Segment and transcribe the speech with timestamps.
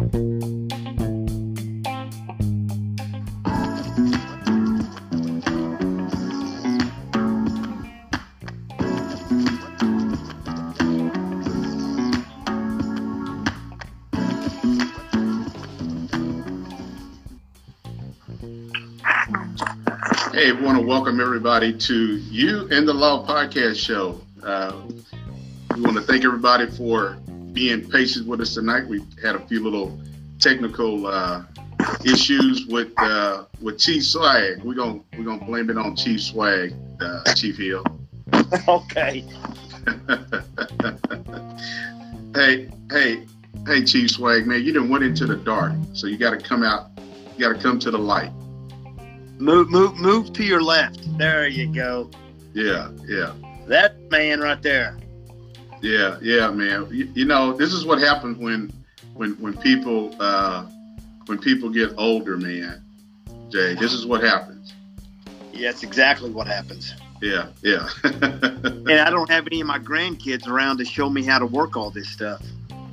[0.00, 0.06] Hey,
[20.52, 24.22] want to welcome everybody to You and the Law podcast show.
[24.42, 24.80] Uh,
[25.76, 27.18] we want to thank everybody for
[27.52, 28.86] being patient with us tonight.
[28.86, 29.98] We had a few little
[30.38, 31.44] technical uh,
[32.04, 34.62] issues with uh, with Chief Swag.
[34.62, 37.84] We're gonna we're gonna blame it on Chief Swag, uh, Chief Hill.
[38.68, 39.24] okay.
[42.34, 43.26] hey, hey,
[43.66, 46.62] hey, Chief Swag, man, you didn't went into the dark, so you got to come
[46.62, 46.90] out.
[47.36, 48.32] You got to come to the light.
[49.38, 51.00] Move, move, move to your left.
[51.16, 52.10] There you go.
[52.52, 53.32] Yeah, yeah.
[53.66, 54.99] That man right there.
[55.80, 56.86] Yeah, yeah, man.
[56.90, 58.72] You, you know, this is what happens when
[59.14, 60.66] when when people uh,
[61.26, 62.82] when people get older, man.
[63.50, 64.72] Jay, this is what happens.
[65.52, 66.94] Yeah, that's exactly what happens.
[67.20, 67.88] Yeah, yeah.
[68.04, 71.76] and I don't have any of my grandkids around to show me how to work
[71.76, 72.42] all this stuff.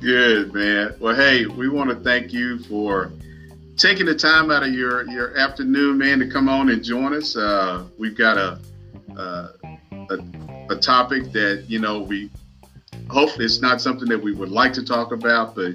[0.00, 0.94] Good, man.
[1.00, 3.12] Well, hey, we want to thank you for
[3.76, 7.36] taking the time out of your your afternoon, man, to come on and join us.
[7.36, 8.60] Uh, we've got a,
[9.16, 9.48] uh,
[10.18, 12.30] a a topic that you know we
[13.08, 15.74] hope it's not something that we would like to talk about, but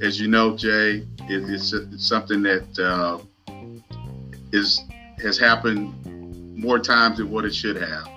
[0.00, 3.18] as you know, Jay, it, it's, it's, something that uh,
[4.52, 4.82] is
[5.22, 8.08] has happened more times than what it should have,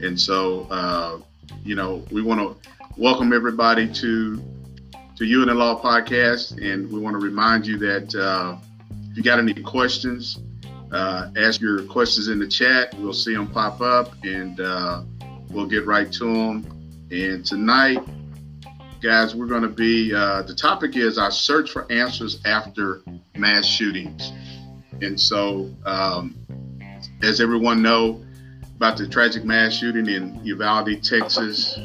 [0.00, 1.18] and so uh,
[1.64, 4.42] you know we want to welcome everybody to
[5.16, 6.62] to You and the Law podcast.
[6.62, 8.56] And we want to remind you that uh,
[9.10, 10.38] if you got any questions,
[10.92, 12.94] uh, ask your questions in the chat.
[12.98, 15.02] We'll see them pop up and uh,
[15.50, 17.08] we'll get right to them.
[17.10, 17.98] And tonight,
[19.00, 23.02] guys, we're going to be uh, the topic is our search for answers after
[23.36, 24.32] mass shootings.
[25.00, 26.36] And so, um,
[27.22, 28.24] as everyone know
[28.76, 31.78] about the tragic mass shooting in Uvalde, Texas,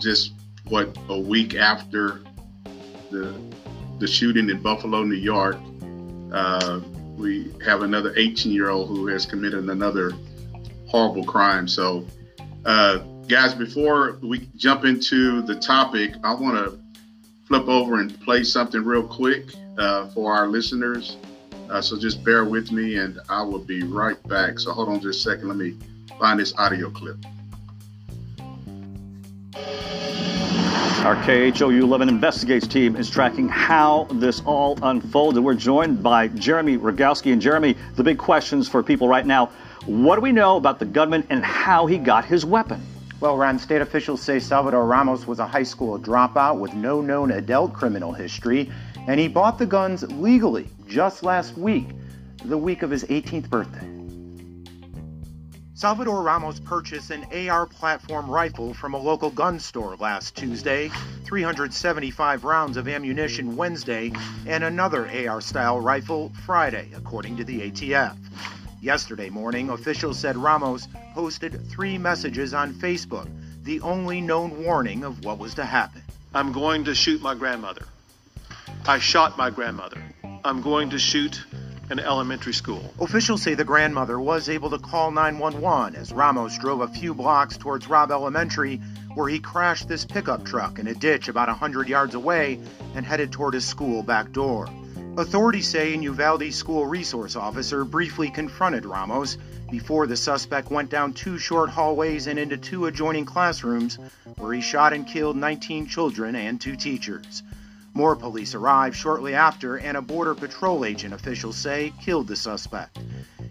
[0.00, 0.32] just
[0.68, 2.20] what a week after
[3.10, 3.34] the
[3.98, 5.56] the shooting in Buffalo, New York,
[6.32, 6.80] uh,
[7.16, 10.12] we have another 18 year old who has committed another
[10.86, 11.66] horrible crime.
[11.68, 12.06] So,
[12.64, 12.98] uh,
[13.28, 16.78] guys, before we jump into the topic, I want to
[17.46, 19.46] flip over and play something real quick
[19.78, 21.16] uh, for our listeners.
[21.70, 24.58] Uh, so just bear with me, and I will be right back.
[24.58, 25.48] So hold on just a second.
[25.48, 25.76] Let me
[26.18, 27.16] find this audio clip.
[31.04, 35.44] Our KHOU 11 Investigates team is tracking how this all unfolded.
[35.44, 37.30] We're joined by Jeremy Rogalski.
[37.30, 39.50] And Jeremy, the big questions for people right now
[39.84, 42.80] what do we know about the gunman and how he got his weapon?
[43.20, 47.32] Well, Ron, state officials say Salvador Ramos was a high school dropout with no known
[47.32, 48.72] adult criminal history,
[49.06, 51.88] and he bought the guns legally just last week,
[52.46, 53.93] the week of his 18th birthday.
[55.76, 60.88] Salvador Ramos purchased an AR platform rifle from a local gun store last Tuesday,
[61.24, 64.12] 375 rounds of ammunition Wednesday,
[64.46, 68.16] and another AR style rifle Friday, according to the ATF.
[68.80, 73.28] Yesterday morning, officials said Ramos posted three messages on Facebook,
[73.64, 76.02] the only known warning of what was to happen.
[76.32, 77.84] I'm going to shoot my grandmother.
[78.86, 80.00] I shot my grandmother.
[80.44, 81.42] I'm going to shoot
[81.90, 82.92] an elementary school.
[83.00, 87.56] Officials say the grandmother was able to call 911 as Ramos drove a few blocks
[87.56, 88.80] towards Robb Elementary,
[89.14, 92.58] where he crashed this pickup truck in a ditch about 100 yards away
[92.94, 94.68] and headed toward his school back door.
[95.16, 99.38] Authorities say an Uvalde school resource officer briefly confronted Ramos
[99.70, 103.98] before the suspect went down two short hallways and into two adjoining classrooms
[104.38, 107.42] where he shot and killed 19 children and two teachers.
[107.96, 112.98] More police arrived shortly after, and a Border Patrol agent, officials say, killed the suspect.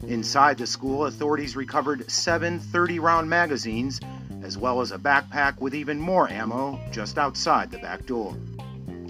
[0.06, 4.02] Inside the school, authorities recovered seven 30 round magazines,
[4.44, 8.36] as well as a backpack with even more ammo just outside the back door.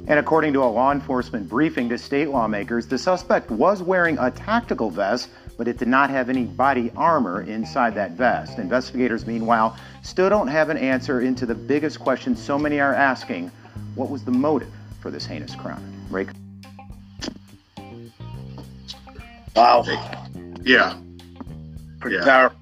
[0.05, 4.29] And according to a law enforcement briefing to state lawmakers, the suspect was wearing a
[4.29, 8.59] tactical vest, but it did not have any body armor inside that vest.
[8.59, 13.49] Investigators, meanwhile, still don't have an answer into the biggest question so many are asking
[13.95, 14.71] what was the motive?
[15.03, 15.83] For this heinous crime.
[16.09, 16.27] Ray?
[19.53, 19.83] Wow.
[20.63, 20.97] Yeah.
[21.99, 22.23] Pretty yeah.
[22.23, 22.59] powerful.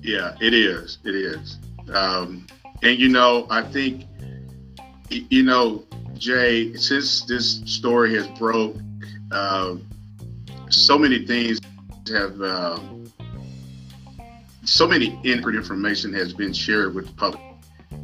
[0.00, 0.98] Yeah, it is.
[1.04, 1.58] It is.
[1.92, 2.46] Um,
[2.82, 4.04] and you know, I think,
[5.10, 5.84] you know,
[6.14, 8.76] Jay, since this story has broke,
[9.32, 9.74] uh,
[10.68, 11.58] so many things
[12.08, 12.78] have, uh,
[14.62, 17.42] so many inaccurate information has been shared with the public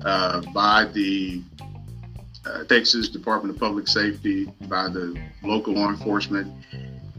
[0.05, 1.41] uh, by the
[2.51, 6.53] uh, Texas Department of Public Safety, by the local law enforcement.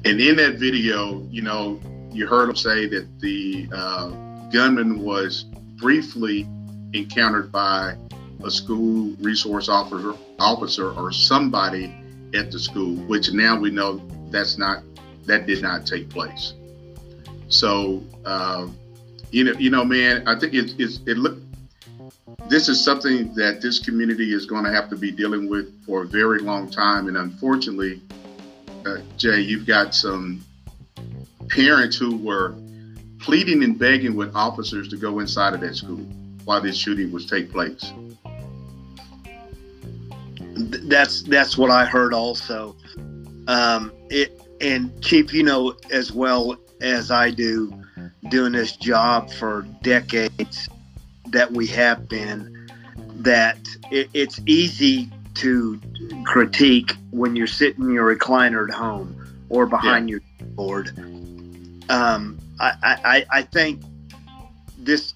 [0.06, 1.80] And in that video, you know,
[2.12, 4.10] you heard him say that the uh,
[4.52, 5.44] gunman was
[5.78, 6.48] briefly
[6.94, 7.96] encountered by
[8.44, 11.94] a school resource officer, officer or somebody
[12.34, 14.84] at the school, which now we know that's not
[15.26, 16.54] that did not take place.
[17.48, 18.68] So, uh,
[19.30, 21.38] you know, you know, man, I think it, it's it look.
[22.50, 26.04] This is something that this community is going to have to be dealing with for
[26.04, 28.02] a very long time, and unfortunately,
[28.86, 30.44] uh, Jay, you've got some
[31.50, 32.56] parents who were
[33.20, 36.06] pleading and begging with officers to go inside of that school
[36.46, 37.94] while this shooting was take place.
[40.56, 42.76] That's that's what I heard also.
[43.48, 47.72] Um, it and Chief, you know as well as I do,
[48.30, 50.68] doing this job for decades
[51.32, 52.70] that we have been,
[53.18, 53.58] that
[53.92, 55.80] it, it's easy to
[56.26, 59.16] critique when you're sitting in your recliner at home
[59.50, 60.14] or behind yeah.
[60.40, 60.90] your board.
[61.90, 63.82] Um, I, I, I think
[64.78, 65.14] this,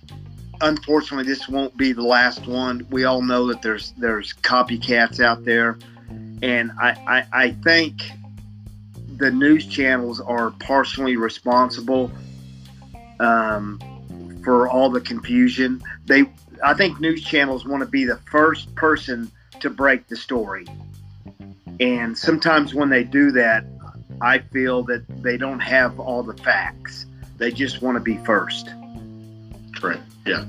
[0.61, 2.85] unfortunately, this won't be the last one.
[2.89, 5.77] We all know that there's there's copycats out there,
[6.41, 8.01] and I, I, I think
[9.17, 12.11] the news channels are partially responsible
[13.19, 13.79] um,
[14.43, 15.81] for all the confusion.
[16.05, 16.25] They,
[16.63, 20.67] I think, news channels want to be the first person to break the story,
[21.79, 23.65] and sometimes when they do that,
[24.21, 27.05] I feel that they don't have all the facts.
[27.37, 28.69] They just want to be first.
[29.75, 30.01] Correct.
[30.25, 30.45] Yeah.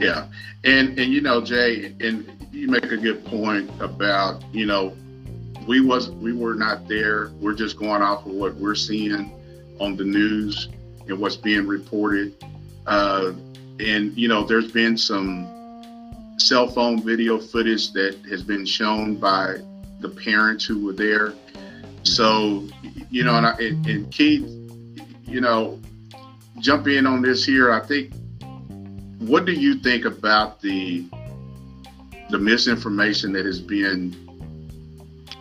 [0.00, 0.26] Yeah.
[0.64, 4.96] And and you know, Jay, and you make a good point about, you know,
[5.66, 7.30] we was we were not there.
[7.40, 9.32] We're just going off of what we're seeing
[9.80, 10.68] on the news
[11.08, 12.34] and what's being reported.
[12.86, 13.32] Uh,
[13.80, 15.48] and you know, there's been some
[16.38, 19.56] cell phone video footage that has been shown by
[20.00, 21.34] the parents who were there.
[22.02, 22.68] So,
[23.10, 24.42] you know, and, I, and Keith,
[25.22, 25.80] you know,
[26.58, 27.72] jump in on this here.
[27.72, 28.12] I think,
[29.18, 31.06] what do you think about the
[32.30, 34.14] the misinformation that has been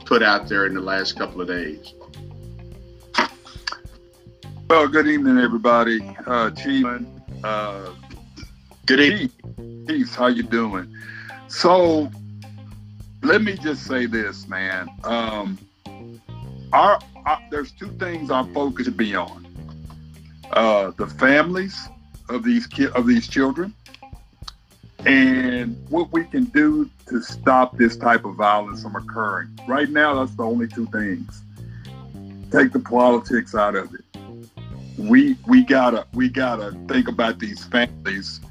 [0.06, 1.94] put out there in the last couple of days?
[4.70, 6.00] Well, good evening, everybody.
[6.26, 6.50] Uh,
[7.44, 7.94] uh,
[8.86, 9.32] good evening.
[9.88, 10.94] Chief, how you doing?
[11.48, 12.12] So,
[13.22, 14.90] let me just say this, man.
[15.04, 15.58] Um,
[16.74, 19.48] our, our, there's two things our focus be on:
[20.52, 21.78] uh, the families
[22.30, 23.74] of these ki- of these children,
[25.06, 29.58] and what we can do to stop this type of violence from occurring.
[29.68, 31.42] Right now, that's the only two things.
[32.52, 34.04] Take the politics out of it.
[34.98, 38.42] We we gotta we gotta think about these families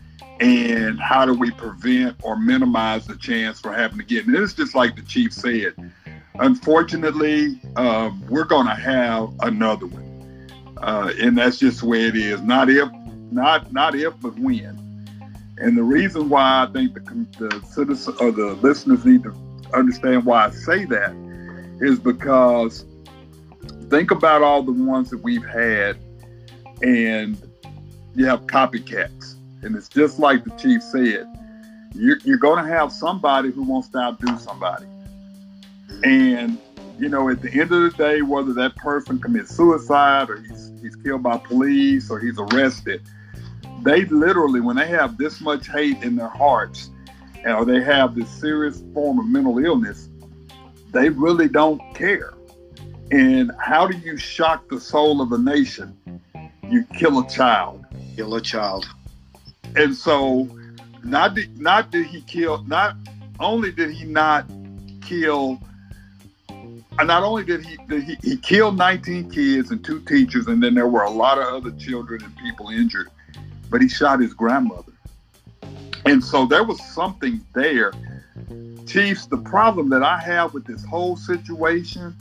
[0.41, 4.27] and how do we prevent or minimize the chance for having to get.
[4.27, 5.75] And it's just like the chief said.
[6.39, 10.49] Unfortunately, uh, we're going to have another one,
[10.79, 12.41] uh, and that's just the way it is.
[12.41, 12.89] Not if,
[13.31, 14.79] not not if, but when.
[15.59, 17.01] And the reason why I think the,
[17.39, 19.35] the citizens or the listeners need to
[19.75, 21.15] understand why I say that
[21.81, 22.87] is because
[23.91, 25.99] think about all the ones that we've had,
[26.81, 27.37] and
[28.15, 29.37] you have copycats.
[29.63, 31.27] And it's just like the chief said
[31.95, 34.87] you're, you're going to have somebody who wants to outdo somebody.
[36.05, 36.59] And,
[36.99, 40.73] you know, at the end of the day, whether that person commits suicide or he's,
[40.81, 43.03] he's killed by police or he's arrested,
[43.83, 46.91] they literally, when they have this much hate in their hearts,
[47.45, 50.09] or they have this serious form of mental illness,
[50.93, 52.35] they really don't care.
[53.11, 55.99] And how do you shock the soul of a nation?
[56.71, 57.85] You kill a child.
[58.17, 58.87] Kill a child.
[59.77, 60.49] And so,
[61.03, 62.63] not did, not did he kill?
[62.65, 62.97] Not
[63.41, 64.47] only did he not
[65.01, 65.61] kill.
[66.99, 70.63] Uh, not only did he, did he he killed 19 kids and two teachers, and
[70.63, 73.09] then there were a lot of other children and people injured
[73.73, 74.93] but he shot his grandmother.
[76.05, 77.93] And so there was something there.
[78.87, 82.15] Chiefs, the problem that I have with this whole situation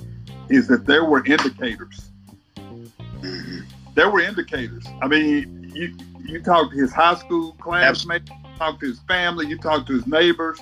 [0.49, 2.09] is that there were indicators.
[3.93, 4.85] There were indicators.
[5.01, 5.93] I mean, you
[6.25, 9.93] you talk to his high school classmates, you talk to his family, you talk to
[9.93, 10.59] his neighbors.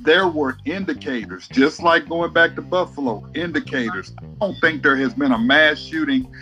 [0.00, 4.12] There were indicators, just like going back to Buffalo, indicators.
[4.20, 6.34] I don't think there has been a mass shooting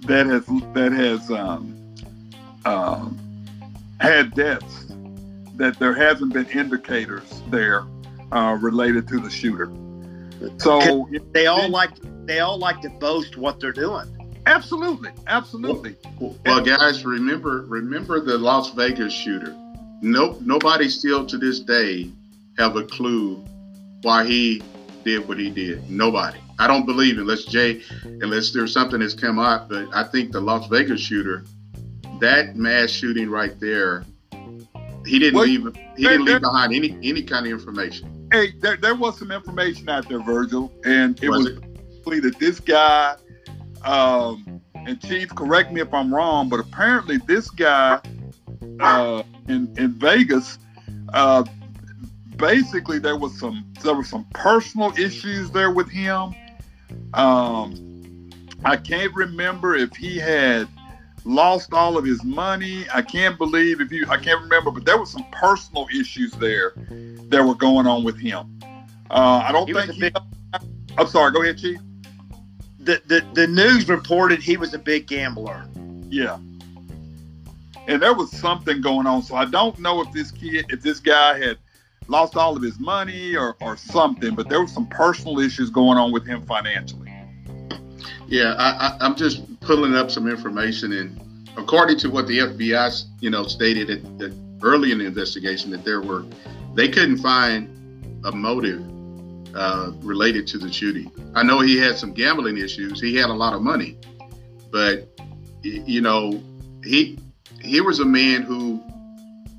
[0.00, 0.44] that has
[0.74, 1.94] that has um,
[2.64, 3.18] um,
[4.00, 4.86] had deaths,
[5.54, 7.84] that there hasn't been indicators there
[8.32, 9.70] uh, related to the shooter.
[10.56, 11.90] So they all like
[12.26, 14.17] they all like to boast what they're doing.
[14.48, 15.94] Absolutely, absolutely.
[16.18, 19.54] Well, well, guys, remember remember the Las Vegas shooter.
[20.00, 22.10] Nope, nobody still to this day
[22.56, 23.44] have a clue
[24.02, 24.62] why he
[25.04, 25.90] did what he did.
[25.90, 26.38] Nobody.
[26.58, 29.68] I don't believe unless Jay, unless there's something that's come out.
[29.68, 31.44] But I think the Las Vegas shooter,
[32.20, 34.04] that mass shooting right there,
[35.06, 35.60] he didn't Well, leave.
[35.96, 38.28] He there- didn't there- leave behind any any kind of information.
[38.32, 42.38] Hey, there, there was some information out there, Virgil, and it Was was, basically that
[42.38, 43.14] this guy,
[43.84, 48.00] um, and Chief, correct me if I'm wrong, but apparently this guy
[48.80, 50.58] uh, in in Vegas,
[51.12, 51.44] uh,
[52.36, 56.34] basically there was some there were some personal issues there with him.
[57.14, 58.30] Um,
[58.64, 60.68] I can't remember if he had
[61.24, 62.86] lost all of his money.
[62.92, 66.72] I can't believe if you I can't remember, but there were some personal issues there
[67.28, 68.60] that were going on with him.
[69.10, 70.00] Uh, I don't He think he.
[70.00, 70.16] big-
[70.96, 71.32] I'm sorry.
[71.32, 71.78] Go ahead, Chief.
[72.88, 75.62] The, the the news reported he was a big gambler.
[76.08, 76.38] Yeah.
[77.86, 79.22] And there was something going on.
[79.22, 81.58] So I don't know if this kid, if this guy had
[82.06, 85.98] lost all of his money or, or something, but there was some personal issues going
[85.98, 87.12] on with him financially.
[88.26, 93.04] Yeah, I, I, I'm just pulling up some information, and according to what the FBI,
[93.20, 96.24] you know, stated at, at early in the investigation, that there were
[96.72, 97.68] they couldn't find
[98.24, 98.82] a motive
[99.54, 101.10] uh, related to the shooting.
[101.34, 103.00] I know he had some gambling issues.
[103.00, 103.98] He had a lot of money,
[104.70, 105.08] but
[105.62, 106.42] you know,
[106.84, 107.18] he
[107.60, 108.82] he was a man who,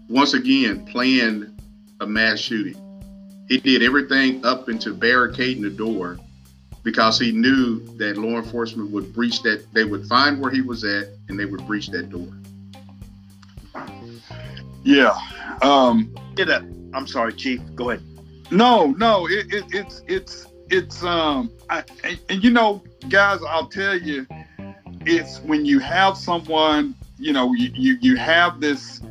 [0.07, 1.61] once again, planned
[1.99, 2.75] a mass shooting.
[3.47, 6.17] He did everything up into barricading the door
[6.83, 10.83] because he knew that law enforcement would breach that they would find where he was
[10.83, 12.27] at and they would breach that door
[14.83, 15.17] Yeah.
[15.61, 17.61] Um, Did a I'm sorry, Chief.
[17.75, 18.03] Go ahead.
[18.51, 23.67] No, no, it, it, it's, it's, it's, um, I, and, and you know, guys, I'll
[23.67, 24.27] tell you,
[25.05, 29.01] it's when you have someone, you know, you, you, you have this,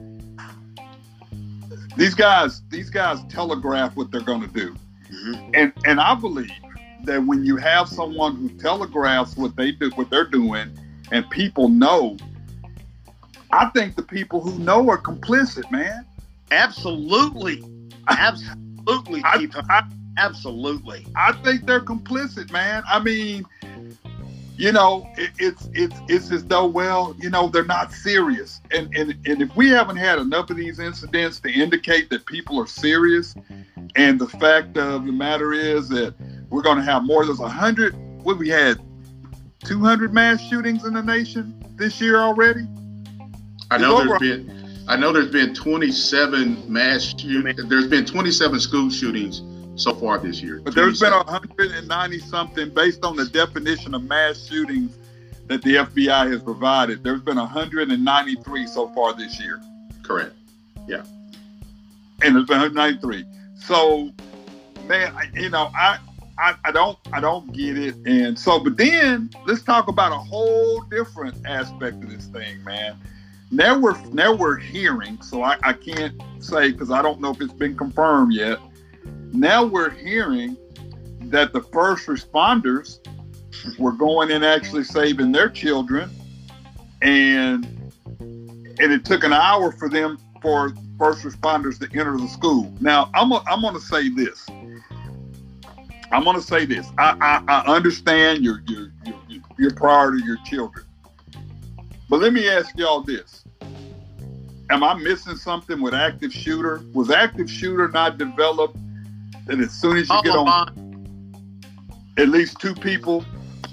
[1.96, 4.74] these guys, these guys telegraph what they're going to do.
[5.10, 5.50] Mhm.
[5.54, 6.50] and and I believe
[7.04, 10.70] that when you have someone who telegraphs what they do, what they're doing,
[11.10, 12.18] and people know,
[13.50, 16.04] I think the people who know are complicit, man.
[16.50, 17.62] Absolutely.
[18.06, 18.67] Absolutely,
[19.24, 19.54] I, Chief.
[19.68, 19.82] I,
[20.18, 21.06] Absolutely.
[21.14, 22.82] I think they're complicit, man.
[22.88, 23.44] I mean,
[24.56, 28.92] you know, it, it's it's it's as though, well, you know, they're not serious, and
[28.96, 32.66] and and if we haven't had enough of these incidents to indicate that people are
[32.66, 33.36] serious,
[33.94, 36.14] and the fact of the matter is that
[36.50, 37.24] we're going to have more.
[37.24, 37.94] There's a hundred.
[38.24, 38.80] What we had,
[39.64, 42.66] two hundred mass shootings in the nation this year already.
[43.70, 44.57] i know there's been
[44.88, 49.42] i know there's been 27 mass shootings there's been 27 school shootings
[49.80, 54.46] so far this year But there's been 190 something based on the definition of mass
[54.48, 54.96] shootings
[55.46, 57.02] that the FBI has provided.
[57.02, 59.62] There's been 193 so far this year,
[60.02, 60.34] correct
[60.86, 61.02] Yeah.
[62.22, 63.24] and there's been 193.
[63.56, 64.10] So,
[64.88, 65.98] man, you know, I,
[66.38, 67.94] I I don't I don't get it.
[68.04, 72.96] And so, but then let's talk about a whole different aspect of this thing, man.
[73.50, 77.40] Now we're now we're hearing, so I, I can't say because I don't know if
[77.40, 78.58] it's been confirmed yet.
[79.32, 80.56] Now we're hearing
[81.22, 82.98] that the first responders
[83.78, 86.10] were going and actually saving their children,
[87.00, 87.64] and
[88.80, 92.72] and it took an hour for them for first responders to enter the school.
[92.80, 94.46] Now I'm i I'm going to say this.
[96.10, 96.90] I'm going to say this.
[96.98, 100.84] I, I, I understand your your your your priority, your children,
[102.08, 103.44] but let me ask y'all this:
[104.70, 106.82] Am I missing something with active shooter?
[106.92, 108.76] Was active shooter not developed
[109.46, 110.88] that as soon as you get on
[112.18, 113.24] at least two people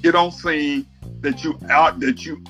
[0.02, 0.86] get on scene
[1.22, 2.42] that you out that you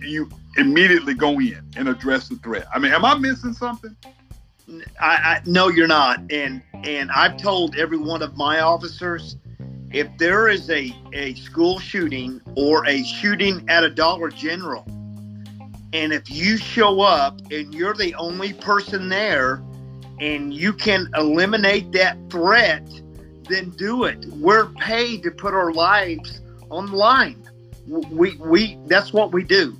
[0.00, 2.66] you immediately go in and address the threat.
[2.72, 3.94] I mean, am I missing something?
[5.00, 6.20] I, I no, you're not.
[6.30, 9.36] And and I've told every one of my officers,
[9.92, 14.86] if there is a a school shooting or a shooting at a Dollar General,
[15.94, 19.62] and if you show up and you're the only person there,
[20.20, 22.86] and you can eliminate that threat,
[23.48, 24.24] then do it.
[24.34, 27.42] We're paid to put our lives on the line.
[27.88, 29.76] We we that's what we do.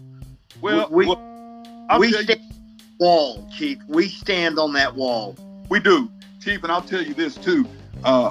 [0.60, 1.20] Well, We- well,
[1.98, 2.40] we stand
[2.98, 3.78] wall, Chief.
[3.88, 5.36] We stand on that wall.
[5.68, 7.66] we do, Chief, and I'll tell you this too.
[8.04, 8.30] Uh,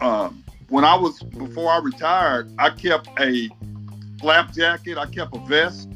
[0.00, 3.48] um, when I was before I retired, I kept a
[4.20, 4.98] flap jacket.
[4.98, 5.88] I kept a vest,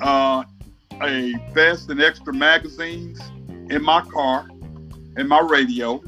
[0.00, 0.44] uh,
[1.02, 3.20] a vest and extra magazines
[3.70, 4.48] in my car,
[5.16, 6.02] in my radio.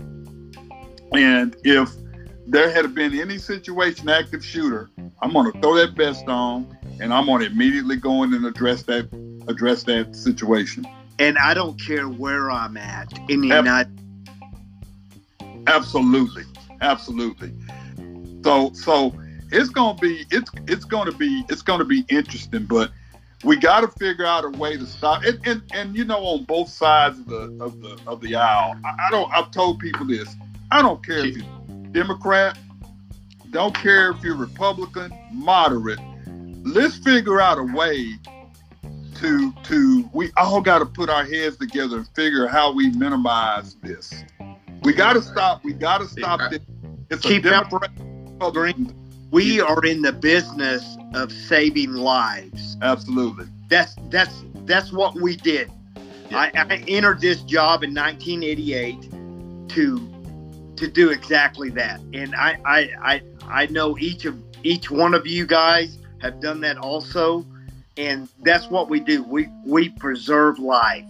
[1.12, 1.90] And if
[2.46, 4.90] there had been any situation, active shooter,
[5.20, 9.08] I'm to throw that vest on, and I'm to immediately go in and address that
[9.48, 10.86] address that situation.
[11.18, 13.64] And I don't care where I'm at in the Yep.
[13.64, 13.96] United
[15.66, 16.44] Absolutely.
[16.80, 17.52] Absolutely.
[18.44, 19.14] So so
[19.50, 22.90] it's gonna be it's it's gonna be it's gonna be interesting, but
[23.44, 26.44] we got to figure out a way to stop and, and and you know on
[26.44, 28.76] both sides of the of the of the aisle.
[28.84, 29.30] I, I don't.
[29.32, 30.34] I've told people this.
[30.70, 31.46] I don't care if you're
[31.92, 32.58] Democrat,
[33.50, 36.00] don't care if you're Republican, moderate.
[36.64, 38.12] Let's figure out a way
[39.16, 43.74] to to we all got to put our heads together and figure how we minimize
[43.76, 44.12] this.
[44.82, 45.64] We got to stop.
[45.64, 46.60] We got to stop this.
[47.10, 47.90] It's Keep a Democrat.
[49.36, 52.78] We are in the business of saving lives.
[52.80, 53.44] Absolutely.
[53.68, 55.70] That's that's that's what we did.
[56.30, 62.90] I, I entered this job in 1988 to to do exactly that, and I, I
[63.02, 67.44] I I know each of each one of you guys have done that also,
[67.98, 69.22] and that's what we do.
[69.22, 71.04] We we preserve life,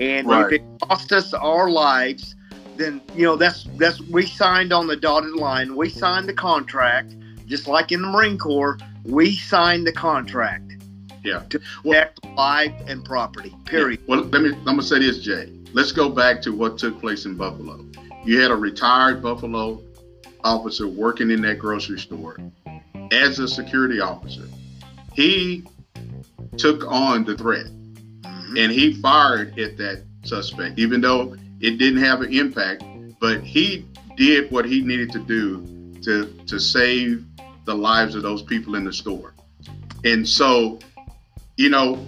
[0.00, 0.46] and Right.
[0.46, 2.34] if it cost us our lives,
[2.76, 5.76] then you know that's that's we signed on the dotted line.
[5.76, 7.14] We signed the contract,
[7.46, 8.78] just like in the Marine Corps.
[9.04, 10.72] We signed the contract
[11.24, 11.42] Yeah.
[11.50, 13.54] to protect life and property.
[13.64, 14.00] Period.
[14.06, 14.50] Well, let me.
[14.50, 15.52] I'm gonna say this, Jay.
[15.72, 17.84] Let's go back to what took place in Buffalo.
[18.24, 19.82] You had a retired Buffalo
[20.44, 22.36] officer working in that grocery store
[23.10, 24.44] as a security officer.
[25.14, 25.64] He
[26.56, 28.56] took on the threat mm-hmm.
[28.56, 32.84] and he fired at that suspect, even though it didn't have an impact.
[33.20, 35.66] But he did what he needed to do
[36.02, 37.24] to to save
[37.64, 39.34] the lives of those people in the store.
[40.04, 40.78] And so,
[41.56, 42.04] you know,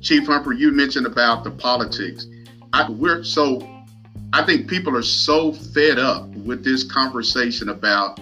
[0.00, 2.26] Chief Humphrey, you mentioned about the politics.
[2.72, 3.66] I, we're so,
[4.32, 8.20] I think people are so fed up with this conversation about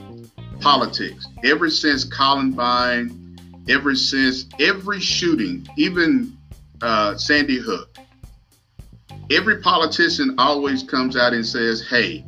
[0.61, 1.27] politics.
[1.45, 3.37] Ever since Columbine,
[3.69, 6.37] ever since every shooting, even
[6.83, 7.97] uh, Sandy Hook,
[9.31, 12.25] every politician always comes out and says, "Hey,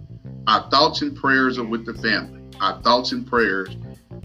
[0.47, 2.41] our thoughts and prayers are with the family.
[2.61, 3.75] Our thoughts and prayers,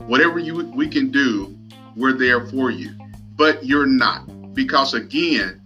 [0.07, 1.57] whatever you we can do,
[1.95, 2.91] we're there for you."
[3.35, 5.61] But you're not, because again,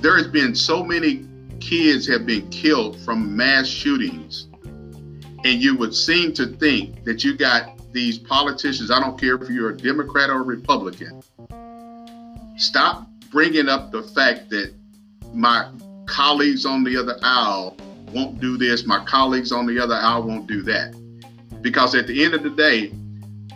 [0.00, 1.24] there has been so many
[1.60, 4.48] kids have been killed from mass shootings,
[5.44, 8.90] and you would seem to think that you got these politicians.
[8.90, 11.22] I don't care if you're a Democrat or a Republican.
[12.56, 14.72] Stop bringing up the fact that
[15.32, 15.70] my
[16.06, 17.76] colleagues on the other aisle
[18.12, 20.94] won't do this, my colleagues on the other aisle won't do that.
[21.60, 22.92] Because at the end of the day,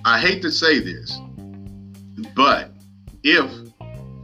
[0.04, 1.20] I hate to say this,
[2.34, 2.72] but
[3.22, 3.48] if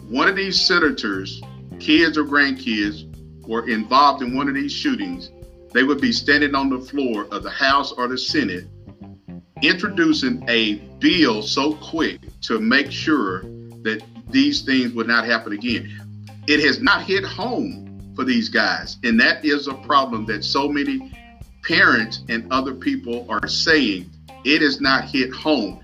[0.09, 1.41] one of these senators,
[1.79, 3.07] kids or grandkids,
[3.47, 5.31] were involved in one of these shootings,
[5.73, 8.67] they would be standing on the floor of the House or the Senate
[9.63, 13.43] introducing a bill so quick to make sure
[13.83, 15.91] that these things would not happen again.
[16.49, 20.69] It has not hit home for these guys, and that is a problem that so
[20.69, 21.13] many
[21.63, 24.11] parents and other people are saying
[24.45, 25.81] it is not hit home.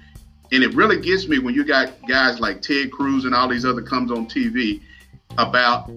[0.53, 3.65] And it really gets me when you got guys like Ted Cruz and all these
[3.65, 4.81] other comes on TV
[5.39, 5.91] about,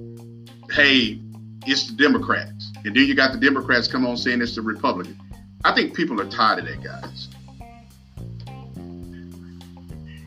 [0.72, 1.20] hey,
[1.66, 2.72] it's the Democrats.
[2.86, 5.18] And then you got the Democrats come on saying it's the Republicans.
[5.64, 7.28] I think people are tired of that, guys.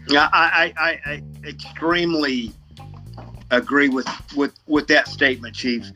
[0.09, 2.53] Yeah, I, I, I, extremely
[3.51, 5.87] agree with, with, with that statement, Chief.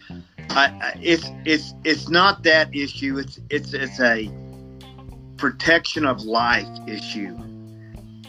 [0.51, 3.18] I, I, it's it's it's not that issue.
[3.18, 4.31] It's it's it's a
[5.37, 7.37] protection of life issue,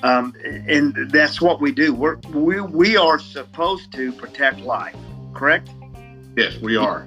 [0.04, 1.94] um, and that's what we do.
[1.94, 4.96] We're, we we are supposed to protect life,
[5.34, 5.70] correct?
[6.36, 7.06] Yes, we are.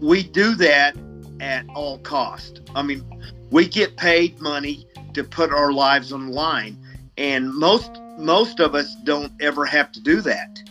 [0.00, 0.96] we do that
[1.40, 2.60] at all cost.
[2.74, 3.04] I mean,
[3.50, 6.76] we get paid money to put our lives on the line,
[7.16, 10.62] and most most of us don't ever have to do that.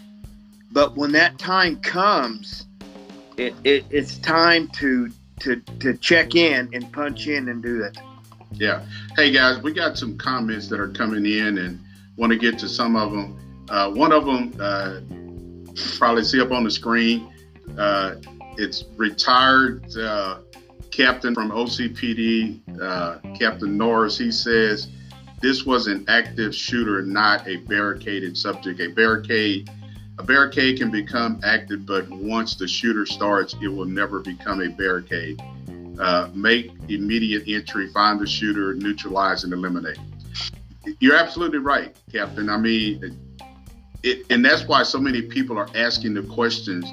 [0.71, 2.67] But when that time comes,
[3.38, 7.98] it, it it's time to to to check in and punch in and do it.
[8.52, 8.86] Yeah.
[9.15, 11.80] Hey guys, we got some comments that are coming in, and
[12.15, 13.65] want to get to some of them.
[13.69, 15.00] Uh, one of them, uh,
[15.98, 17.32] probably see up on the screen.
[17.78, 18.15] Uh,
[18.58, 20.39] it's retired uh,
[20.91, 24.17] captain from OCPD, uh, Captain Norris.
[24.17, 24.89] He says
[25.41, 28.80] this was an active shooter, not a barricaded subject.
[28.80, 29.69] A barricade,
[30.19, 34.69] a barricade can become active, but once the shooter starts, it will never become a
[34.69, 35.41] barricade.
[35.99, 39.99] Uh, make immediate entry, find the shooter, neutralize, and eliminate.
[40.99, 42.49] You're absolutely right, Captain.
[42.49, 43.17] I mean,
[44.04, 46.86] it, and that's why so many people are asking the questions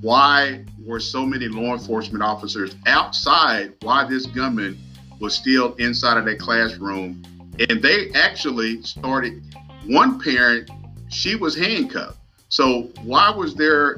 [0.00, 4.78] why were so many law enforcement officers outside why this gunman
[5.20, 7.22] was still inside of that classroom
[7.68, 9.42] and they actually started
[9.86, 10.70] one parent
[11.08, 12.15] she was handcuffed
[12.48, 13.96] so why was there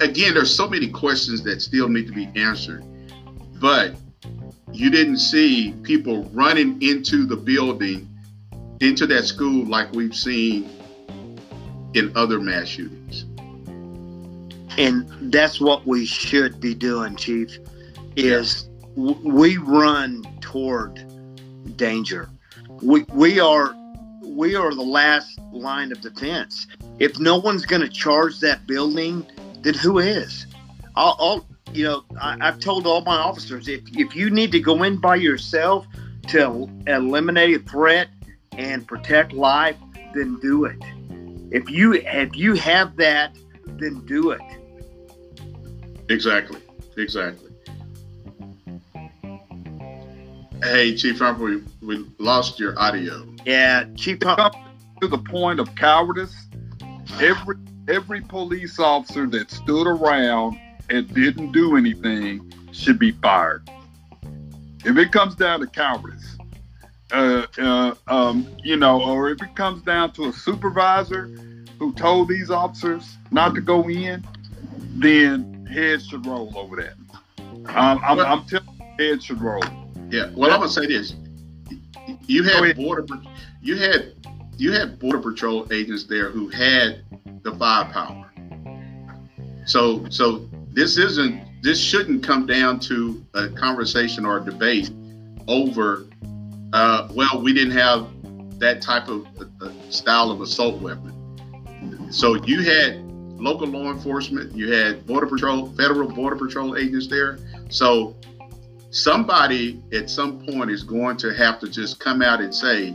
[0.00, 2.84] again there's so many questions that still need to be answered
[3.60, 3.94] but
[4.72, 8.08] you didn't see people running into the building,
[8.80, 10.68] into that school like we've seen
[11.94, 13.24] in other mass shootings.
[14.76, 17.58] And that's what we should be doing, Chief.
[18.16, 21.04] Is w- we run toward
[21.76, 22.28] danger.
[22.82, 23.74] We we are
[24.28, 26.66] we are the last line of defense.
[26.98, 29.26] If no one's going to charge that building,
[29.62, 30.46] then who is?
[30.94, 34.60] I'll, I'll you know, I, have told all my officers if if you need to
[34.60, 35.86] go in by yourself
[36.28, 38.08] to eliminate a threat
[38.52, 39.76] and protect life,
[40.14, 40.78] then do it.
[41.50, 43.36] If you if you have that,
[43.66, 44.40] then do it.
[46.08, 46.60] Exactly.
[46.96, 47.50] Exactly.
[50.62, 53.27] Hey, Chief Humphrey, we lost your audio.
[53.44, 54.62] Yeah, Chief Humphrey.
[55.00, 56.34] To the point of cowardice,
[57.20, 57.54] every
[57.86, 60.58] every police officer that stood around
[60.90, 63.68] and didn't do anything should be fired.
[64.84, 66.36] If it comes down to cowardice,
[67.12, 71.26] uh, uh, um, you know, or if it comes down to a supervisor
[71.78, 74.26] who told these officers not to go in,
[74.96, 76.94] then heads should roll over that.
[77.74, 79.62] Um, I'm, I'm telling you, heads should roll.
[80.10, 80.30] Yeah.
[80.34, 81.14] Well, I'm gonna say this:
[82.28, 83.06] you had border,
[83.60, 84.14] you had
[84.56, 87.02] you had border patrol agents there who had
[87.42, 88.30] the firepower.
[89.66, 94.90] So, so this isn't this shouldn't come down to a conversation or a debate
[95.48, 96.06] over
[96.72, 98.08] uh, well we didn't have
[98.58, 99.26] that type of
[99.62, 101.14] uh, style of assault weapon.
[102.10, 103.02] So you had
[103.40, 107.38] local law enforcement you had border patrol federal border patrol agents there.
[107.70, 108.16] So
[108.90, 112.94] somebody at some point is going to have to just come out and say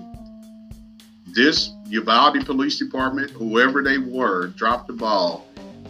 [1.28, 5.48] this Uvalde Police Department, whoever they were, dropped the ball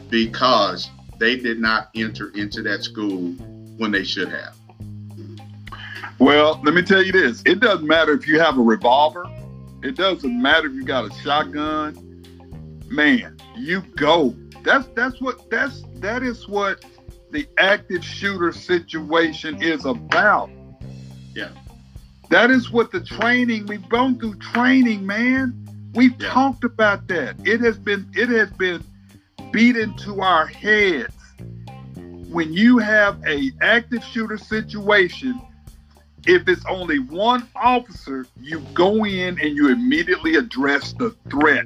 [0.10, 0.90] because
[1.20, 3.32] they did not enter into that school
[3.78, 4.56] when they should have.
[6.20, 9.26] Well, let me tell you this it doesn't matter if you have a revolver,
[9.82, 12.00] it doesn't matter if you got a shotgun.
[12.90, 14.36] Man, you go.
[14.64, 16.86] That's that's what that's that is what
[17.34, 20.52] the active shooter situation is about.
[21.36, 21.50] Yeah.
[22.30, 25.54] That is what the training we've gone through training, man.
[25.96, 26.30] We've Yeah.
[26.30, 27.36] talked about that.
[27.44, 28.84] It has been it has been
[29.52, 31.14] beat into our heads.
[32.30, 35.40] When you have a active shooter situation,
[36.26, 41.66] if it's only one officer, you go in and you immediately address the threat.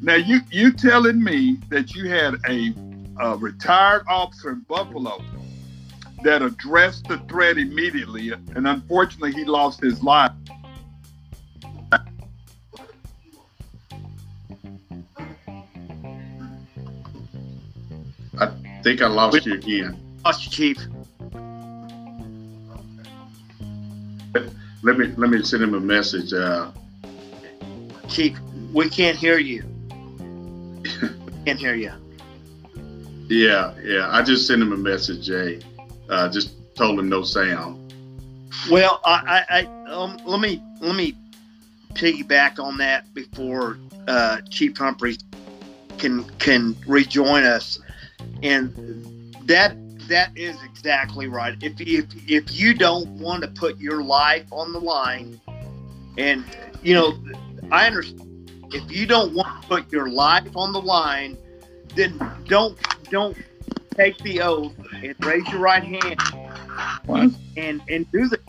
[0.00, 2.74] Now you you telling me that you had a,
[3.20, 5.22] a retired officer in Buffalo
[6.22, 10.32] that addressed the threat immediately, and unfortunately he lost his life.
[18.38, 18.50] I
[18.82, 19.96] think I lost you again.
[20.24, 20.78] Lost you, Chief.
[24.84, 26.32] Let me let me send him a message.
[26.32, 26.72] Uh,
[28.08, 28.36] Chief,
[28.72, 29.64] we can't hear you.
[30.82, 30.90] we
[31.46, 31.92] can't hear you.
[33.28, 34.08] Yeah, yeah.
[34.10, 35.60] I just sent him a message, Jay.
[36.08, 37.78] Uh, just told him no sound.
[38.70, 41.16] Well, I, I, I um, let me let me
[41.94, 45.16] piggyback on that before uh, Chief Humphrey
[45.98, 47.78] can can rejoin us,
[48.42, 48.72] and
[49.44, 49.76] that
[50.08, 51.56] that is exactly right.
[51.62, 55.40] If if if you don't want to put your life on the line,
[56.18, 56.44] and
[56.82, 57.14] you know,
[57.70, 58.28] I understand.
[58.74, 61.36] If you don't want to put your life on the line,
[61.94, 62.78] then don't
[63.10, 63.36] don't
[63.96, 66.20] take the oath and raise your right hand
[67.56, 68.40] and and do that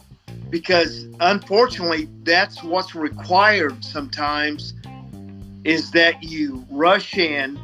[0.49, 4.73] because unfortunately that's what's required sometimes
[5.63, 7.57] is that you rush in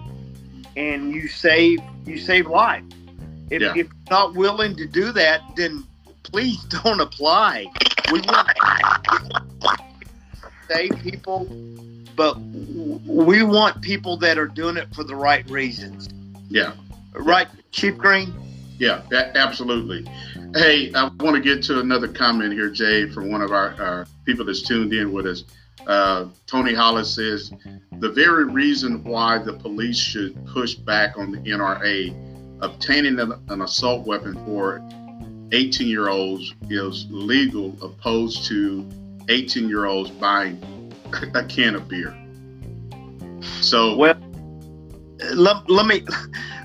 [0.76, 2.84] and you save you save life.
[3.50, 3.70] If, Yeah.
[3.70, 5.84] if you're not willing to do that then
[6.24, 7.68] please don't apply.
[8.12, 8.48] We want,
[9.12, 9.80] we want
[10.42, 11.48] to save people
[12.20, 12.38] but
[13.08, 16.10] we want people that are doing it for the right reasons
[16.50, 16.74] Yeah,
[17.14, 18.34] right chief green
[18.80, 20.10] yeah, a- absolutely.
[20.56, 24.08] Hey, I want to get to another comment here, Jay, from one of our, our
[24.24, 25.44] people that's tuned in with us.
[25.86, 27.52] Uh, Tony Hollis says
[28.00, 32.16] the very reason why the police should push back on the NRA
[32.62, 34.82] obtaining an, an assault weapon for
[35.52, 38.90] 18 year olds is legal, opposed to
[39.28, 40.58] 18 year olds buying
[41.34, 42.16] a can of beer.
[43.62, 44.16] So, Well,
[45.34, 46.06] let, let me.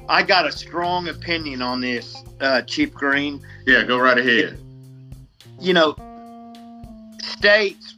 [0.09, 3.41] I got a strong opinion on this, uh, Chief Green.
[3.67, 4.59] yeah, go right ahead.
[5.61, 5.97] You know,
[7.23, 7.95] states,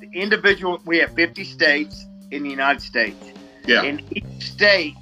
[0.00, 0.80] the individual.
[0.84, 3.16] We have 50 states in the United States,
[3.66, 4.94] Yeah, and each state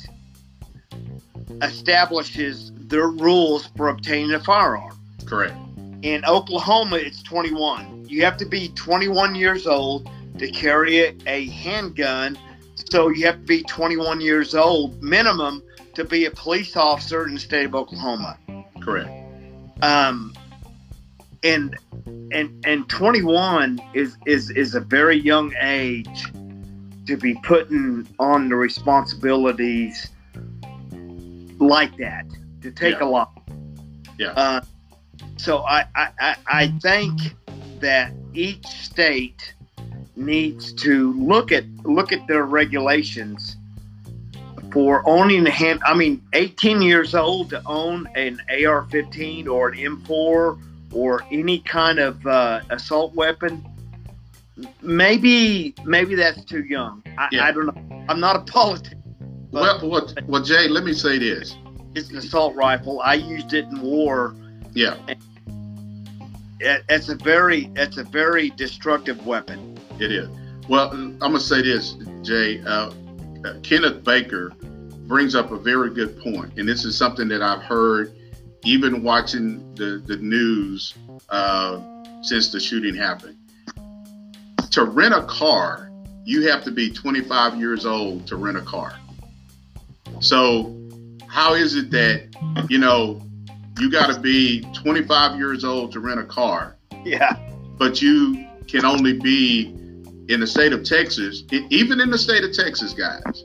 [1.63, 4.99] establishes their rules for obtaining a firearm.
[5.27, 5.55] Correct.
[6.03, 8.07] In Oklahoma, it's 21.
[8.09, 12.39] You have to be 21 years old to carry a, handgun.
[12.91, 15.63] So you have to be 21 years old minimum
[15.95, 18.39] to be a police officer in the state of Oklahoma.
[18.81, 19.11] Correct.
[19.83, 20.35] Um,
[21.43, 21.77] and
[22.33, 26.25] and and 21 is is is a very young age
[27.07, 30.11] to be putting on the responsibilities
[31.59, 32.27] like that
[32.63, 33.05] to take Yeah.
[33.05, 33.33] a lot.
[34.19, 34.29] Yeah.
[34.33, 34.61] Uh,
[35.37, 37.35] so I I I think
[37.81, 39.55] that each state
[40.21, 43.57] needs to look at look at their regulations
[44.73, 45.81] for owning a hand.
[45.85, 51.99] I mean, 18 years old to own an AR-15 or an M4 or any kind
[51.99, 53.65] of uh, assault weapon.
[54.83, 57.03] Maybe maybe that's too young.
[57.19, 57.45] I, Yeah.
[57.47, 58.05] I don't know.
[58.09, 59.03] I'm not a politician.
[59.51, 61.57] Well, well, well, Jay, let me say this.
[61.97, 63.01] it's an assault rifle.
[63.01, 64.37] I used it in war.
[64.75, 64.95] Yeah,
[66.61, 69.70] it's a very it's a very destructive weapon.
[70.01, 70.29] It is.
[70.69, 72.61] Well, I'm gonna say this, Jay.
[72.63, 72.93] Uh,
[73.45, 74.51] uh, Kenneth Baker
[75.07, 78.13] brings up a very good point, and this is something that I've heard
[78.65, 80.95] even watching the the news
[81.29, 81.81] uh,
[82.23, 83.37] since the shooting happened.
[84.73, 85.91] To rent a car,
[86.25, 88.95] you have to be 25 years old to rent a car.
[90.21, 90.77] So,
[91.27, 93.21] how is it that you know
[93.79, 96.77] you got to be 25 years old to rent a car?
[97.05, 97.35] Yeah.
[97.79, 99.75] but you can only be
[100.31, 103.45] in the state of Texas, even in the state of Texas, guys,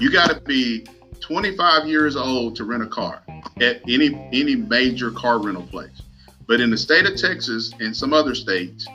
[0.00, 0.86] you got to be
[1.20, 3.22] 25 years old to rent a car
[3.60, 6.02] at any any major car rental place.
[6.46, 8.86] But in the state of Texas and some other states,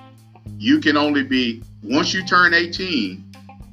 [0.57, 3.23] you can only be once you turn 18,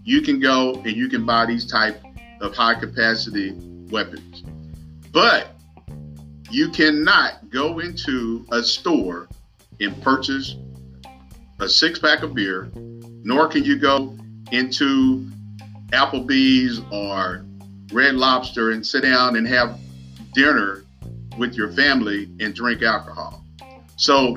[0.05, 1.99] you can go and you can buy these type
[2.43, 3.53] of high capacity
[3.91, 4.45] weapons.
[5.13, 5.53] But
[6.51, 9.29] you cannot go into a store
[9.81, 10.57] and purchase
[11.59, 12.71] a six pack of beer,
[13.27, 14.17] nor can you go
[14.53, 15.29] into
[15.89, 17.45] Applebee's or
[17.93, 19.81] Red Lobster and sit down and have
[20.33, 20.85] dinner
[21.37, 23.45] with your family and drink alcohol.
[23.97, 24.37] So,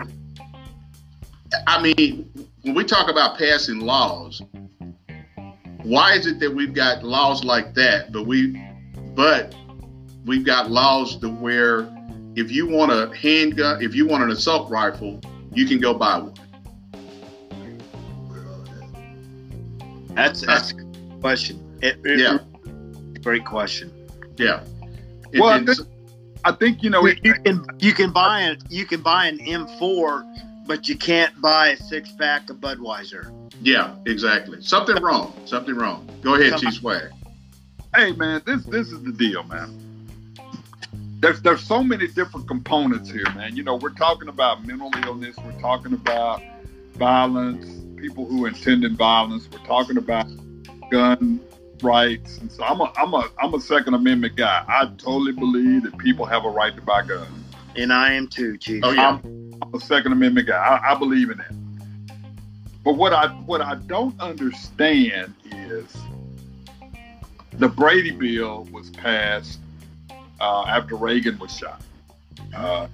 [1.67, 2.31] I mean,
[2.63, 4.41] when we talk about passing laws,
[5.83, 8.59] why is it that we've got laws like that, but we,
[9.13, 9.53] but
[10.25, 11.87] we've got laws to where
[12.35, 15.21] if you want a handgun, if you want an assault rifle,
[15.53, 16.33] you can go buy one.
[20.19, 21.77] That's that's a good question.
[21.81, 22.39] It, it- Yeah.
[23.21, 23.91] Great question.
[24.37, 24.63] Yeah.
[25.33, 25.87] And- Well, I think-
[26.45, 27.05] I think you know.
[27.05, 31.39] You, you can you can buy an you can buy an M4, but you can't
[31.41, 33.31] buy a six pack of Budweiser.
[33.61, 34.61] yeah, exactly.
[34.61, 35.33] Something wrong.
[35.45, 36.07] Something wrong.
[36.21, 37.11] Go ahead, Chief Swag.
[37.95, 39.69] hey man, this this is the deal, man.
[41.19, 43.57] There's there's so many different components here, man.
[43.57, 46.41] You know, we're talking about mental illness, we're talking about
[46.95, 47.65] violence,
[47.99, 50.27] people who intended violence, we're talking about
[50.89, 51.39] gun
[51.81, 54.63] rights, and so I'm a I'm a I'm a Second Amendment guy.
[54.67, 57.29] I totally believe that people have a right to buy guns.
[57.75, 58.83] And I am too, Chief.
[58.83, 59.19] Oh yeah.
[59.61, 60.57] I'm a Second Amendment guy.
[60.57, 61.53] I, I believe in that.
[62.83, 65.95] But what I what I don't understand is
[67.53, 69.59] the Brady bill was passed
[70.39, 71.81] uh, after Reagan was shot,
[72.55, 72.87] uh,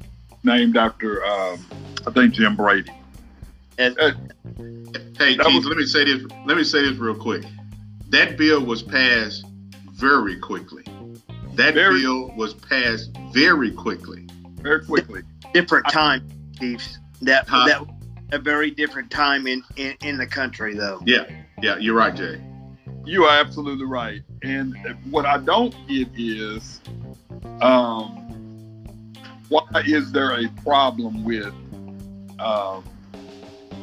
[0.43, 1.65] named after um,
[2.05, 2.91] I think Jim Brady.
[3.77, 4.11] And- Uh,
[5.17, 6.21] Hey, That Keith, was- let me say this.
[6.45, 7.43] Let me say this real quick.
[8.09, 9.45] That bill was passed
[9.93, 10.83] very quickly.
[11.53, 14.27] That Very- bill was passed very quickly.
[14.61, 15.21] very quickly.
[15.53, 16.27] different time,
[16.59, 16.99] Chiefs.
[17.21, 17.65] That Huh?
[17.67, 20.99] that a very different time in, in in the country, though.
[21.05, 21.23] Yeah,
[21.61, 22.41] yeah, you're right, Jay.
[23.05, 24.21] You are absolutely right.
[24.43, 24.75] And
[25.09, 26.81] what I don't get is,
[27.61, 28.17] um,
[29.47, 31.53] why is there a problem with
[32.39, 32.83] um,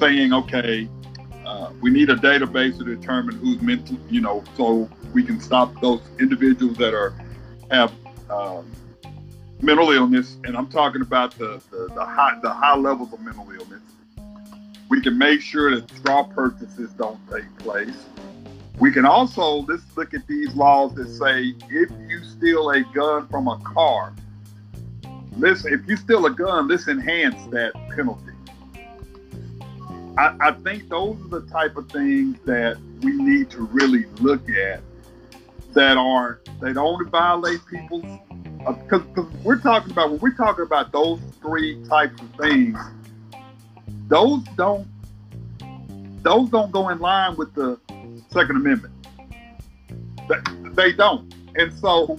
[0.02, 0.88] saying, okay,
[1.46, 5.80] uh, we need a database to determine who's mental, you know, so we can stop
[5.80, 7.14] those individuals that are
[7.70, 7.92] have
[8.28, 8.68] um,
[9.60, 13.48] mental illness, and I'm talking about the, the, the high the high levels of mental
[13.48, 13.82] illness.
[14.88, 18.06] We can make sure that straw purchases don't take place.
[18.80, 23.28] We can also let's look at these laws that say if you steal a gun
[23.28, 24.12] from a car,
[25.38, 28.31] let's if you steal a gun, let's enhance that penalty.
[30.16, 34.48] I, I think those are the type of things that we need to really look
[34.50, 34.82] at
[35.72, 38.04] that are they don't violate people's
[38.66, 39.02] uh, because
[39.42, 42.78] we're talking about when we're talking about those three types of things,
[44.08, 44.86] those don't
[46.22, 47.78] those don't go in line with the
[48.30, 48.92] Second Amendment.
[50.28, 50.36] They,
[50.74, 52.18] they don't, and so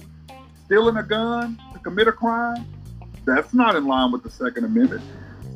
[0.66, 2.66] stealing a gun to commit a crime,
[3.24, 5.02] That's not in line with the Second Amendment.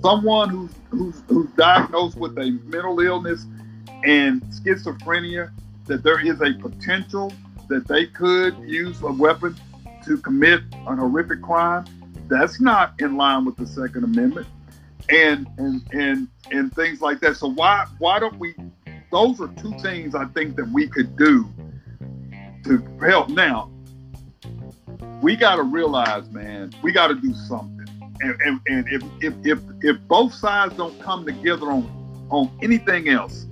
[0.02, 3.46] Someone who's who's who's diagnosed with a mental illness
[4.04, 5.50] and schizophrenia,
[5.86, 7.32] that there is a potential
[7.68, 9.56] that they could use a weapon
[10.04, 11.84] to commit an horrific crime.
[12.28, 14.46] That's not in line with the Second Amendment,
[15.08, 17.36] and and and and things like that.
[17.36, 18.54] So why why don't we?
[19.10, 21.48] Those are two things I think that we could do
[22.64, 23.30] to help.
[23.30, 23.70] Now
[25.22, 27.77] we got to realize, man, we got to do something.
[28.20, 33.08] And, and, and if, if if if both sides don't come together on on anything
[33.08, 33.46] else,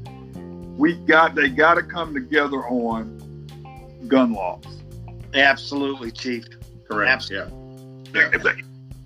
[0.77, 3.17] we got they got to come together on
[4.09, 4.65] gun laws.
[5.35, 6.45] Absolutely, Chief.
[6.89, 7.11] Correct.
[7.11, 7.53] Absolutely.
[8.15, 8.31] Yeah.
[8.33, 8.63] If, they,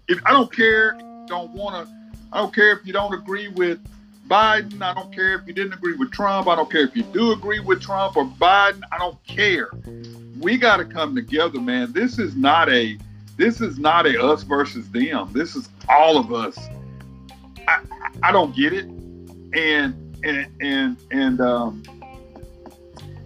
[0.08, 1.94] if I don't care, don't want to.
[2.32, 3.80] I don't care if you don't agree with
[4.28, 4.82] Biden.
[4.82, 6.46] I don't care if you didn't agree with Trump.
[6.46, 8.80] I don't care if you do agree with Trump or Biden.
[8.92, 9.70] I don't care.
[10.38, 11.92] We got to come together, man.
[11.92, 12.96] This is not a.
[13.40, 15.30] This is not a us versus them.
[15.32, 16.58] This is all of us.
[17.66, 17.80] I,
[18.22, 21.82] I don't get it, and and and and um,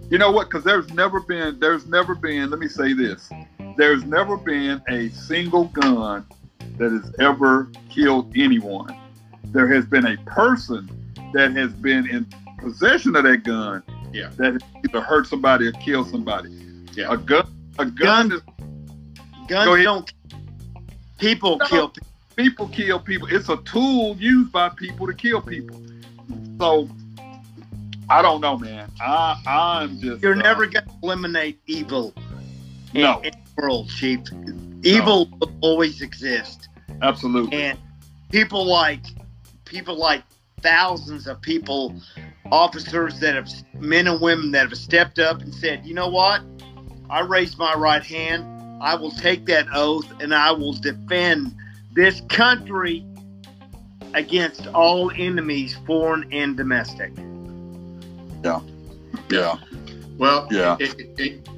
[0.09, 0.49] you know what?
[0.49, 2.49] Because there's never been, there's never been.
[2.49, 3.29] Let me say this:
[3.77, 6.25] there's never been a single gun
[6.79, 8.97] that has ever killed anyone.
[9.47, 10.89] There has been a person
[11.33, 12.25] that has been in
[12.61, 14.31] possession of that gun Yeah.
[14.37, 16.51] that either hurt somebody or killed somebody.
[16.93, 17.13] Yeah.
[17.13, 17.49] A gun,
[17.81, 18.43] a gun, Gun- is
[19.49, 20.13] Guns don't.
[21.19, 21.67] People No.
[21.67, 21.89] kill.
[21.89, 22.09] people.
[22.37, 23.29] people kill people.
[23.31, 25.81] It's a tool used by people to kill people.
[26.59, 26.89] So
[28.09, 28.91] I don't know, man.
[29.01, 32.15] I I'm just You're uh, never going to eliminate evil
[32.93, 33.21] No.
[33.21, 34.21] in the world, Chief.
[34.83, 36.69] Evil will always exist,
[37.01, 37.57] absolutely.
[37.63, 37.79] and
[38.31, 39.03] people like
[39.65, 40.23] people like
[40.61, 41.95] thousands of people,
[42.53, 43.49] officers that have
[43.81, 46.43] men and women that have stepped up and said, you know what,
[47.09, 48.45] I raised my right hand.
[48.81, 51.55] I will take that oath and I will defend
[51.95, 53.05] this country
[54.15, 57.13] against all enemies, foreign and domestic.
[58.45, 58.61] yeah.
[59.31, 59.57] Yeah.
[60.19, 60.77] Well, Yeah.
[60.79, 61.49] it- it- it-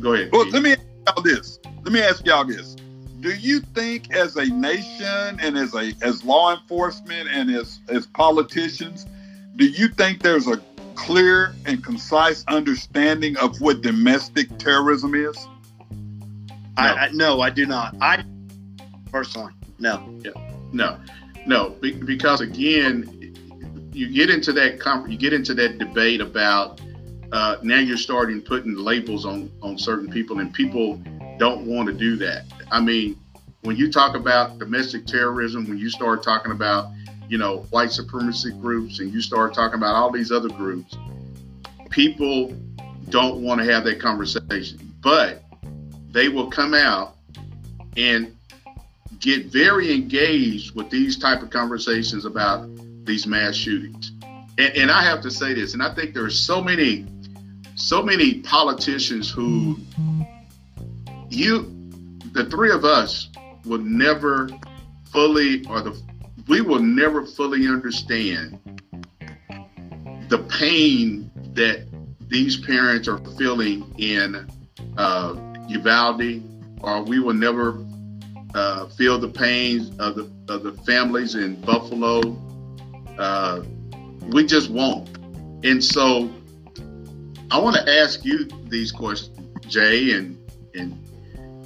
[0.00, 0.30] go ahead.
[0.32, 0.52] Well, Keith.
[0.54, 1.58] let me ask y'all this.
[1.84, 2.76] Let me ask y'all this.
[3.20, 8.06] Do you think as a nation and as a as law enforcement and as as
[8.06, 9.06] politicians,
[9.56, 10.60] do you think there's a
[10.94, 15.36] clear and concise understanding of what domestic terrorism is?
[16.76, 16.94] I, No.
[16.94, 17.94] I, no, I do not.
[18.00, 18.24] I
[19.10, 20.20] personally, no.
[20.72, 20.98] No,
[21.46, 23.34] no, because again,
[23.92, 26.80] you get into that com- you get into that debate about
[27.32, 31.00] uh, now you're starting putting labels on on certain people, and people
[31.38, 32.44] don't want to do that.
[32.72, 33.16] I mean,
[33.62, 36.90] when you talk about domestic terrorism, when you start talking about
[37.28, 40.96] you know white supremacy groups, and you start talking about all these other groups,
[41.90, 42.52] people
[43.10, 45.43] don't want to have that conversation, but
[46.14, 47.16] they will come out
[47.96, 48.34] and
[49.18, 52.68] get very engaged with these type of conversations about
[53.04, 54.12] these mass shootings.
[54.56, 57.04] And, and I have to say this, and I think there are so many,
[57.74, 59.76] so many politicians who
[61.30, 61.68] you,
[62.32, 63.28] the three of us,
[63.64, 64.48] will never
[65.10, 66.00] fully, or the
[66.46, 68.60] we will never fully understand
[70.28, 71.86] the pain that
[72.28, 74.46] these parents are feeling in
[74.98, 76.42] uh, Uvalde,
[76.82, 77.84] or we will never
[78.54, 82.20] uh, feel the pains of the of the families in Buffalo.
[83.18, 83.62] Uh,
[84.28, 85.08] we just won't.
[85.64, 86.30] And so,
[87.50, 90.38] I want to ask you these questions, Jay and
[90.74, 90.92] and,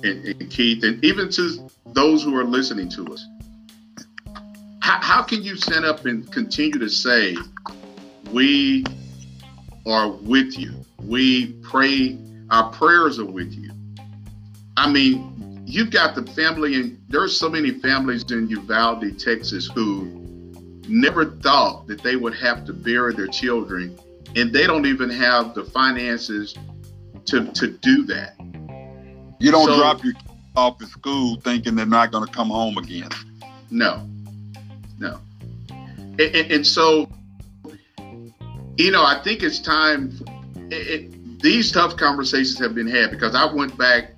[0.05, 3.27] and and Keith, and even to those who are listening to us.
[4.81, 7.37] How, how can you stand up and continue to say,
[8.33, 8.85] "We
[9.87, 10.85] are with you.
[11.03, 12.19] We pray.
[12.51, 13.78] Our prayers are with you."
[14.79, 20.05] I mean, you've got the family, and there's so many families in Uvalde, Texas, who
[20.87, 23.99] never thought that they would have to bury their children,
[24.37, 26.55] and they don't even have the finances
[27.27, 28.35] to to do that.
[29.41, 30.25] You don't So- drop your kids
[30.57, 33.11] off at school thinking they're not going to come home again.
[33.71, 34.09] No,
[34.99, 35.19] no,
[35.69, 37.09] and, and, and so
[38.79, 40.13] you know, I think it's time.
[40.71, 44.13] It, it, these tough conversations have been had because I went back,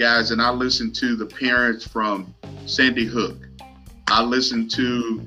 [0.00, 2.34] guys, and I listened to the parents from
[2.64, 3.36] Sandy Hook.
[4.08, 5.20] I listened to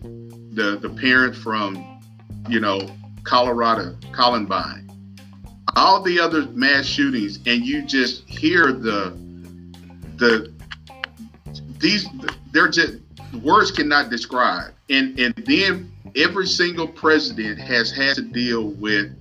[0.54, 2.02] the the parents from,
[2.50, 2.90] you know,
[3.24, 4.90] Colorado, Columbine,
[5.76, 9.16] all the other mass shootings, and you just hear the
[10.16, 10.52] the
[11.78, 12.08] these
[12.52, 12.96] they're just
[13.44, 14.74] words cannot describe.
[14.90, 19.16] And and then every single president has had to deal with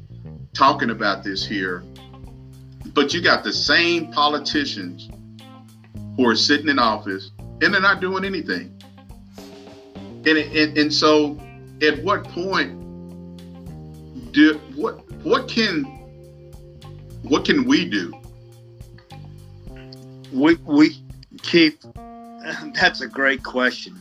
[0.55, 1.85] talking about this here.
[2.95, 5.11] But you got the same politicians
[6.17, 8.79] who are sitting in office and they're not doing anything.
[10.25, 11.39] And, and and so,
[11.81, 12.81] at what point
[14.33, 15.85] do what what can
[17.23, 18.13] what can we do?
[20.33, 21.03] We we
[21.43, 21.77] Chief,
[22.75, 23.99] that's a great question,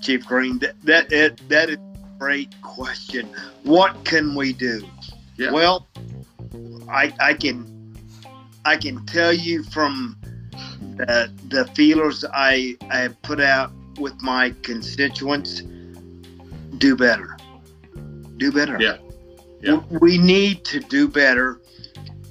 [0.00, 0.58] Chief Green.
[0.58, 3.28] That that it, that is a great question.
[3.62, 4.86] What can we do?
[5.36, 5.52] Yeah.
[5.52, 5.86] Well,
[6.88, 7.96] I I can
[8.64, 10.16] I can tell you from
[10.96, 15.62] the the feelers I I have put out with my constituents.
[16.78, 17.36] Do better.
[18.36, 18.76] Do better.
[18.80, 18.98] Yeah.
[19.60, 19.80] Yeah.
[20.00, 21.60] We need to do better,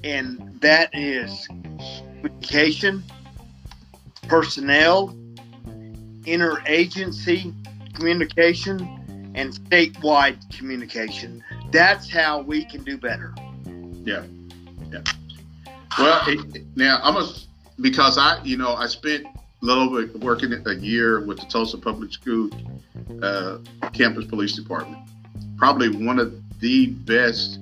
[0.04, 1.48] and that is
[2.20, 3.02] communication,
[4.28, 5.16] personnel,
[6.22, 7.52] interagency
[7.94, 11.42] communication, and statewide communication.
[11.70, 13.34] That's how we can do better.
[14.04, 14.24] Yeah.
[14.92, 15.02] Yeah.
[15.98, 17.32] Well, it, now I'm a
[17.80, 21.78] because I, you know, I spent a little bit working a year with the Tulsa
[21.78, 22.50] Public School
[23.22, 23.58] uh,
[23.92, 25.08] Campus Police Department.
[25.56, 27.56] Probably one of the best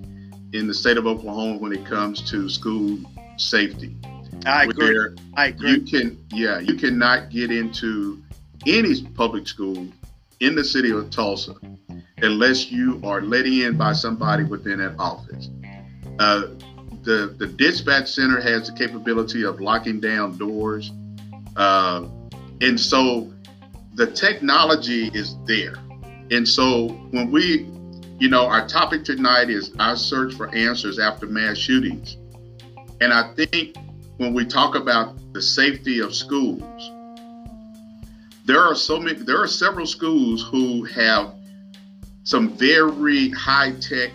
[0.52, 2.98] in the state of Oklahoma when it comes to school
[3.36, 3.96] safety.
[4.44, 5.16] I agree.
[5.34, 5.70] I agree.
[5.70, 8.22] you can, yeah, you cannot get into
[8.66, 9.86] any public school
[10.40, 11.54] in the city of Tulsa
[12.18, 15.48] unless you are let in by somebody within that office.
[16.18, 16.48] Uh,
[17.03, 20.92] the the dispatch center has the capability of locking down doors,
[21.57, 22.07] uh,
[22.61, 23.32] and so
[23.94, 25.74] the technology is there.
[26.30, 27.68] And so when we,
[28.18, 32.16] you know, our topic tonight is our search for answers after mass shootings,
[33.00, 33.76] and I think
[34.18, 36.90] when we talk about the safety of schools,
[38.44, 41.34] there are so many, there are several schools who have
[42.24, 44.11] some very high tech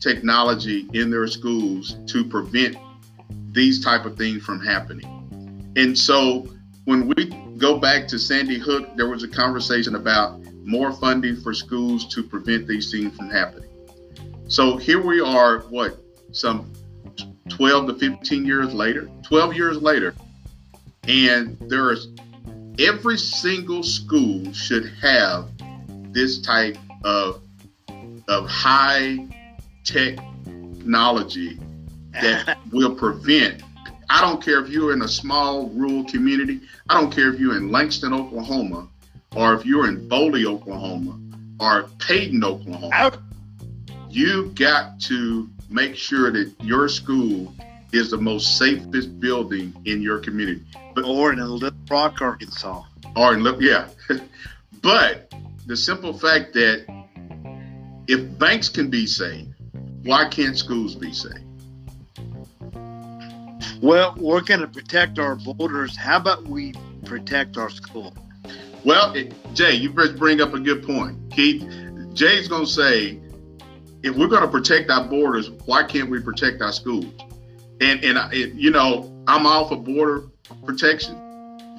[0.00, 2.76] technology in their schools to prevent
[3.52, 5.72] these type of things from happening.
[5.76, 6.48] And so
[6.84, 7.26] when we
[7.58, 12.22] go back to Sandy Hook, there was a conversation about more funding for schools to
[12.22, 13.68] prevent these things from happening.
[14.48, 15.98] So here we are, what,
[16.32, 16.72] some
[17.48, 20.14] 12 to 15 years later, 12 years later,
[21.06, 22.08] and there is
[22.78, 25.50] every single school should have
[26.12, 27.42] this type of
[28.28, 29.26] of high
[29.84, 31.58] technology
[32.12, 33.62] that will prevent.
[34.08, 36.60] I don't care if you're in a small rural community.
[36.88, 38.88] I don't care if you're in Langston, Oklahoma,
[39.36, 41.18] or if you're in Boley, Oklahoma,
[41.60, 43.22] or Peyton, Oklahoma.
[44.08, 47.54] You got to make sure that your school
[47.92, 50.62] is the most safest building in your community.
[50.94, 52.82] But, or in Little Rock, Arkansas.
[53.16, 53.88] Or in Little, yeah.
[54.82, 55.32] but
[55.66, 56.84] the simple fact that
[58.08, 59.46] if banks can be safe,
[60.04, 61.32] why can't schools be safe?
[63.82, 65.96] Well, we're going to protect our borders.
[65.96, 66.74] How about we
[67.04, 68.14] protect our school?
[68.84, 71.18] Well, it, Jay, you bring up a good point.
[71.32, 71.62] Keith,
[72.12, 73.20] Jay's going to say,
[74.02, 77.12] if we're going to protect our borders, why can't we protect our schools?
[77.80, 80.28] And and you know, I'm all for border
[80.64, 81.16] protection,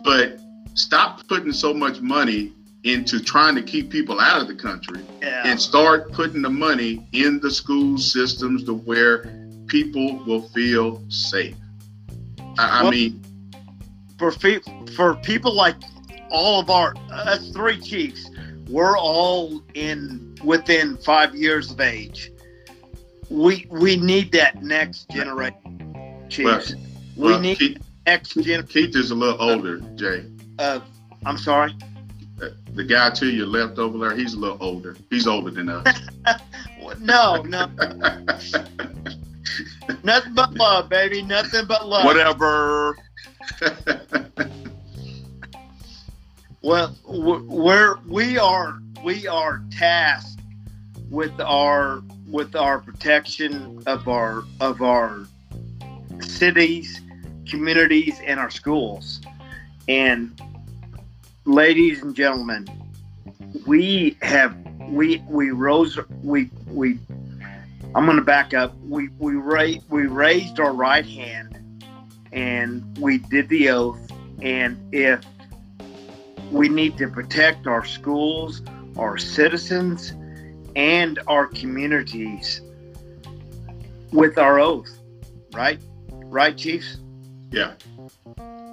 [0.04, 0.40] but
[0.74, 2.54] stop putting so much money
[2.84, 5.44] into trying to keep people out of the country yeah.
[5.46, 11.56] and start putting the money in the school systems to where people will feel safe.
[12.58, 13.24] I, well, I mean,
[14.18, 14.32] for
[14.96, 15.76] for people like
[16.30, 18.30] all of our us three chiefs,
[18.68, 22.32] we're all in within five years of age.
[23.30, 26.74] We we need that next generation, chiefs.
[26.74, 26.84] Well,
[27.16, 28.68] we well, need Keith, next generation.
[28.68, 30.26] Keith is a little older, Jay.
[30.58, 30.82] Uh,
[31.26, 31.74] I'm sorry
[32.74, 34.96] the guy to your left over there, he's a little older.
[35.10, 35.86] He's older than us.
[37.00, 37.70] no, no.
[40.04, 41.22] Nothing but love, baby.
[41.22, 42.06] Nothing but love.
[42.06, 42.98] Whatever.
[46.62, 50.40] well, we're we are we are tasked
[51.10, 55.26] with our with our protection of our of our
[56.22, 57.02] cities,
[57.48, 59.22] communities, and our schools,
[59.88, 60.42] and
[61.46, 62.68] ladies and gentlemen,
[63.66, 64.56] we have
[64.90, 67.00] we we rose we we
[67.96, 68.76] I'm going to back up.
[68.80, 71.58] We we ra- we raised our right hand
[72.32, 74.00] and we did the oath
[74.42, 75.24] and if
[76.52, 78.62] we need to protect our schools,
[78.98, 80.14] our citizens
[80.76, 82.62] and our communities
[84.12, 84.98] with our oath.
[85.54, 85.82] Right?
[86.10, 86.98] Right, chiefs?
[87.52, 87.74] Yeah.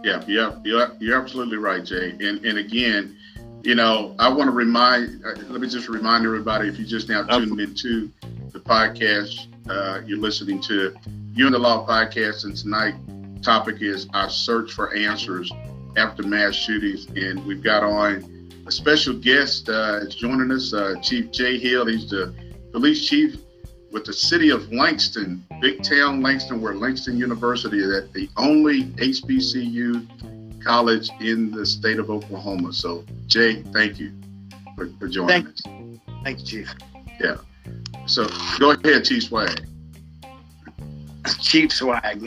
[0.04, 2.10] Yeah, yeah, you're, you're absolutely right, Jay.
[2.20, 3.16] And and again,
[3.62, 5.24] you know, I want to remind.
[5.24, 8.10] Uh, let me just remind everybody: if you just now tuned into
[8.52, 10.94] the podcast, uh, you're listening to
[11.34, 12.94] You and the Law podcast, and tonight
[13.42, 15.50] topic is our search for answers
[15.96, 21.30] after mass shootings, and we've got on a special guest uh, joining us, uh, Chief
[21.32, 21.86] Jay Hill.
[21.86, 22.32] He's the
[22.72, 23.36] police chief
[23.90, 28.84] with the city of Langston, big town Langston, where Langston University is at the only
[28.84, 32.72] HBCU college in the state of Oklahoma.
[32.72, 34.12] So, Jay, thank you
[34.76, 35.62] for, for joining Thank- us.
[36.24, 36.74] Thank you, Chief.
[37.20, 37.36] Yeah.
[38.06, 38.28] So,
[38.58, 39.66] go ahead, Chief Swag.
[41.40, 42.26] Chief swag.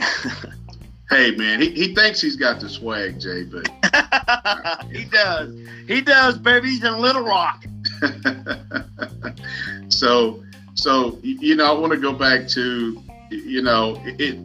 [1.10, 3.68] Hey, man, he, he thinks he's got the swag, Jay, but
[4.92, 5.54] he does.
[5.88, 6.70] He does, baby.
[6.70, 7.66] He's in Little Rock.
[9.90, 10.42] so
[10.74, 14.38] so you know i want to go back to you know it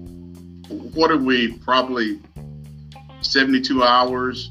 [0.95, 2.21] what are we probably
[3.21, 4.51] 72 hours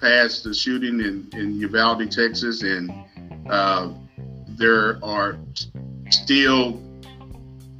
[0.00, 2.92] past the shooting in in uvalde texas and
[3.48, 3.92] uh,
[4.48, 5.38] there are
[6.10, 6.80] still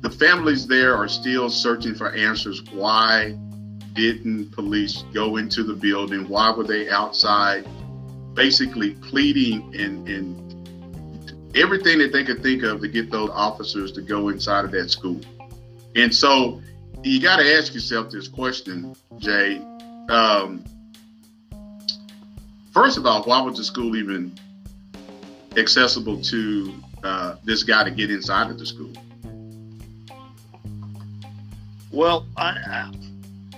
[0.03, 2.63] the families there are still searching for answers.
[2.73, 3.39] Why
[3.95, 6.29] didn't police go into the building?
[6.29, 7.67] Why were they outside
[8.35, 10.42] basically pleading and, and
[11.55, 14.91] everything that they could think of to get those officers to go inside of that
[14.91, 15.21] school.
[15.95, 16.63] And so
[17.03, 19.61] you got to ask yourself this question, Jay.
[20.09, 20.65] Um,
[22.73, 24.33] first of all, why was the school even
[25.57, 28.93] accessible to uh, this guy to get inside of the school?
[31.91, 32.93] Well, I, I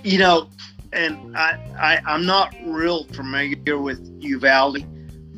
[0.03, 0.49] you know,
[0.91, 4.85] and I, I, I'm not real familiar with Uvalde,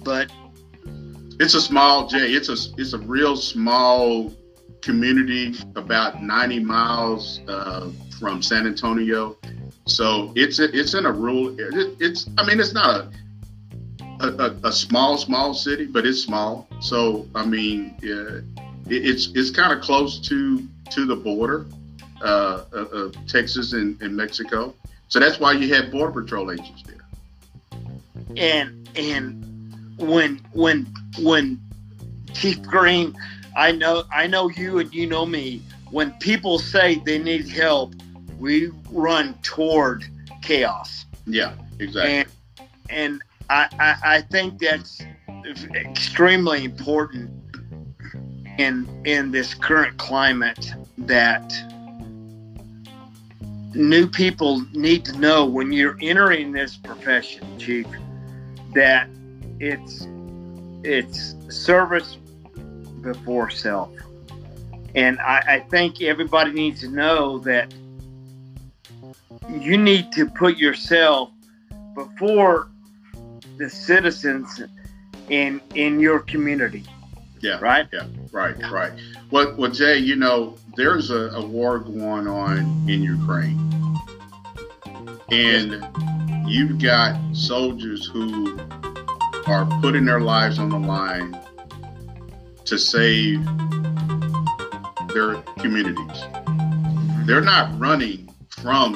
[0.04, 0.32] but
[1.40, 2.32] It's a small Jay.
[2.34, 4.34] It's a it's a real small
[4.82, 9.38] community, about 90 miles uh, from San Antonio.
[9.86, 11.58] So it's it's in a rural.
[11.60, 13.12] It, it's I mean it's not a
[14.20, 16.68] a, a a small small city, but it's small.
[16.80, 18.44] So I mean it,
[18.88, 21.68] it's it's kind of close to to the border
[22.22, 24.74] uh, of, of Texas and, and Mexico.
[25.10, 26.98] So that's why you had border patrol agents there.
[28.36, 29.47] and and
[29.98, 30.88] when when
[31.20, 31.60] when
[32.34, 33.16] Chief Green,
[33.56, 35.62] I know I know you and you know me.
[35.92, 37.94] When people say they need help,
[38.40, 40.04] we run toward
[40.42, 42.12] chaos, Yeah, exactly.
[42.12, 42.30] and
[42.90, 45.02] and I, I I think that's
[45.76, 47.32] extremely important
[48.58, 51.54] in in this current climate that
[53.74, 57.86] new people need to know when you're entering this profession, Chief,
[58.74, 59.08] that
[59.60, 60.08] it's
[60.84, 62.18] it's service
[63.02, 63.92] before self.
[64.96, 67.74] And I, I think everybody needs to know that
[69.50, 71.30] you need to put yourself
[71.94, 72.70] before
[73.58, 74.62] the citizens
[75.30, 76.84] in in your community,
[77.42, 77.60] yeah.
[77.60, 77.88] right?
[77.92, 78.92] Yeah, right, right.
[79.32, 83.60] Well, well, Jay, you know, there's a, a war going on in Ukraine,
[85.32, 85.86] and
[86.48, 88.58] you've got soldiers who
[89.48, 91.40] are putting their lives on the line
[92.66, 93.44] to save
[95.14, 96.22] their communities.
[97.26, 98.94] They're not running from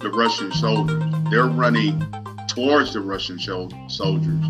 [0.00, 1.02] the Russian soldiers.
[1.30, 2.00] They're running
[2.48, 4.44] towards the Russian soldiers.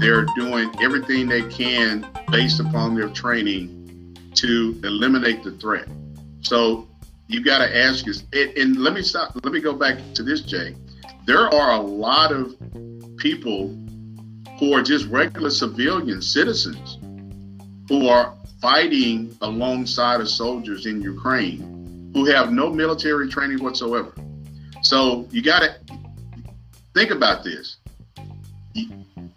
[0.00, 5.88] They're doing everything they can based upon their training to eliminate the threat.
[6.42, 6.88] So
[7.26, 9.32] you got to ask us, and, and let me stop.
[9.42, 10.76] Let me go back to this, Jay.
[11.26, 12.56] There are a lot of
[13.16, 13.76] people
[14.58, 16.98] who are just regular civilian citizens
[17.88, 24.12] who are fighting alongside of soldiers in Ukraine who have no military training whatsoever.
[24.82, 25.76] So you got to
[26.94, 27.76] think about this.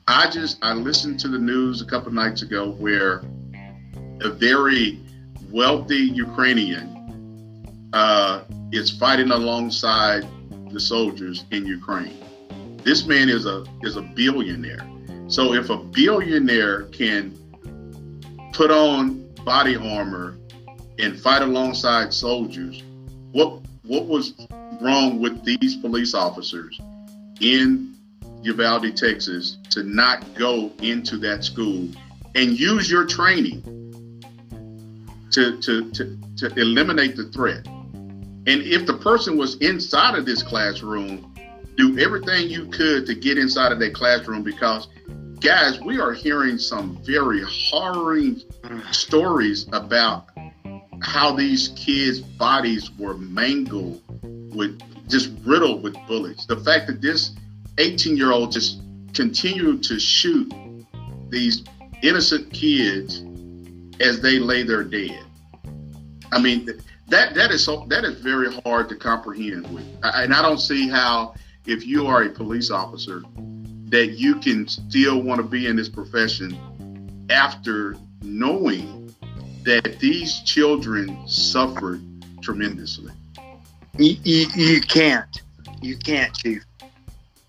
[0.07, 3.21] I just I listened to the news a couple nights ago where
[4.21, 4.99] a very
[5.51, 10.27] wealthy Ukrainian uh, is fighting alongside
[10.71, 12.17] the soldiers in Ukraine.
[12.83, 14.90] This man is a is a billionaire.
[15.31, 17.33] So if a billionaire can
[18.51, 20.37] put on body armor
[20.99, 22.83] and fight alongside soldiers,
[23.31, 24.33] what what was
[24.81, 26.79] wrong with these police officers
[27.39, 27.95] in
[28.43, 31.87] Uvalde, Texas, to not go into that school
[32.35, 33.61] and use your training
[35.31, 37.65] to, to, to, to eliminate the threat.
[37.67, 41.33] And if the person was inside of this classroom,
[41.77, 44.87] do everything you could to get inside of that classroom because,
[45.41, 48.41] guys, we are hearing some very harrowing
[48.91, 50.27] stories about
[51.01, 54.01] how these kids' bodies were mangled
[54.55, 54.79] with
[55.09, 56.45] just riddled with bullets.
[56.45, 57.31] The fact that this
[57.79, 58.81] 18 year old just
[59.15, 60.53] continued to shoot
[61.29, 61.63] these
[62.03, 63.23] innocent kids
[63.99, 65.23] as they lay there dead.
[66.31, 66.69] I mean,
[67.07, 70.87] that that is so that is very hard to comprehend with, and I don't see
[70.87, 71.33] how
[71.65, 73.23] if you are a police officer
[73.91, 76.57] that you can still want to be in this profession
[77.29, 79.13] after knowing
[79.63, 82.01] that these children suffered
[82.41, 83.11] tremendously.
[83.97, 85.41] You, you, you can't.
[85.81, 86.63] You can't, Chief.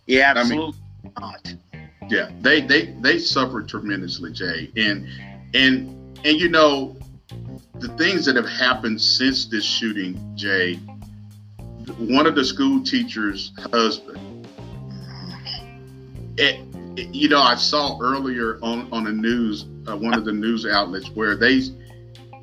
[0.07, 0.79] Yeah, absolutely
[1.17, 1.55] I mean, not.
[2.11, 5.07] Yeah, they they they suffered tremendously, Jay, and
[5.55, 6.97] and and you know
[7.77, 10.75] the things that have happened since this shooting, Jay.
[11.99, 14.19] One of the school teachers' husband.
[16.39, 16.61] It,
[16.99, 20.67] it, you know, I saw earlier on on the news, uh, one of the news
[20.67, 21.61] outlets, where they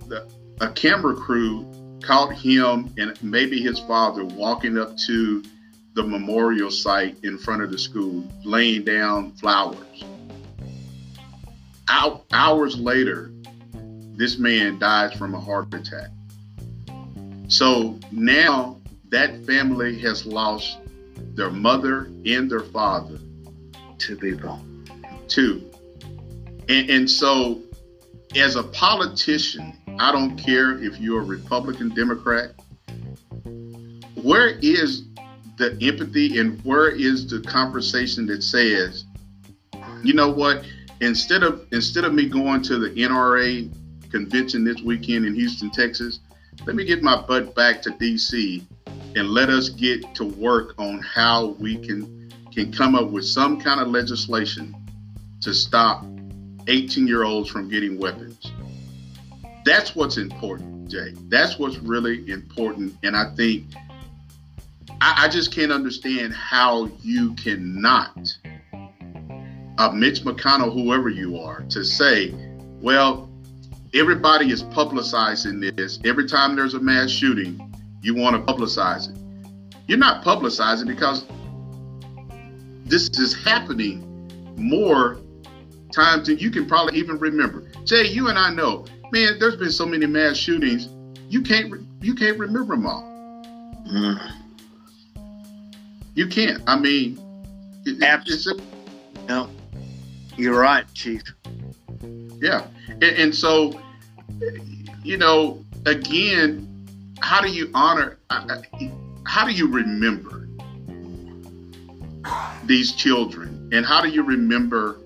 [0.07, 0.29] the,
[0.61, 1.65] a camera crew
[2.01, 5.43] caught him and maybe his father walking up to
[5.93, 10.03] the memorial site in front of the school, laying down flowers.
[11.89, 13.31] Out, hours later,
[14.15, 16.09] this man dies from a heart attack.
[17.47, 18.79] So now
[19.09, 20.77] that family has lost
[21.33, 23.19] their mother and their father.
[23.99, 24.59] Two people.
[25.27, 25.69] Two.
[26.67, 27.61] And, and so,
[28.35, 32.53] as a politician, I don't care if you're a Republican, Democrat,
[34.15, 35.03] where is
[35.57, 39.05] the empathy and where is the conversation that says,
[40.03, 40.65] you know what,
[41.01, 43.69] instead of instead of me going to the NRA
[44.09, 46.21] convention this weekend in Houston, Texas,
[46.65, 48.63] let me get my butt back to DC
[49.15, 52.18] and let us get to work on how we can
[52.63, 54.75] can come up with some kind of legislation
[55.41, 56.05] to stop
[56.67, 58.51] 18 year olds from getting weapons.
[59.65, 61.13] That's what's important, Jay.
[61.27, 62.95] That's what's really important.
[63.03, 63.65] And I think
[65.01, 68.37] I, I just can't understand how you cannot,
[69.77, 72.33] uh, Mitch McConnell, whoever you are, to say,
[72.81, 73.29] well,
[73.93, 75.99] everybody is publicizing this.
[76.03, 79.17] Every time there's a mass shooting, you want to publicize it.
[79.87, 81.25] You're not publicizing because
[82.89, 84.05] this is happening
[84.57, 85.19] more
[85.93, 87.71] times than you can probably even remember.
[87.85, 90.89] Jay, you and I know, man, there's been so many mass shootings,
[91.29, 93.03] you can't you can't remember them all.
[93.87, 94.31] Mm.
[96.15, 96.61] You can't.
[96.67, 97.19] I mean,
[97.85, 98.65] it, absolutely.
[99.27, 99.49] no,
[100.35, 101.21] you're right, Chief.
[102.41, 103.79] Yeah, and, and so
[105.03, 106.65] you know, again,
[107.21, 108.17] how do you honor?
[109.25, 110.48] How do you remember
[112.65, 114.99] these children, and how do you remember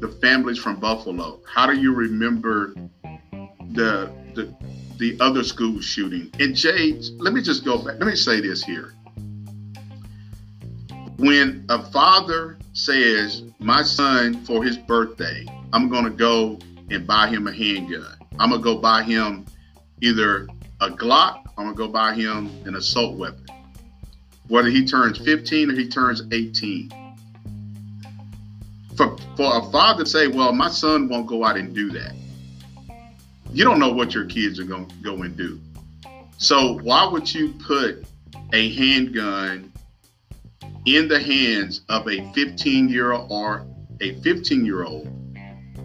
[0.00, 1.40] the families from Buffalo?
[1.46, 2.74] How do you remember
[3.72, 4.54] the the
[4.98, 6.30] the other school shooting?
[6.38, 7.98] And Jay, let me just go back.
[7.98, 8.92] Let me say this here.
[11.16, 16.58] When a father says, My son, for his birthday, I'm going to go
[16.90, 19.44] and buy him a handgun, I'm going to go buy him
[20.00, 20.48] either
[20.80, 23.44] a Glock, I'm going to go buy him an assault weapon.
[24.50, 25.26] Whether he turns mm-hmm.
[25.26, 26.92] 15 or he turns 18.
[28.96, 32.14] For, for a father to say, Well, my son won't go out and do that,
[33.52, 35.60] you don't know what your kids are going to go and do.
[36.38, 38.04] So, why would you put
[38.52, 39.72] a handgun
[40.84, 43.64] in the hands of a 15 year old or
[44.00, 45.06] a 15 year old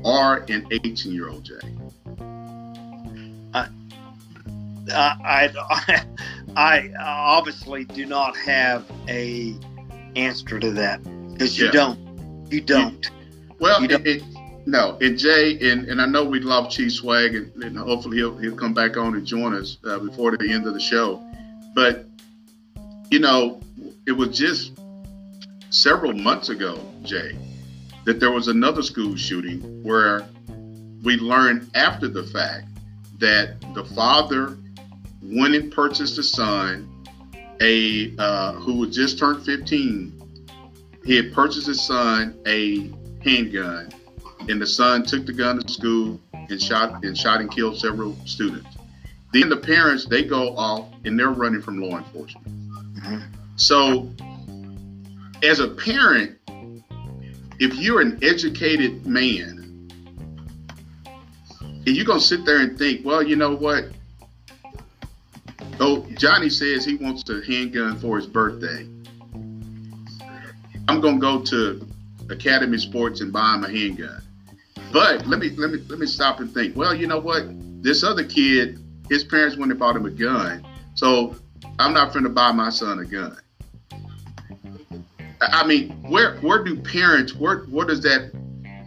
[0.03, 1.59] or an 18 year old Jay?
[3.53, 3.70] I,
[4.91, 6.03] I,
[6.56, 9.56] I obviously do not have a
[10.16, 11.03] answer to that
[11.34, 11.72] because you yeah.
[11.72, 12.49] don't.
[12.51, 13.12] You don't.
[13.60, 14.08] Well, you don't.
[14.08, 14.24] It, it,
[14.68, 18.38] no, and Jay, and, and I know we love Chief Swag, and, and hopefully he'll
[18.38, 21.24] he'll come back on and join us uh, before the end of the show.
[21.76, 22.06] But
[23.12, 23.62] you know,
[24.08, 24.80] it was just
[25.70, 27.38] several months ago, Jay,
[28.06, 30.26] that there was another school shooting where
[31.03, 32.68] we learned after the fact
[33.20, 34.58] that the father
[35.32, 36.89] went and purchased a son,
[37.61, 40.11] a uh, who had just turned 15.
[41.05, 42.91] He had purchased his son a
[43.23, 43.89] handgun,
[44.49, 48.15] and the son took the gun to school and shot and shot and killed several
[48.26, 48.67] students.
[49.34, 52.47] Then the parents they go off and they're running from law enforcement.
[52.47, 53.17] Mm-hmm.
[53.55, 54.09] So
[55.43, 56.38] as a parent,
[57.59, 59.89] if you're an educated man,
[61.61, 63.86] and you're gonna sit there and think, well, you know what?
[65.80, 68.88] Oh, Johnny says he wants a handgun for his birthday.
[70.88, 71.86] I'm gonna go to
[72.30, 74.21] Academy Sports and buy him a handgun.
[74.91, 76.76] But let me let me let me stop and think.
[76.78, 77.43] Well, you know what?
[77.84, 81.36] This other kid, his parents went and bought him a gun, so
[81.80, 83.38] I'm not going to buy my son a gun.
[85.41, 88.32] I mean, where where do parents where where does that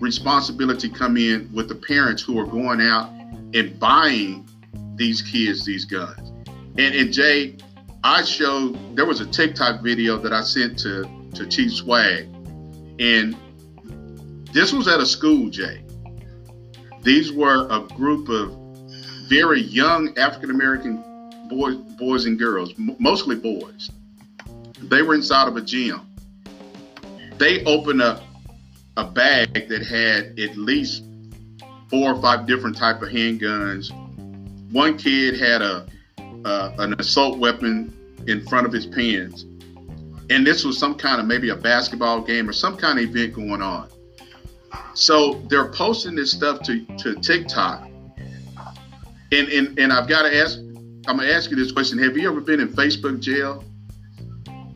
[0.00, 3.10] responsibility come in with the parents who are going out
[3.54, 4.48] and buying
[4.94, 6.32] these kids these guns?
[6.78, 7.56] And and Jay,
[8.04, 11.04] I showed there was a TikTok video that I sent to
[11.34, 12.26] to Chief Swag,
[13.00, 13.36] and
[14.52, 15.84] this was at a school, Jay.
[17.02, 18.56] These were a group of
[19.28, 21.02] very young African American
[21.48, 23.90] boys, boys and girls, mostly boys.
[24.80, 26.00] They were inside of a gym.
[27.38, 28.22] They opened up
[28.96, 31.04] a bag that had at least
[31.90, 33.90] four or five different type of handguns.
[34.72, 35.86] One kid had a
[36.44, 37.94] uh, an assault weapon
[38.26, 39.44] in front of his pants,
[40.30, 43.34] and this was some kind of maybe a basketball game or some kind of event
[43.34, 43.88] going on.
[44.94, 47.88] So they're posting this stuff to, to TikTok.
[49.30, 52.30] And, and and I've got to ask, I'm gonna ask you this question: Have you
[52.30, 53.62] ever been in Facebook jail?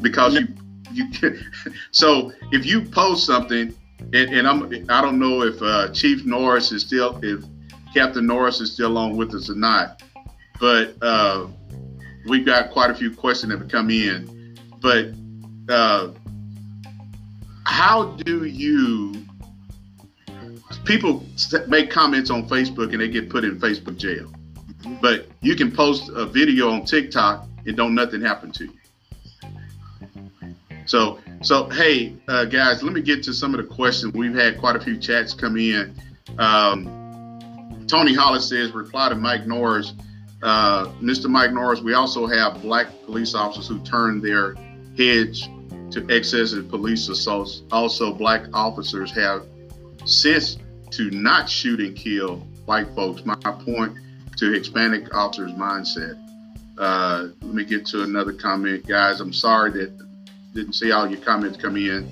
[0.01, 0.49] Because you
[0.93, 1.07] you
[1.91, 6.71] so if you post something, and, and I'm I don't know if uh, Chief Norris
[6.71, 7.45] is still if
[7.95, 10.03] Captain Norris is still on with us or not,
[10.63, 11.49] but uh,
[12.29, 14.57] we've got quite a few questions that have come in.
[14.81, 15.09] But
[15.69, 16.13] uh,
[17.65, 19.27] how do you
[20.85, 21.25] people
[21.67, 24.33] make comments on Facebook and they get put in Facebook jail.
[25.01, 28.79] But you can post a video on TikTok and don't nothing happen to you.
[30.87, 34.15] So, so hey uh, guys, let me get to some of the questions.
[34.15, 35.93] We've had quite a few chats come in.
[36.39, 39.93] Um, Tony Hollis says, reply to Mike Norris.
[40.43, 41.29] Uh, Mr.
[41.29, 44.55] Mike Norris, we also have black police officers who turn their
[44.97, 45.49] heads
[45.93, 47.63] to excessive police assaults.
[47.71, 49.47] Also, black officers have
[50.05, 50.59] since
[50.91, 53.25] to not shoot and kill white folks.
[53.25, 53.97] My point
[54.39, 56.19] to Hispanic officers' mindset.
[56.79, 59.21] Uh, let me get to another comment, guys.
[59.21, 59.97] I'm sorry that
[60.55, 62.09] didn't see all your comments come in.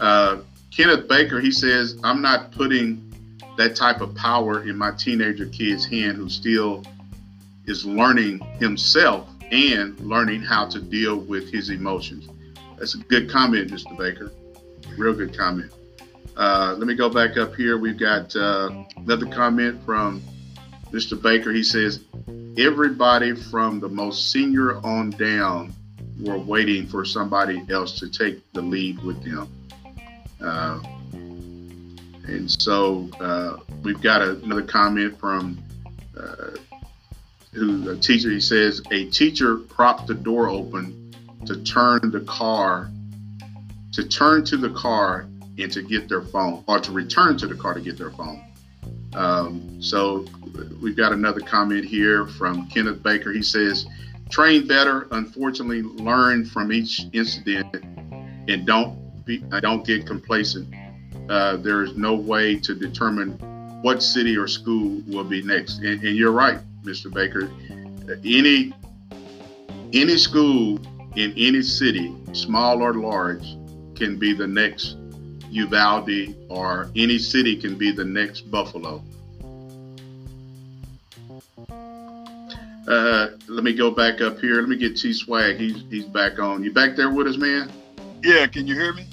[0.00, 0.38] Uh,
[0.74, 3.12] Kenneth Baker, he says, I'm not putting
[3.56, 6.84] that type of power in my teenager kid's hand who still
[7.66, 12.28] is learning himself and learning how to deal with his emotions.
[12.78, 13.96] That's a good comment, Mr.
[13.96, 14.32] Baker.
[14.98, 15.72] Real good comment.
[16.36, 17.78] Uh, let me go back up here.
[17.78, 20.22] We've got uh, another comment from
[20.90, 21.20] Mr.
[21.20, 21.52] Baker.
[21.52, 22.00] He says,
[22.56, 25.72] Everybody from the most senior on down
[26.20, 29.48] were waiting for somebody else to take the lead with them.
[30.40, 30.80] Uh,
[32.26, 35.62] and so uh, we've got a, another comment from
[36.18, 36.50] uh,
[37.54, 38.30] who a teacher.
[38.30, 41.12] He says, A teacher propped the door open
[41.46, 42.90] to turn the car,
[43.92, 45.26] to turn to the car
[45.58, 48.42] and to get their phone or to return to the car to get their phone.
[49.14, 50.24] Um, so
[50.82, 53.32] we've got another comment here from Kenneth Baker.
[53.32, 53.86] He says,
[54.30, 57.74] train better, unfortunately, learn from each incident
[58.48, 60.74] and don't be, don't get complacent.
[61.28, 63.32] Uh, there is no way to determine
[63.82, 65.78] what city or school will be next.
[65.78, 67.12] And, and you're right, Mr.
[67.12, 67.50] Baker.
[68.24, 68.72] Any
[69.92, 70.78] any school
[71.16, 73.44] in any city, small or large,
[73.94, 74.96] can be the next
[75.50, 79.02] Uvalde or any city can be the next Buffalo.
[82.86, 84.60] Uh, let me go back up here.
[84.60, 85.56] Let me get T Swag.
[85.56, 86.62] He's he's back on.
[86.62, 87.70] You back there with us, man?
[88.22, 88.46] Yeah.
[88.46, 89.06] Can you hear me?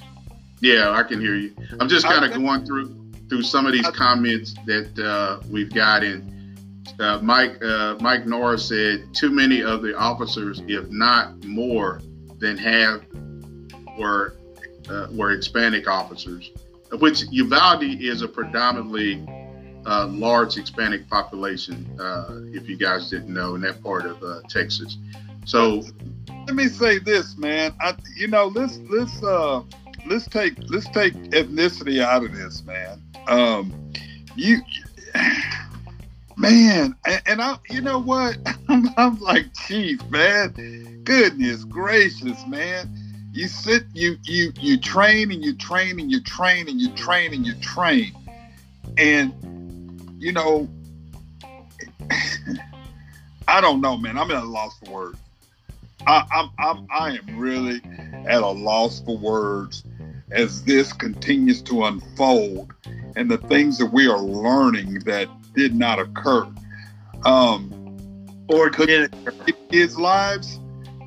[0.59, 1.55] Yeah, I can hear you.
[1.80, 2.95] I'm just kind of going through
[3.30, 6.40] through some of these comments that uh, we've got in.
[6.99, 12.01] Uh, Mike uh, Mike Norris said too many of the officers, if not more
[12.39, 13.01] than half,
[13.97, 14.36] were
[14.89, 16.51] uh, were Hispanic officers,
[16.99, 19.25] which Uvalde is a predominantly
[19.86, 24.41] uh, large Hispanic population, uh, if you guys didn't know, in that part of uh,
[24.49, 24.97] Texas.
[25.45, 25.84] So,
[26.45, 27.73] let me say this, man.
[27.82, 29.21] I, you know, let's let's
[30.05, 33.01] let's take let's take ethnicity out of this, man.
[33.27, 33.91] Um,
[34.36, 34.61] you,
[36.41, 38.37] man, and, I, you know what?
[38.69, 41.03] I'm, I'm like, chief, man.
[41.03, 42.97] Goodness gracious, man
[43.33, 47.33] you sit, you you you train and you train and you train and you train
[47.33, 48.13] and you train,
[48.97, 49.33] and
[50.19, 50.67] you know,
[53.47, 54.17] I don't know, man.
[54.17, 55.19] I'm at a loss for words.
[56.05, 57.81] I, I'm I'm I am really
[58.27, 59.83] at a loss for words
[60.31, 62.73] as this continues to unfold
[63.15, 66.47] and the things that we are learning that did not occur.
[67.25, 69.13] Um, or could it
[69.69, 70.59] kids' lives?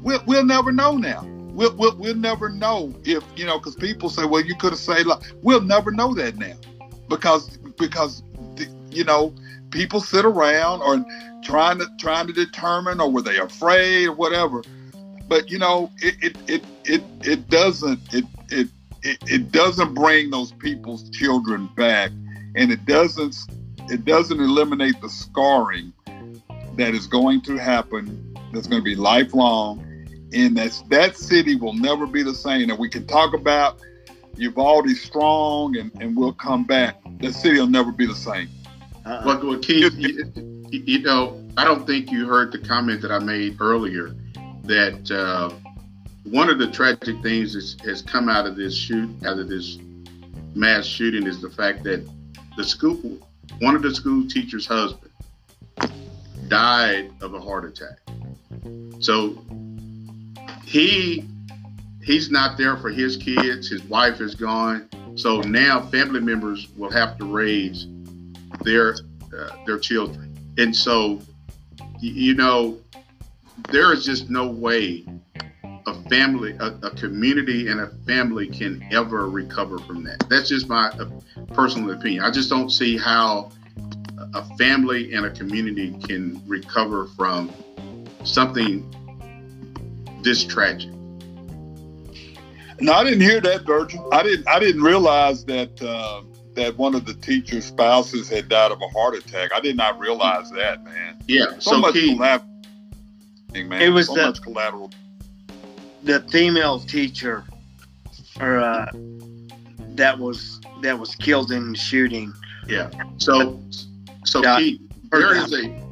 [0.03, 4.11] We'll, we'll never know now we'll, we'll, we'll never know if you know because people
[4.11, 6.55] say well you could have saved life we'll never know that now
[7.09, 8.23] because because
[8.91, 9.33] you know
[9.71, 11.05] people sit around or
[11.43, 14.63] trying to trying to determine or were they afraid or whatever
[15.29, 18.69] but you know it it it it, it doesn't it, it
[19.03, 22.11] it it doesn't bring those people's children back
[22.57, 23.37] and it doesn't
[23.91, 25.93] it doesn't eliminate the scarring
[26.77, 29.95] that is going to happen that's going to be lifelong
[30.35, 32.69] and that's that city will never be the same.
[32.69, 33.81] And we can talk about
[34.37, 38.49] Uvalde strong and, and we'll come back, the city will never be the same.
[39.07, 39.23] Uh-uh.
[39.25, 40.33] Well, well, Keith, you,
[40.71, 44.17] you, know, I don't think you heard the comment that I made earlier
[44.65, 45.55] that uh,
[46.25, 49.79] one of the tragic things that has come out of this shoot, out of this
[50.55, 52.09] mass shooting, is the fact that
[52.57, 53.19] the school,
[53.61, 55.11] one of the school teachers' husband,
[56.49, 57.99] died of a heart attack.
[59.01, 59.39] So
[60.65, 61.29] he
[62.03, 63.69] he's not there for his kids.
[63.69, 64.89] His wife is gone.
[65.17, 67.87] So now family members will have to raise
[68.63, 68.97] their
[69.37, 70.37] uh, their children.
[70.59, 71.21] And so,
[72.01, 72.79] you know,
[73.71, 75.05] there is just no way
[75.87, 80.25] a family, a, a, community, and a family can ever recover from that.
[80.31, 81.09] That's just my uh,
[81.53, 82.25] personal opinion.
[82.25, 83.51] I just don't see how
[84.35, 87.53] a family and a community can recover from
[88.25, 88.91] something
[90.23, 90.91] this tragic.
[92.81, 94.09] No, I didn't hear that, Virgil.
[94.13, 94.49] I didn't.
[94.49, 96.23] I didn't realize that uh,
[96.55, 99.53] that one of the teacher's spouses had died of a heart attack.
[99.55, 101.19] I did not realize that, man.
[101.29, 101.53] Yeah.
[101.59, 102.51] So, so much collateral.
[103.53, 103.83] Man.
[103.83, 104.91] It was so the, much collateral.
[106.05, 107.45] The female teacher,
[108.41, 108.87] or uh,
[109.95, 112.33] that was that was killed in the shooting.
[112.69, 112.91] Yeah.
[113.19, 113.63] So,
[114.25, 114.81] so yeah, Keith,
[115.11, 115.85] there is a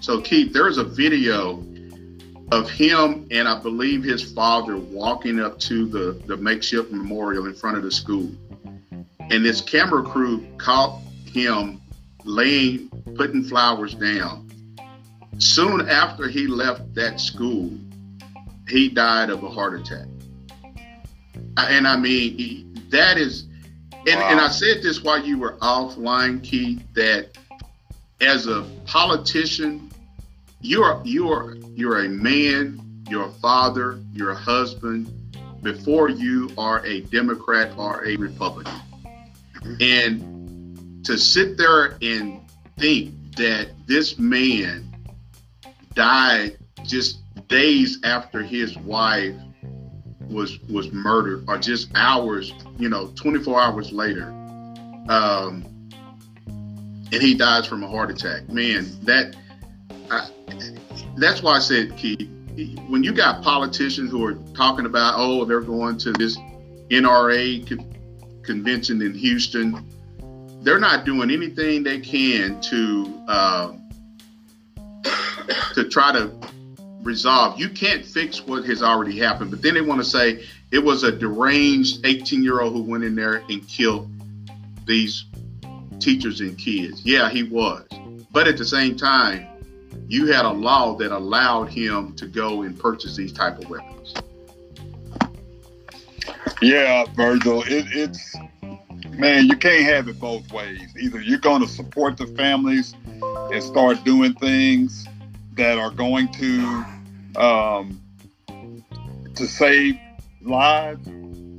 [0.00, 1.62] so Keith, there is a video
[2.52, 7.54] of him and I believe his father walking up to the, the makeshift memorial in
[7.54, 8.30] front of the school.
[9.18, 11.80] And this camera crew caught him
[12.24, 14.50] laying, putting flowers down.
[15.38, 17.70] Soon after he left that school,
[18.70, 20.06] he died of a heart attack.
[21.56, 23.44] And I mean, he, that is,
[23.92, 24.30] and, wow.
[24.30, 27.36] and I said this while you were offline, Keith, that
[28.20, 29.90] as a politician,
[30.60, 35.10] you're you're you're a man, you're a father, you're a husband
[35.62, 38.80] before you are a Democrat or a Republican.
[39.80, 42.40] And to sit there and
[42.78, 44.94] think that this man
[45.94, 47.19] died just
[47.50, 49.34] days after his wife
[50.30, 54.28] was was murdered or just hours, you know, 24 hours later.
[55.08, 55.66] Um,
[57.12, 58.48] and he dies from a heart attack.
[58.48, 59.36] Man, that
[60.10, 60.28] I,
[61.16, 62.30] that's why I said, Keith,
[62.88, 66.36] when you got politicians who are talking about, oh, they're going to this
[66.90, 67.84] NRA co-
[68.42, 69.84] convention in Houston,
[70.62, 73.72] they're not doing anything they can to uh,
[75.74, 76.30] to try to
[77.02, 77.58] resolve.
[77.58, 81.02] You can't fix what has already happened, but then they want to say it was
[81.02, 84.10] a deranged 18 year old who went in there and killed
[84.86, 85.24] these
[85.98, 87.04] teachers and kids.
[87.04, 87.86] Yeah, he was,
[88.32, 89.46] but at the same time
[90.08, 94.14] you had a law that allowed him to go and purchase these type of weapons.
[96.60, 98.36] Yeah, Virgil, it, it's
[99.10, 100.80] man, you can't have it both ways.
[100.98, 105.06] Either you're going to support the families and start doing things
[105.54, 106.84] that are going to
[107.36, 108.00] um,
[109.34, 109.98] to save
[110.42, 111.08] lives,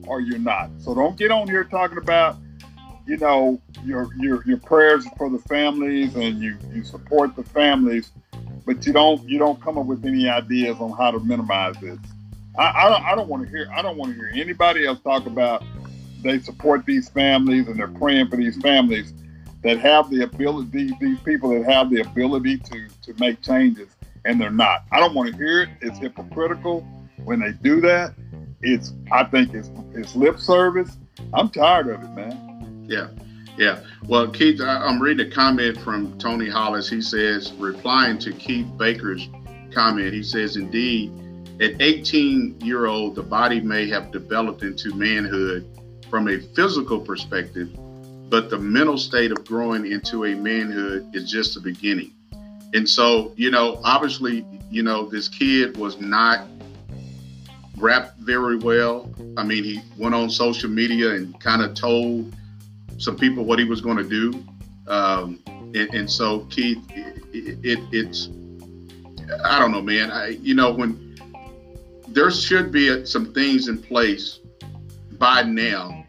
[0.07, 0.69] or you're not.
[0.79, 2.37] So don't get on here talking about
[3.05, 8.11] you know your your your prayers for the families and you you support the families
[8.65, 11.97] but you don't you don't come up with any ideas on how to minimize this.
[12.57, 14.99] I, I don't I don't want to hear I don't want to hear anybody else
[15.01, 15.63] talk about
[16.21, 19.13] they support these families and they're praying for these families
[19.63, 23.89] that have the ability these people that have the ability to to make changes
[24.25, 24.83] and they're not.
[24.91, 25.69] I don't want to hear it.
[25.81, 26.81] It's hypocritical
[27.23, 28.13] when they do that.
[28.61, 30.97] It's I think it's it's lip service.
[31.33, 32.85] I'm tired of it, man.
[32.87, 33.09] Yeah.
[33.57, 33.81] Yeah.
[34.07, 36.89] Well, Keith, I'm reading a comment from Tony Hollis.
[36.89, 39.27] He says, replying to Keith Baker's
[39.73, 41.11] comment, he says, indeed,
[41.59, 45.67] at 18 year old, the body may have developed into manhood
[46.09, 47.69] from a physical perspective,
[48.31, 52.13] but the mental state of growing into a manhood is just the beginning.
[52.73, 56.47] And so, you know, obviously, you know, this kid was not
[57.75, 59.13] wrapped very well.
[59.35, 62.33] I mean, he went on social media and kind of told
[62.97, 64.45] some people what he was going to do.
[64.87, 65.43] Um,
[65.75, 68.29] and, and, so Keith, it, it, it's
[69.43, 70.09] I don't know, man.
[70.09, 71.17] I you know when
[72.07, 74.39] there should be some things in place
[75.17, 76.05] by now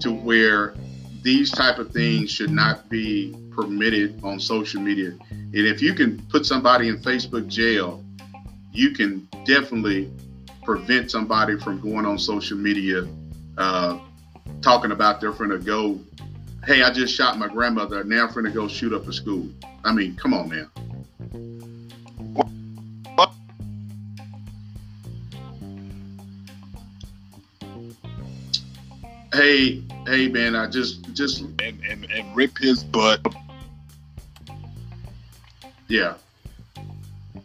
[0.00, 0.74] to where
[1.22, 5.12] these type of things should not be permitted on social media.
[5.30, 8.04] And if you can put somebody in Facebook jail,
[8.72, 10.10] you can definitely
[10.62, 13.06] prevent somebody from going on social media
[13.58, 13.98] uh,
[14.62, 15.98] talking about they're going to go
[16.66, 18.04] hey, I just shot my grandmother.
[18.04, 19.48] Now I'm going to go shoot up a school.
[19.84, 20.66] I mean, come on now.
[29.32, 33.20] Hey, hey, man, I just just and, and, and rip his butt.
[35.88, 36.14] Yeah.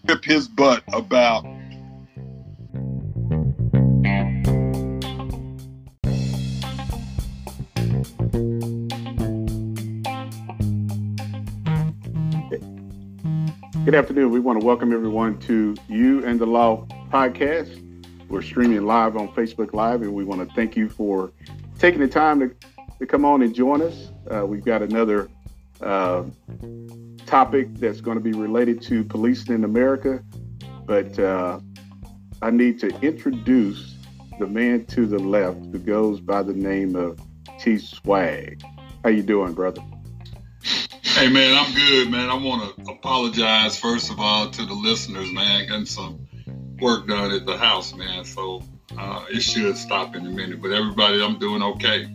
[0.07, 1.45] Rip his butt about
[13.83, 14.31] Good afternoon.
[14.31, 17.81] We want to welcome everyone to You and the Law podcast.
[18.29, 21.31] We're streaming live on Facebook Live, and we want to thank you for
[21.85, 22.49] taking the time to,
[22.97, 24.09] to come on and join us.
[24.31, 25.29] Uh, we've got another
[25.81, 26.23] uh,
[27.27, 30.23] topic that's going to be related to policing in America,
[30.87, 31.59] but uh,
[32.41, 33.97] I need to introduce
[34.39, 37.21] the man to the left who goes by the name of
[37.59, 38.63] T Swag.
[39.03, 39.83] How you doing, brother?
[41.03, 42.31] Hey man, I'm good, man.
[42.31, 45.67] I want to apologize first of all to the listeners, man.
[45.67, 46.27] Getting some
[46.81, 48.25] work done at the house, man.
[48.25, 48.63] So
[48.97, 50.61] uh, it should stop in a minute.
[50.61, 52.07] But everybody, I'm doing okay.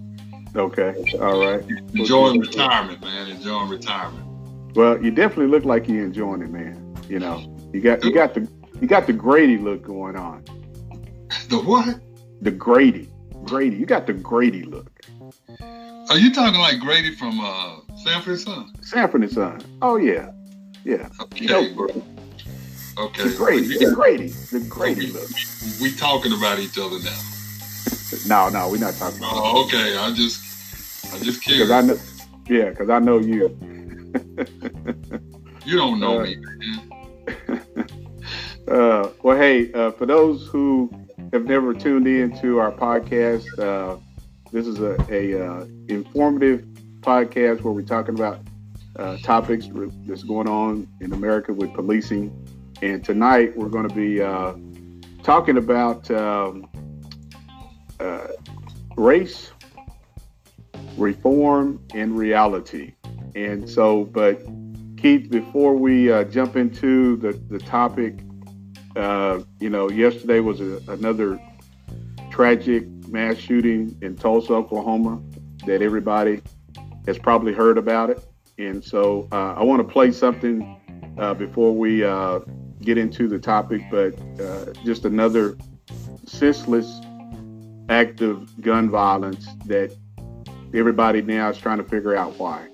[0.57, 1.65] Okay, all right.
[1.95, 3.29] Enjoying retirement, man.
[3.29, 4.27] Enjoying retirement.
[4.75, 6.97] Well, you definitely look like you're enjoying it, man.
[7.09, 8.49] You know, you got you got the
[8.81, 10.45] you got the Grady look going on.
[11.49, 12.01] The what?
[12.41, 13.09] The Grady,
[13.45, 13.77] Grady.
[13.77, 14.91] You got the Grady look.
[16.09, 18.73] Are you talking like Grady from uh, Sanford and Son?
[18.81, 19.61] Sanford and Son.
[19.83, 20.33] Oh yeah,
[20.85, 21.09] yeah.
[21.21, 21.45] Okay.
[21.45, 22.03] You know,
[23.07, 23.29] okay.
[23.29, 25.29] the Grady, the Grady, the Grady look.
[25.81, 27.21] We talking about each other now.
[28.27, 29.19] No, no, we're not talking.
[29.19, 29.97] About Oh, okay.
[29.97, 31.71] I just, I just because.
[31.71, 31.99] I know.
[32.49, 33.57] Yeah, because I know you.
[35.67, 37.87] You don't know Uh, me, man.
[38.69, 40.89] Uh, well, hey, uh, for those who
[41.33, 43.97] have never tuned in to our podcast, uh,
[44.53, 46.61] this is a, a uh, informative
[47.01, 48.39] podcast where we're talking about
[48.97, 49.69] uh, topics
[50.07, 52.31] that's going on in America with policing.
[52.83, 54.55] And tonight we're going to be uh,
[55.23, 56.67] talking about um,
[57.99, 58.29] uh,
[58.97, 59.53] race,
[60.97, 62.95] reform, and reality.
[63.35, 64.43] And so, but
[64.97, 68.21] Keith, before we uh, jump into the, the topic,
[68.97, 71.39] uh, you know, yesterday was a, another
[72.31, 75.21] tragic mass shooting in Tulsa, Oklahoma,
[75.67, 76.41] that everybody
[77.07, 78.25] has probably heard about it.
[78.57, 82.05] And so uh, I want to play something uh, before we
[82.83, 85.57] get into the topic, but uh, just another
[86.27, 87.01] senseless
[87.89, 89.95] act of gun violence that
[90.75, 92.67] everybody now is trying to figure out why.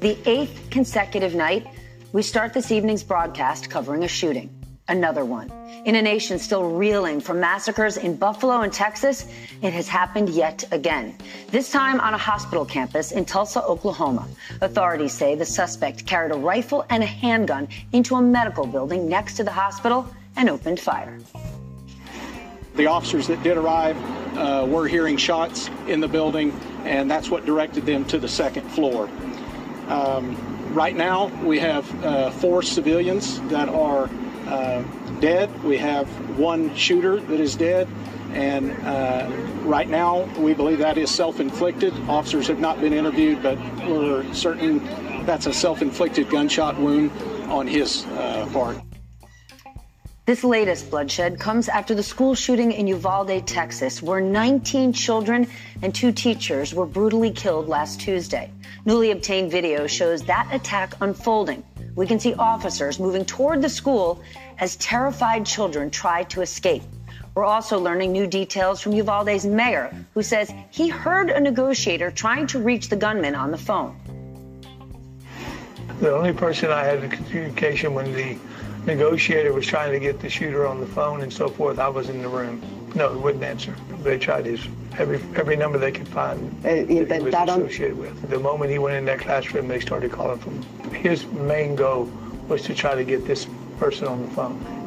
[0.00, 1.66] The eighth consecutive night,
[2.12, 4.63] we start this evening's broadcast covering a shooting.
[4.86, 5.50] Another one.
[5.86, 9.26] In a nation still reeling from massacres in Buffalo and Texas,
[9.62, 11.16] it has happened yet again.
[11.50, 14.28] This time on a hospital campus in Tulsa, Oklahoma.
[14.60, 19.34] Authorities say the suspect carried a rifle and a handgun into a medical building next
[19.36, 20.06] to the hospital
[20.36, 21.18] and opened fire.
[22.76, 23.96] The officers that did arrive
[24.36, 26.52] uh, were hearing shots in the building,
[26.84, 29.08] and that's what directed them to the second floor.
[29.88, 30.36] Um,
[30.74, 34.10] right now, we have uh, four civilians that are
[34.46, 34.82] uh,
[35.20, 35.62] dead.
[35.62, 37.88] We have one shooter that is dead,
[38.32, 39.28] and uh,
[39.64, 41.92] right now, we believe that is self inflicted.
[42.08, 44.84] Officers have not been interviewed, but we're certain
[45.24, 47.10] that's a self inflicted gunshot wound
[47.48, 48.78] on his uh, part.
[50.26, 55.46] This latest bloodshed comes after the school shooting in Uvalde, Texas, where 19 children
[55.82, 58.50] and two teachers were brutally killed last Tuesday.
[58.86, 61.62] Newly obtained video shows that attack unfolding.
[61.94, 64.22] We can see officers moving toward the school
[64.58, 66.84] as terrified children try to escape.
[67.34, 72.46] We're also learning new details from Uvalde's mayor, who says he heard a negotiator trying
[72.46, 73.94] to reach the gunman on the phone.
[76.00, 78.38] The only person I had in communication when the
[78.86, 82.08] negotiator was trying to get the shooter on the phone and so forth, I was
[82.08, 82.62] in the room.
[82.94, 83.74] No, he wouldn't answer.
[84.02, 84.60] They tried his
[84.98, 88.30] every every number they could find that he was associated with.
[88.30, 90.62] The moment he went in that classroom, they started calling from.
[90.92, 92.04] His main goal
[92.48, 93.46] was to try to get this
[93.78, 94.84] person on the phone.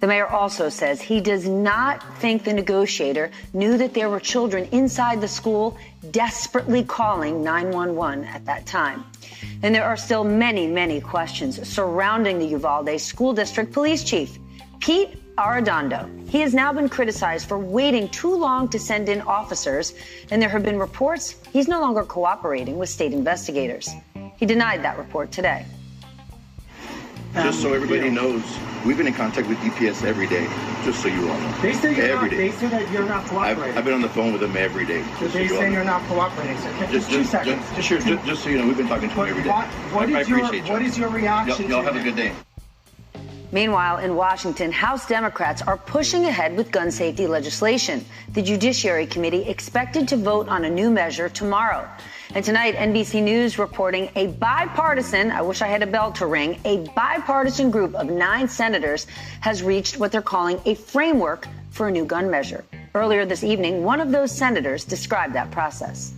[0.00, 4.68] The mayor also says he does not think the negotiator knew that there were children
[4.72, 5.78] inside the school
[6.10, 9.04] desperately calling 911 at that time.
[9.62, 14.38] And there are still many, many questions surrounding the Uvalde School District Police Chief,
[14.80, 16.08] Pete Arredondo.
[16.28, 19.94] He has now been criticized for waiting too long to send in officers,
[20.30, 23.88] and there have been reports he's no longer cooperating with state investigators.
[24.36, 25.64] He denied that report today.
[27.34, 28.42] Just so everybody knows,
[28.84, 30.46] we've been in contact with DPS every day.
[30.84, 31.52] Just so you all know.
[31.62, 32.30] They say you're every not.
[32.30, 32.36] day.
[32.36, 33.78] They say that you're not I've, cooperating.
[33.78, 35.02] I've been on the phone with them every day.
[35.02, 35.72] So Just so they you all say know.
[35.76, 36.58] you're not cooperating.
[36.58, 37.64] So just, Just, two just, seconds.
[37.76, 39.48] just, sure, just, just so you know, we've been talking to What, them every day.
[39.50, 40.86] what, what I, I your appreciate you.
[40.86, 41.68] is your reaction?
[41.70, 42.32] Y'all, y'all have a good day.
[43.50, 48.04] Meanwhile, in Washington, House Democrats are pushing ahead with gun safety legislation.
[48.32, 51.86] The Judiciary Committee expected to vote on a new measure tomorrow.
[52.34, 56.58] And tonight, NBC News reporting a bipartisan, I wish I had a bell to ring,
[56.64, 59.06] a bipartisan group of nine senators
[59.40, 62.64] has reached what they're calling a framework for a new gun measure.
[62.94, 66.14] Earlier this evening, one of those senators described that process.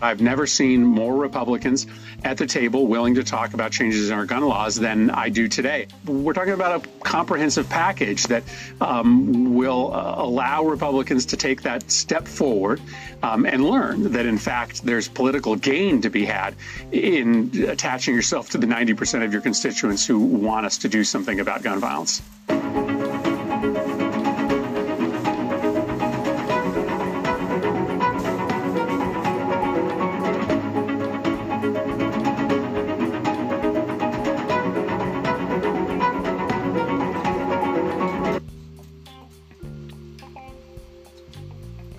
[0.00, 1.88] I've never seen more Republicans
[2.24, 5.48] at the table willing to talk about changes in our gun laws than I do
[5.48, 5.86] today.
[6.06, 8.44] We're talking about a comprehensive package that
[8.80, 12.80] um, will uh, allow Republicans to take that step forward
[13.22, 16.54] um, and learn that, in fact, there's political gain to be had
[16.92, 21.40] in attaching yourself to the 90% of your constituents who want us to do something
[21.40, 22.22] about gun violence.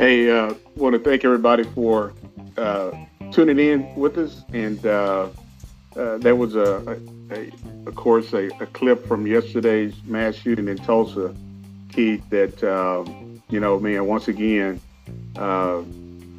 [0.03, 2.11] Hey, uh, want to thank everybody for
[2.57, 2.91] uh,
[3.31, 4.43] tuning in with us.
[4.51, 5.29] And uh,
[5.95, 6.99] uh, there was a,
[7.31, 7.51] a, a
[7.87, 11.33] of course, a, a, clip from yesterday's mass shooting in Tulsa,
[11.89, 12.21] Keith.
[12.31, 14.81] That um, you know, man, once again,
[15.37, 15.83] uh,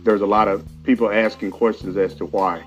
[0.02, 2.62] there's a lot of people asking questions as to why.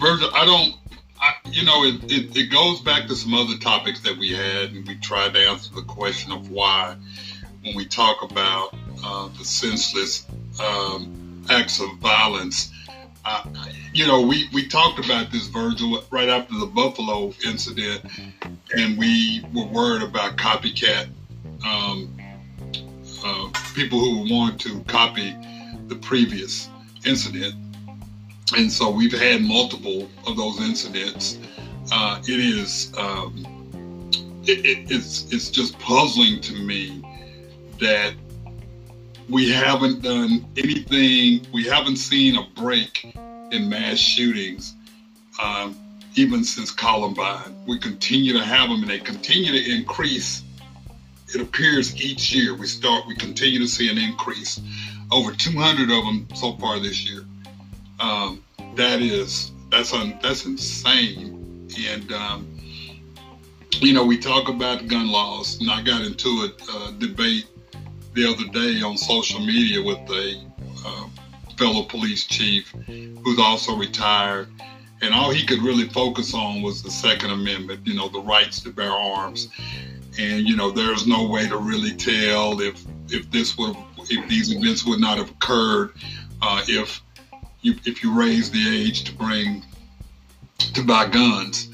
[0.00, 0.77] Virgil, I don't
[1.20, 4.70] I, you know, it, it, it, goes back to some other topics that we had,
[4.70, 6.96] and we tried to answer the question of why
[7.62, 10.26] when we talk about uh, the senseless
[10.60, 12.72] um, acts of violence.
[13.92, 18.02] You know, we, we talked about this, Virgil, right after the Buffalo incident,
[18.74, 21.08] and we were worried about copycat
[21.66, 22.16] um,
[23.24, 25.36] uh, people who want to copy
[25.88, 26.70] the previous
[27.04, 27.54] incident
[28.56, 31.38] and so we've had multiple of those incidents.
[31.92, 33.44] Uh, it is um,
[34.44, 37.02] it, it, it's it's just puzzling to me
[37.80, 38.14] that
[39.28, 41.46] we haven't done anything.
[41.52, 43.14] We haven't seen a break
[43.52, 44.74] in mass shootings,
[45.42, 45.76] um,
[46.14, 47.54] even since Columbine.
[47.66, 50.42] We continue to have them, and they continue to increase.
[51.34, 53.06] It appears each year we start.
[53.06, 54.60] We continue to see an increase.
[55.10, 57.24] Over 200 of them so far this year.
[58.00, 58.44] Um,
[58.76, 61.68] that is that's un, that's insane.
[61.88, 62.58] And um,
[63.80, 67.46] you know, we talk about gun laws, and I got into a uh, debate
[68.14, 70.42] the other day on social media with a
[70.84, 71.08] uh,
[71.56, 74.48] fellow police chief who's also retired.
[75.00, 78.60] And all he could really focus on was the Second Amendment, you know, the rights
[78.62, 79.48] to bear arms.
[80.18, 83.76] And, you know, there's no way to really tell if if this would
[84.10, 85.92] if these events would not have occurred,
[86.42, 87.00] uh, if
[87.62, 89.64] you, if you raise the age to bring
[90.58, 91.68] to buy guns.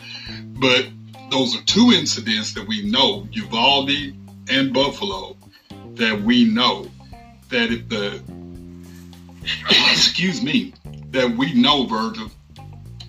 [0.59, 0.87] But
[1.31, 4.15] those are two incidents that we know, Uvalde
[4.49, 5.37] and Buffalo,
[5.95, 6.91] that we know
[7.49, 8.23] that if the
[9.93, 10.75] excuse me,
[11.11, 12.31] that we know, Virgil,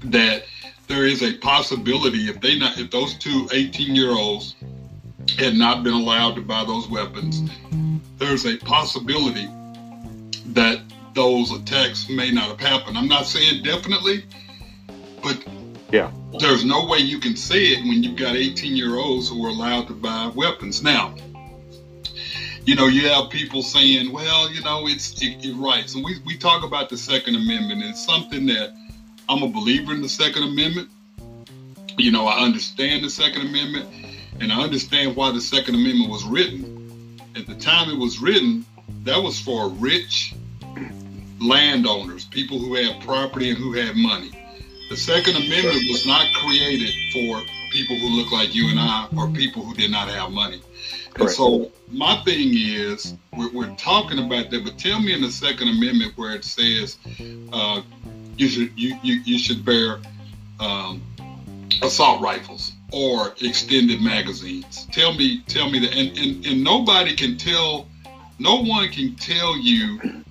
[0.05, 0.43] that
[0.87, 4.55] there is a possibility if they not if those two 18 year olds
[5.39, 7.41] had not been allowed to buy those weapons,
[8.17, 9.47] there's a possibility
[10.47, 10.84] that
[11.15, 12.97] those attacks may not have happened.
[12.97, 14.25] I'm not saying definitely,
[15.23, 15.43] but
[15.91, 19.43] yeah, there's no way you can say it when you've got 18 year olds who
[19.45, 20.83] are allowed to buy weapons.
[20.83, 21.15] Now,
[22.65, 25.95] you know, you have people saying, well, you know, it's it, it rights.
[25.95, 27.81] And we, we talk about the Second Amendment.
[27.83, 28.75] It's something that
[29.29, 30.89] I'm a believer in the Second Amendment.
[31.97, 33.87] You know, I understand the Second Amendment
[34.41, 37.19] and I understand why the Second Amendment was written.
[37.37, 38.65] At the time it was written,
[39.03, 40.33] that was for rich
[41.47, 44.31] landowners, people who had property and who had money.
[44.89, 47.41] The Second Amendment was not created for
[47.71, 50.61] people who look like you and I or people who did not have money.
[51.13, 51.19] Correct.
[51.19, 55.31] And so my thing is, we're, we're, talking about that, but tell me in the
[55.31, 56.97] Second Amendment where it says
[57.51, 57.81] uh,
[58.37, 59.99] you should you, you, you should bear
[60.59, 61.01] um,
[61.81, 64.87] assault rifles or extended magazines.
[64.91, 67.87] Tell me tell me that, and, and and nobody can tell,
[68.39, 70.23] no one can tell you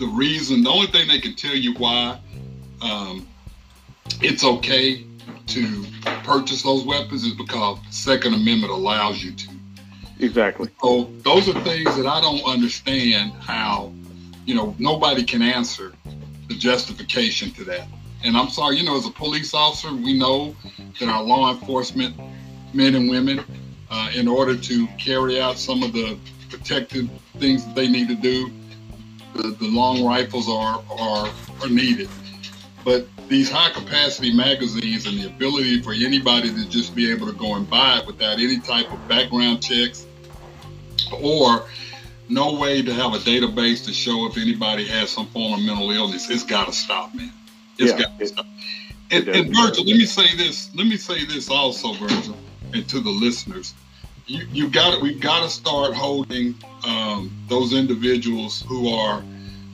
[0.00, 2.18] the reason, the only thing they can tell you why
[2.80, 3.28] um,
[4.22, 5.04] it's okay
[5.46, 5.84] to
[6.24, 9.48] purchase those weapons is because the Second Amendment allows you to.
[10.18, 10.70] Exactly.
[10.82, 13.92] So those are things that I don't understand how,
[14.46, 15.92] you know, nobody can answer
[16.48, 17.86] the justification to that.
[18.24, 20.56] And I'm sorry, you know, as a police officer, we know
[20.98, 22.16] that our law enforcement
[22.72, 23.44] men and women,
[23.90, 26.18] uh, in order to carry out some of the
[26.48, 27.08] protective
[27.38, 28.50] things that they need to do,
[29.34, 31.30] the, the long rifles are, are,
[31.62, 32.08] are needed.
[32.84, 37.32] But these high capacity magazines and the ability for anybody to just be able to
[37.32, 40.06] go and buy it without any type of background checks
[41.22, 41.64] or
[42.28, 45.90] no way to have a database to show if anybody has some form of mental
[45.90, 46.30] illness.
[46.30, 47.32] It's got to stop, man.
[47.78, 48.46] It's Yeah, got to stop.
[49.10, 50.74] And, and Virgil, let me say this.
[50.74, 52.36] Let me say this also, Virgil,
[52.72, 53.74] and to the listeners.
[54.26, 56.54] You, you got We've got to start holding
[56.84, 59.22] um, those individuals who are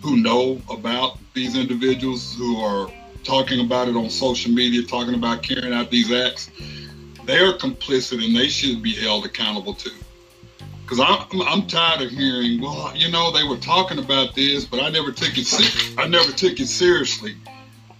[0.03, 2.91] who know about these individuals who are
[3.25, 6.51] talking about it on social media, talking about carrying out these acts.
[7.25, 9.91] They're complicit and they should be held accountable too.
[10.83, 14.79] Because I'm, I'm tired of hearing, well, you know, they were talking about this, but
[14.79, 15.45] I never took it.
[15.45, 17.35] Se- I never took it seriously.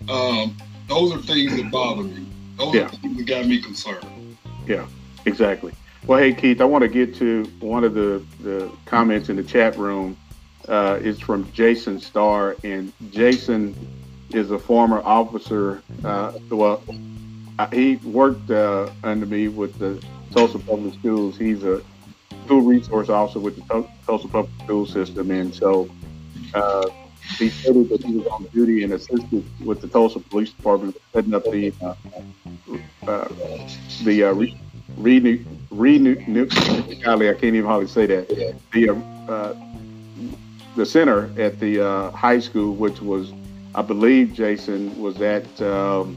[0.09, 0.57] Um,
[0.87, 2.25] those are things that bother me.
[2.57, 2.83] Those Yeah.
[2.83, 4.07] are things that got me concerned.
[4.69, 4.87] Yeah,
[5.25, 5.73] exactly.
[6.07, 9.43] Well, hey, Keith, I want to get to one of the, the comments in the
[9.43, 10.17] chat room.
[10.69, 13.75] Uh, it's from Jason Starr, and Jason
[14.33, 15.83] is a former officer.
[16.05, 16.81] Uh, well,
[17.59, 20.01] I- he worked uh, under me with the
[20.33, 21.37] Tulsa Public Schools.
[21.37, 21.83] He's a
[22.45, 25.89] school resource officer with the Tul- Tulsa Public School System, and so
[26.55, 26.87] uh,
[27.39, 31.35] he stated that he was on duty and assisted with the Tulsa Police Department setting
[31.35, 31.95] up the uh,
[33.09, 33.29] uh,
[34.05, 38.29] the uh, re, renew, renew, new, golly, I can't even hardly say that.
[38.73, 39.57] The uh, uh,
[40.77, 43.33] the center at the uh, high school, which was,
[43.75, 46.17] I believe, Jason was at um,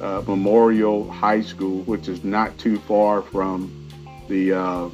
[0.00, 3.88] uh, Memorial High School, which is not too far from
[4.28, 4.88] the uh,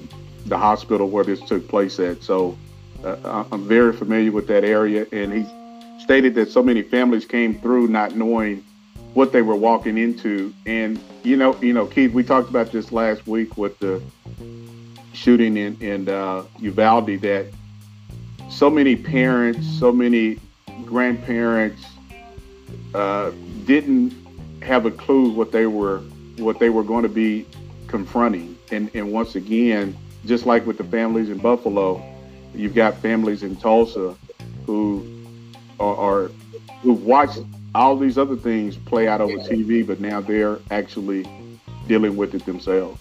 [0.46, 2.22] the hospital where this took place at.
[2.22, 2.56] So
[3.02, 5.46] uh, I'm very familiar with that area, and he
[6.02, 8.64] stated that so many families came through not knowing
[9.14, 10.52] what they were walking into.
[10.66, 14.02] And you know, you know, Keith, we talked about this last week with the
[15.12, 17.20] shooting in in uh, Uvalde.
[17.20, 17.46] That
[18.50, 20.38] so many parents, so many
[20.84, 21.84] grandparents
[22.94, 23.30] uh,
[23.64, 24.12] didn't
[24.62, 26.00] have a clue what they were
[26.38, 27.46] what they were going to be
[27.86, 28.58] confronting.
[28.70, 29.96] And and once again,
[30.26, 32.02] just like with the families in Buffalo,
[32.54, 34.16] you've got families in Tulsa
[34.66, 35.06] who
[35.78, 36.30] are, are
[36.82, 37.40] who've watched
[37.74, 41.26] all these other things play out over TV, but now they're actually
[41.86, 43.00] dealing with it themselves.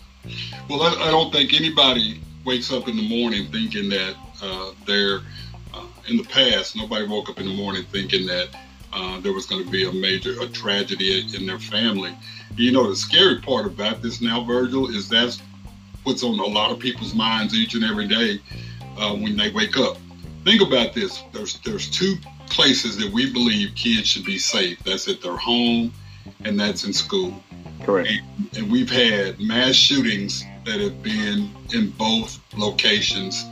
[0.70, 5.20] Well, I, I don't think anybody wakes up in the morning thinking that uh, they're
[5.74, 6.76] uh, in the past.
[6.76, 8.50] Nobody woke up in the morning thinking that
[8.92, 12.16] uh, there was going to be a major a tragedy in their family.
[12.56, 15.42] You know, the scary part about this now, Virgil, is that's
[16.04, 18.40] what's on a lot of people's minds each and every day
[18.98, 19.98] uh, when they wake up.
[20.44, 21.24] Think about this.
[21.32, 22.16] There's there's two
[22.54, 24.80] places that we believe kids should be safe.
[24.84, 25.94] That's at their home,
[26.46, 27.34] and that's in school.
[27.84, 28.10] Correct.
[28.10, 33.44] And, and we've had mass shootings that have been in both locations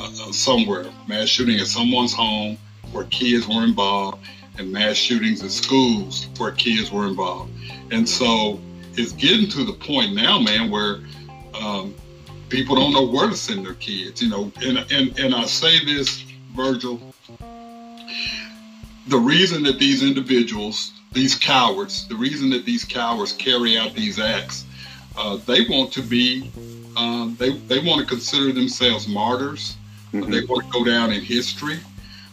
[0.00, 0.86] uh, uh, somewhere.
[1.06, 2.58] Mass shooting at someone's home
[2.92, 4.26] where kids were involved,
[4.58, 7.52] and mass shootings at schools where kids were involved.
[7.92, 8.58] And so
[8.94, 11.00] it's getting to the point now, man, where
[11.54, 11.94] um,
[12.48, 14.22] people don't know where to send their kids.
[14.22, 16.24] You know, and and and I say this,
[16.54, 17.00] Virgil.
[19.08, 24.18] The reason that these individuals, these cowards, the reason that these cowards carry out these
[24.18, 24.64] acts,
[25.16, 26.50] uh, they want to be,
[26.96, 29.76] uh, they they want to consider themselves martyrs.
[30.12, 31.78] Uh, they want to go down in history.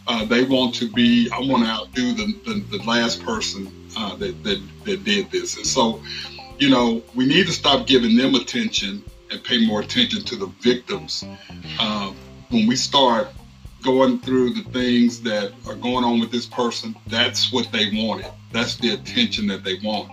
[0.08, 1.30] Uh, they want to be.
[1.32, 5.58] I want to outdo the, the, the last person uh, that, that that did this.
[5.58, 6.02] And so,
[6.58, 10.48] you know, we need to stop giving them attention and pay more attention to the
[10.62, 11.24] victims.
[11.80, 12.14] Uh,
[12.50, 13.30] when we start
[13.84, 18.32] going through the things that are going on with this person, that's what they wanted.
[18.52, 20.12] That's the attention that they want.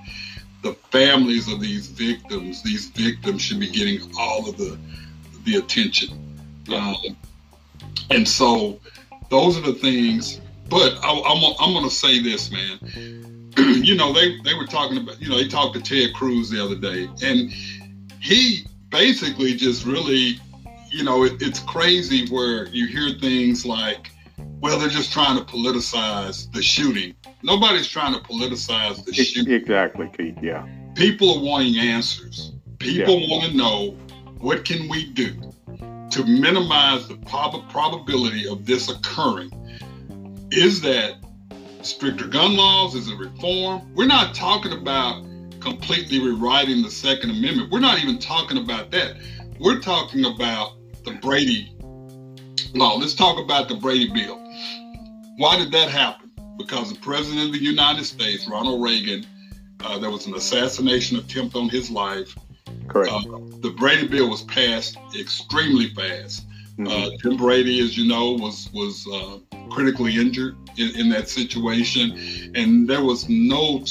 [0.62, 4.78] The families of these victims, these victims should be getting all of the
[5.44, 6.38] the attention.
[6.70, 7.16] Um,
[8.10, 8.78] and so
[9.30, 10.40] those are the things.
[10.68, 13.52] But I, I'm, I'm going to say this, man.
[13.56, 16.62] you know, they, they were talking about, you know, they talked to Ted Cruz the
[16.62, 17.50] other day, and
[18.20, 20.38] he basically just really,
[20.90, 24.10] you know, it, it's crazy where you hear things like,
[24.60, 27.14] well, they're just trying to politicize the shooting.
[27.42, 29.52] Nobody's trying to politicize the shooting.
[29.52, 30.36] Exactly, Keith.
[30.42, 30.66] Yeah.
[30.94, 32.52] People are wanting answers.
[32.78, 33.96] People want to know
[34.38, 35.52] what can we do
[36.10, 39.50] to minimize the prob- probability of this occurring.
[40.50, 41.14] Is that
[41.82, 42.94] stricter gun laws?
[42.94, 43.94] Is it reform?
[43.94, 45.24] We're not talking about
[45.60, 47.70] completely rewriting the Second Amendment.
[47.70, 49.16] We're not even talking about that.
[49.58, 50.72] We're talking about
[51.04, 51.74] the Brady
[52.74, 52.96] law.
[52.96, 54.36] Let's talk about the Brady bill.
[55.36, 56.30] Why did that happen?
[56.58, 59.26] Because the President of the United States, Ronald Reagan,
[59.84, 62.34] uh, there was an assassination attempt on his life.
[62.88, 63.12] Correct.
[63.12, 63.20] Uh,
[63.60, 66.44] the Brady bill was passed extremely fast.
[66.86, 72.52] Uh, Tim Brady, as you know, was was uh, critically injured in, in that situation,
[72.54, 73.84] and there was no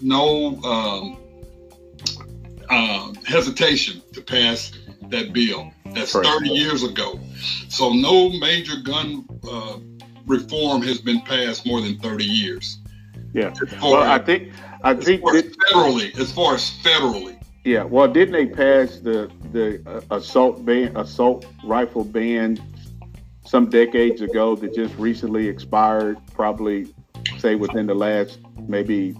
[0.00, 1.18] no um,
[2.68, 4.72] uh, hesitation to pass
[5.08, 5.70] that bill.
[5.94, 6.28] That's Correct.
[6.28, 7.18] 30 years ago.
[7.68, 9.78] So no major gun uh,
[10.26, 12.78] reform has been passed more than 30 years.
[13.32, 13.54] Yeah.
[13.80, 14.52] Well, I think
[14.82, 17.84] I As think far as that, federally, as far as federally, yeah.
[17.84, 22.58] Well, didn't they pass the the uh, assault ban assault rifle ban
[23.44, 26.18] some decades ago that just recently expired?
[26.34, 26.92] Probably
[27.38, 28.38] say within the last
[28.68, 29.14] maybe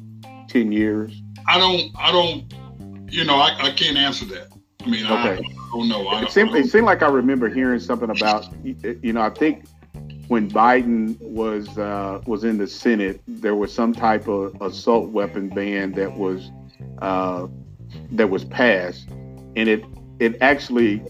[0.48, 1.22] ten years.
[1.48, 4.48] I don't, I don't, you know, I, I can't answer that.
[4.84, 5.42] I mean, Okay.
[5.44, 6.06] I know.
[6.08, 9.12] I It don't, seemed, I don't- it seemed like I remember hearing something about, you
[9.12, 9.64] know, I think
[10.28, 15.48] when Biden was uh, was in the Senate, there was some type of assault weapon
[15.48, 16.50] ban that was
[17.00, 17.46] uh,
[18.12, 19.84] that was passed, and it
[20.20, 21.02] it actually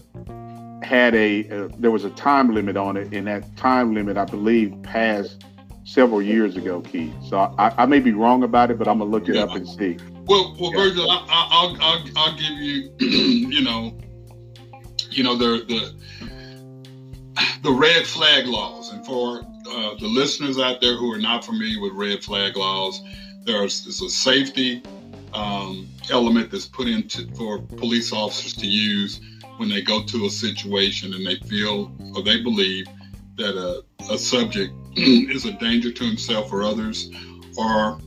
[0.81, 4.25] had a uh, there was a time limit on it, and that time limit, I
[4.25, 5.45] believe, passed
[5.85, 7.13] several years ago, Keith.
[7.29, 9.67] So I, I may be wrong about it, but I'm gonna look it up and
[9.67, 9.97] see.
[10.25, 13.97] Well, well, Virgil, I, I, I'll, I'll, I'll give you, you know,
[15.15, 15.93] you know, the the
[17.61, 21.79] the red flag laws, and for uh, the listeners out there who are not familiar
[21.79, 23.01] with red flag laws,
[23.45, 24.83] there's, there's a safety
[25.33, 29.19] um, element that's put into for police officers to use
[29.57, 32.85] when they go to a situation and they feel or they believe
[33.37, 37.09] that a, a subject is a danger to himself or others,
[37.57, 37.99] or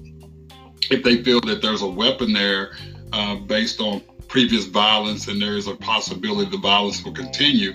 [0.91, 2.77] if they feel that there's a weapon there
[3.13, 7.73] uh, based on previous violence and there is a possibility the violence will continue,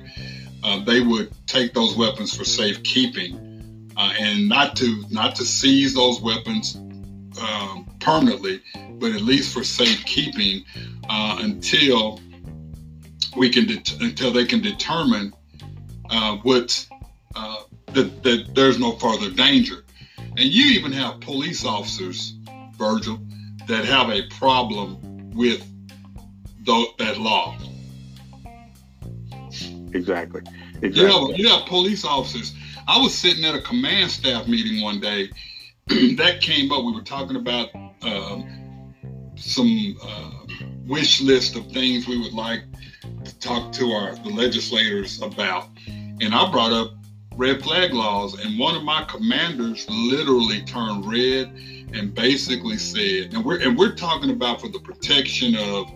[0.63, 5.93] uh, they would take those weapons for safekeeping uh, and not to not to seize
[5.93, 6.75] those weapons
[7.41, 8.61] um, permanently,
[8.99, 10.63] but at least for safekeeping
[11.09, 12.19] uh, until
[13.35, 15.33] we can det- until they can determine
[16.09, 16.85] uh, what
[17.35, 17.63] uh,
[17.93, 19.83] that, that there's no further danger.
[20.17, 22.35] And you even have police officers,
[22.77, 23.19] Virgil,
[23.67, 24.97] that have a problem
[25.33, 25.65] with
[26.65, 27.57] that law.
[29.93, 30.41] Exactly.
[30.81, 32.53] You have, you have police officers.
[32.87, 35.29] I was sitting at a command staff meeting one day.
[35.87, 36.83] that came up.
[36.83, 37.69] We were talking about
[38.01, 40.31] um, some uh,
[40.87, 42.63] wish list of things we would like
[43.23, 46.91] to talk to our the legislators about, and I brought up
[47.35, 51.47] red flag laws, and one of my commanders literally turned red
[51.93, 55.91] and basically said, and we're and we're talking about for the protection of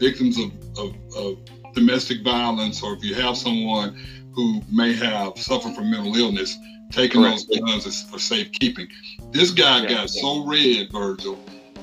[0.00, 1.38] victims of, of, of
[1.74, 3.94] domestic violence, or if you have someone
[4.34, 6.56] who may have suffered from mental illness,
[6.90, 7.44] taking Correct.
[7.48, 8.88] those guns is for safekeeping.
[9.30, 9.88] This guy Yeah.
[9.90, 11.38] got so red, Virgil,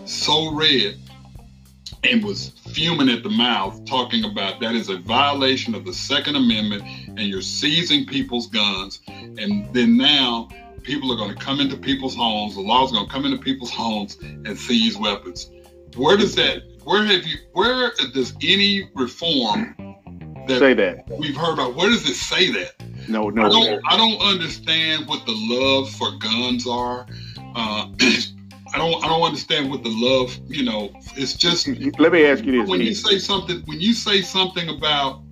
[0.06, 0.98] so red,
[2.03, 6.35] and was fuming at the mouth, talking about that is a violation of the Second
[6.35, 10.48] Amendment, and you're seizing people's guns, and then now
[10.84, 12.56] people are going to come into people's homes.
[12.56, 15.49] The law's going to come into people's homes and seize weapons.
[15.95, 16.64] Where does that?
[16.88, 17.35] Where have you?
[17.51, 19.76] Where does any reform
[20.47, 21.03] that Say that.
[21.19, 21.76] we've heard about?
[21.76, 22.76] Where does it say that?
[23.09, 23.41] No, no.
[23.41, 23.51] I no.
[23.51, 23.81] don't.
[23.89, 27.05] I don't understand what the love for guns are.
[27.38, 29.03] Uh, I don't.
[29.03, 30.39] I don't understand what the love.
[30.47, 31.68] You know, it's just
[31.99, 32.69] Let me ask you this.
[32.69, 33.64] when you say something.
[33.65, 35.23] When you say something about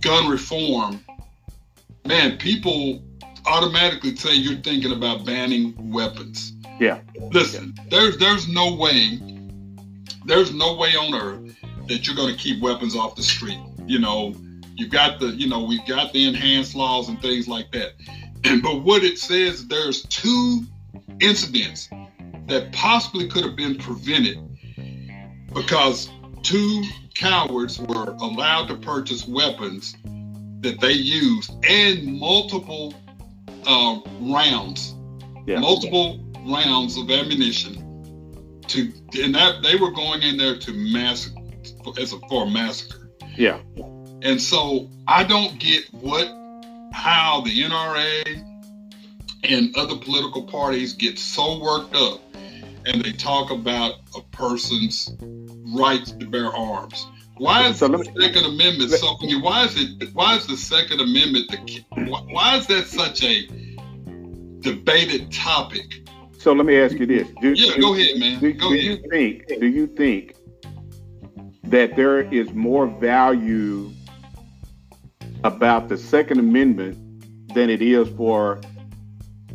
[0.00, 1.04] gun reform,
[2.06, 3.02] man, people
[3.46, 6.52] automatically say you're thinking about banning weapons.
[6.78, 7.00] Yeah.
[7.32, 9.18] Listen, there's there's no way,
[10.26, 11.56] there's no way on earth
[11.88, 13.58] that you're going to keep weapons off the street.
[13.86, 14.34] You know,
[14.74, 17.92] you've got the, you know, we've got the enhanced laws and things like that.
[18.44, 20.62] And but what it says, there's two
[21.20, 21.88] incidents
[22.46, 24.38] that possibly could have been prevented
[25.54, 26.10] because
[26.42, 26.82] two
[27.14, 29.94] cowards were allowed to purchase weapons
[30.60, 32.94] that they used and multiple
[33.66, 34.94] uh, rounds,
[35.46, 35.60] Yeah.
[35.60, 37.83] multiple rounds of ammunition
[38.68, 38.92] to,
[39.22, 41.40] and that they were going in there to massacre
[41.98, 43.10] as a for a massacre.
[43.36, 43.60] Yeah.
[44.22, 46.26] And so I don't get what,
[46.92, 48.42] how the NRA
[49.42, 52.20] and other political parties get so worked up
[52.86, 55.14] and they talk about a person's
[55.76, 57.06] rights to bear arms.
[57.36, 59.16] Why is So the me- Second Amendment so?
[59.40, 60.14] Why is it?
[60.14, 61.84] Why is the Second Amendment the?
[62.08, 63.48] Why, why is that such a
[64.60, 66.03] debated topic?
[66.44, 67.26] So let me ask you this.
[67.40, 68.38] Do, Yeah, do- go ahead, man.
[68.38, 68.84] Do, Go do ahead.
[68.84, 69.46] you think?
[69.60, 70.34] Do you think
[71.62, 73.90] that there is more value
[75.42, 76.98] about the Second Amendment
[77.54, 78.60] than it is for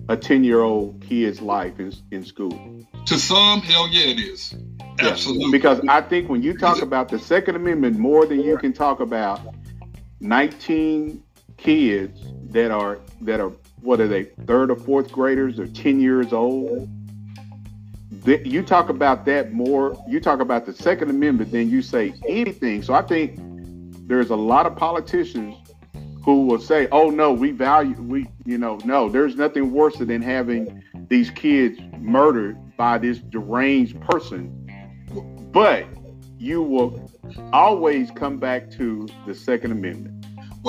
[0.07, 2.83] a ten-year-old kid's life in, in school?
[3.05, 4.55] To some, hell yeah, it is.
[4.97, 5.09] Yeah.
[5.09, 5.51] Absolutely.
[5.51, 8.99] Because I think when you talk about the Second Amendment more than you can talk
[8.99, 9.41] about
[10.21, 11.21] 19
[11.57, 16.33] kids that are that are what are they third or fourth graders or 10 years
[16.33, 16.89] old
[18.25, 19.97] you talk about that more.
[20.07, 22.83] You talk about the Second Amendment than you say anything.
[22.83, 23.39] So I think
[24.07, 25.55] there's a lot of politicians
[26.23, 30.21] who will say, "Oh no, we value we you know no, there's nothing worse than
[30.21, 34.55] having these kids murdered by this deranged person."
[35.51, 35.85] But
[36.37, 37.11] you will
[37.51, 40.18] always come back to the Second Amendment.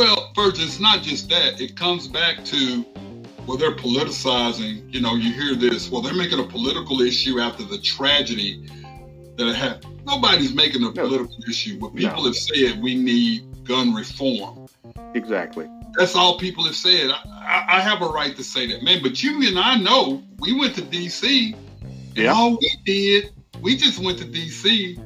[0.01, 1.61] Well, first, it's not just that.
[1.61, 2.87] It comes back to
[3.47, 4.91] well, they're politicizing.
[4.91, 5.91] You know, you hear this.
[5.91, 8.67] Well, they're making a political issue after the tragedy
[9.37, 10.01] that happened.
[10.07, 12.29] Nobody's making a political issue, but people no.
[12.29, 14.69] have said we need gun reform.
[15.15, 15.69] Exactly.
[15.99, 17.11] That's all people have said.
[17.11, 19.03] I, I, have a right to say that, man.
[19.03, 21.55] But you and I know we went to D.C.
[21.83, 22.33] and yeah.
[22.33, 24.99] all we did, we just went to D.C.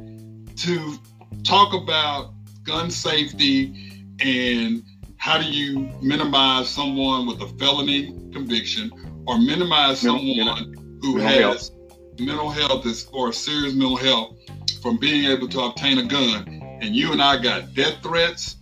[0.55, 0.99] to
[1.43, 4.83] talk about gun safety and
[5.17, 8.91] how do you minimize someone with a felony conviction
[9.27, 12.21] or minimize someone who mental has health.
[12.21, 14.37] mental health or serious mental health
[14.83, 16.79] from being able to obtain a gun.
[16.83, 18.57] And you and I got death threats.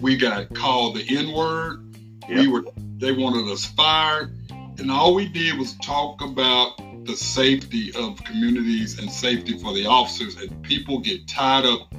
[0.00, 1.96] We got called the N word.
[2.28, 2.38] Yep.
[2.38, 2.64] We were
[2.98, 4.36] they wanted us fired.
[4.78, 9.86] And all we did was talk about the safety of communities and safety for the
[9.86, 10.36] officers.
[10.36, 11.92] And people get tied up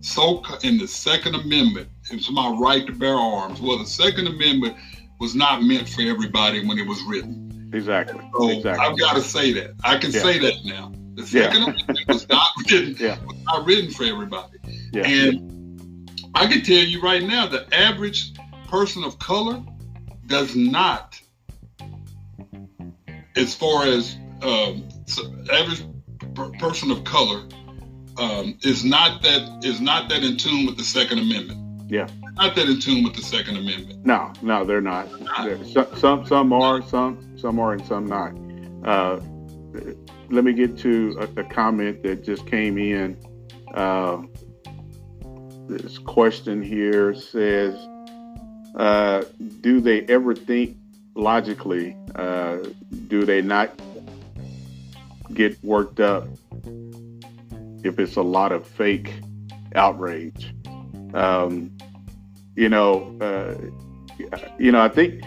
[0.00, 3.60] so in the Second Amendment, it's my right to bear arms.
[3.60, 4.76] Well, the Second Amendment
[5.18, 7.70] was not meant for everybody when it was written.
[7.72, 8.20] Exactly.
[8.36, 8.86] So exactly.
[8.86, 9.74] I've got to say that.
[9.84, 10.20] I can yeah.
[10.20, 10.92] say that now.
[11.14, 11.68] The Second yeah.
[11.68, 12.96] Amendment was not written.
[12.98, 13.18] Yeah.
[13.24, 14.58] Was not written for everybody.
[14.92, 15.06] Yeah.
[15.06, 18.32] And I can tell you right now, the average
[18.68, 19.62] person of color
[20.26, 21.20] does not,
[23.36, 24.88] as far as um,
[25.52, 25.84] average
[26.58, 27.42] person of color
[28.16, 31.69] um, is not that is not that in tune with the Second Amendment.
[31.90, 34.06] Yeah, not that in tune with the Second Amendment.
[34.06, 35.08] No, no, they're not.
[35.42, 38.32] They're, some, some some are, some some are, and some not.
[38.84, 39.20] Uh,
[40.30, 43.16] let me get to a, a, comment that just came in.
[43.74, 44.22] Uh,
[45.66, 47.74] this question here says,
[48.76, 49.24] uh,
[49.60, 50.76] "Do they ever think
[51.16, 51.96] logically?
[52.14, 52.58] Uh,
[53.08, 53.72] do they not
[55.34, 56.28] get worked up
[57.84, 59.12] if it's a lot of fake
[59.74, 60.54] outrage.
[61.14, 61.76] Um,
[62.56, 63.54] you know, uh,
[64.58, 65.22] you know, I think,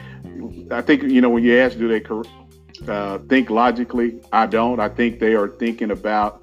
[0.72, 2.04] I think, you know, when you ask, do they
[2.88, 4.20] uh, think logically?
[4.32, 4.80] I don't.
[4.80, 6.42] I think they are thinking about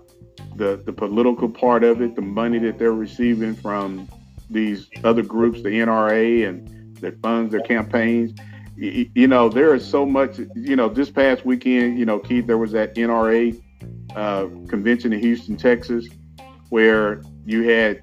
[0.57, 4.09] the the political part of it, the money that they're receiving from
[4.49, 8.39] these other groups, the NRA, and that funds their campaigns.
[8.77, 10.39] You, you know, there is so much.
[10.55, 13.61] You know, this past weekend, you know, Keith, there was that NRA
[14.15, 16.07] uh, convention in Houston, Texas,
[16.71, 18.03] where you had,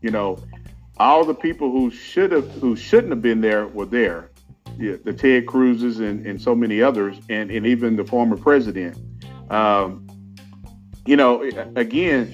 [0.00, 0.38] you know,
[1.02, 4.30] all the people who should have who shouldn't have been there were there.
[4.78, 8.96] Yeah, the Ted Cruzes and, and so many others, and, and even the former president.
[9.50, 10.06] Um,
[11.04, 11.42] you know,
[11.76, 12.32] again,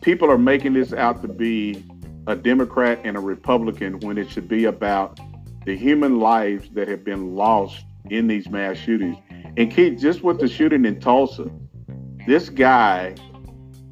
[0.00, 1.84] people are making this out to be
[2.26, 5.18] a Democrat and a Republican when it should be about
[5.66, 9.18] the human lives that have been lost in these mass shootings.
[9.56, 11.50] And Keith, just with the shooting in Tulsa,
[12.26, 13.14] this guy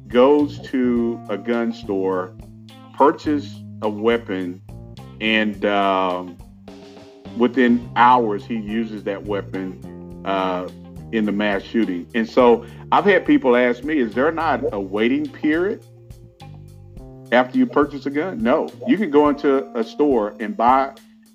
[0.07, 2.35] goes to a gun store,
[2.95, 4.61] purchase a weapon,
[5.19, 6.37] and um,
[7.37, 10.67] within hours he uses that weapon uh,
[11.11, 12.07] in the mass shooting.
[12.13, 15.83] And so I've had people ask me, is there not a waiting period
[17.31, 18.41] after you purchase a gun?
[18.41, 20.93] No, you can go into a store and buy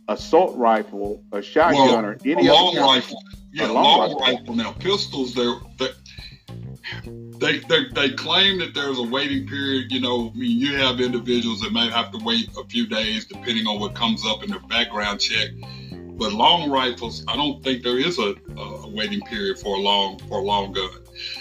[0.08, 3.22] assault rifle, a shotgun, well, or any a long rifle.
[3.52, 4.20] Yeah, long, long rifle.
[4.20, 4.54] rifle.
[4.54, 5.94] Now pistols, they're, they're
[7.38, 9.90] they, they, they claim that there's a waiting period.
[9.90, 13.26] You know, I mean, you have individuals that may have to wait a few days
[13.26, 15.50] depending on what comes up in their background check.
[16.18, 20.18] But long rifles, I don't think there is a, a waiting period for a long
[20.20, 20.90] for a long gun.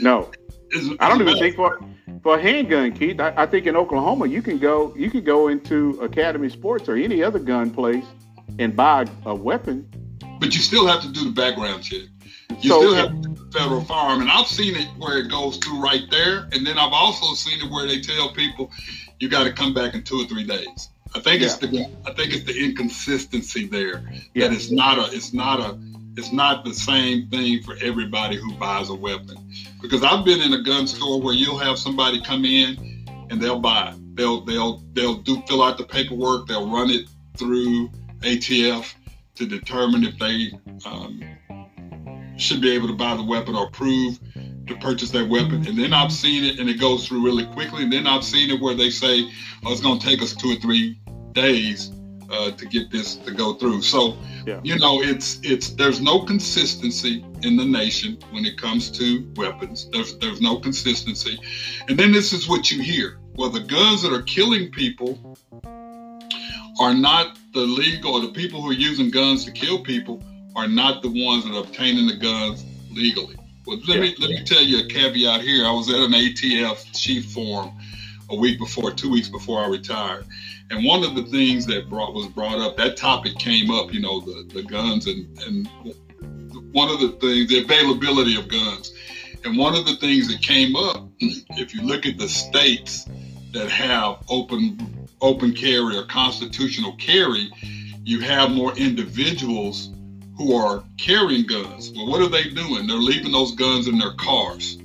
[0.01, 0.31] No,
[0.69, 1.79] it's, I don't even think for
[2.21, 3.19] for a handgun, Keith.
[3.21, 6.97] I, I think in Oklahoma you can go you can go into Academy Sports or
[6.97, 8.05] any other gun place
[8.59, 9.89] and buy a weapon.
[10.39, 12.01] But you still have to do the background check.
[12.61, 16.03] You so, still have federal form, and I've seen it where it goes through right
[16.09, 18.71] there, and then I've also seen it where they tell people
[19.19, 20.89] you got to come back in two or three days.
[21.15, 21.47] I think yeah.
[21.47, 24.03] it's the I think it's the inconsistency there
[24.33, 24.47] yeah.
[24.47, 25.79] that it's not a it's not a
[26.17, 29.51] it's not the same thing for everybody who buys a weapon.
[29.81, 33.59] Because I've been in a gun store where you'll have somebody come in and they'll
[33.59, 34.15] buy it.
[34.15, 36.47] They'll they'll they'll do fill out the paperwork.
[36.47, 37.07] They'll run it
[37.37, 37.89] through
[38.19, 38.93] ATF
[39.35, 40.51] to determine if they
[40.85, 41.21] um,
[42.37, 44.19] should be able to buy the weapon or prove
[44.67, 45.65] to purchase that weapon.
[45.67, 47.83] And then I've seen it and it goes through really quickly.
[47.83, 49.29] And then I've seen it where they say,
[49.63, 50.99] oh, it's going to take us two or three
[51.33, 51.91] days
[52.31, 53.81] uh, to get this to go through.
[53.81, 54.59] So, Yeah.
[54.63, 59.87] you know, it's it's there's no consistency in the nation when it comes to weapons.
[59.91, 61.37] There's there's no consistency,
[61.87, 65.37] and then this is what you hear: well, the guns that are killing people
[66.79, 70.21] are not the legal, or the people who are using guns to kill people
[70.55, 73.35] are not the ones that are obtaining the guns legally.
[73.65, 75.65] Well, let me let me tell you a caveat here.
[75.65, 77.71] I was at an ATF chief forum
[78.29, 80.25] a week before, two weeks before I retired,
[80.69, 82.77] and one of the things that brought was brought up.
[82.77, 83.91] That topic came up.
[83.91, 85.67] You know, the the guns and and
[86.71, 88.93] one of the things, the availability of guns,
[89.43, 91.07] and one of the things that came up.
[91.57, 93.05] If you look at the states
[93.53, 97.49] that have open open carry or constitutional carry,
[98.03, 99.94] you have more individuals
[100.37, 101.91] who are carrying guns.
[101.95, 102.87] Well, what are they doing?
[102.87, 104.77] They're leaving those guns in their cars.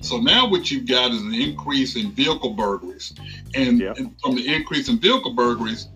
[0.00, 3.14] So now what you've got is an increase in vehicle burglaries.
[3.54, 5.88] And, and from the increase in vehicle burglaries,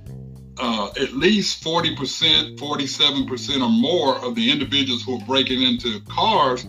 [0.58, 6.66] uh, at least 40%, 47% or more of the individuals who are breaking into cars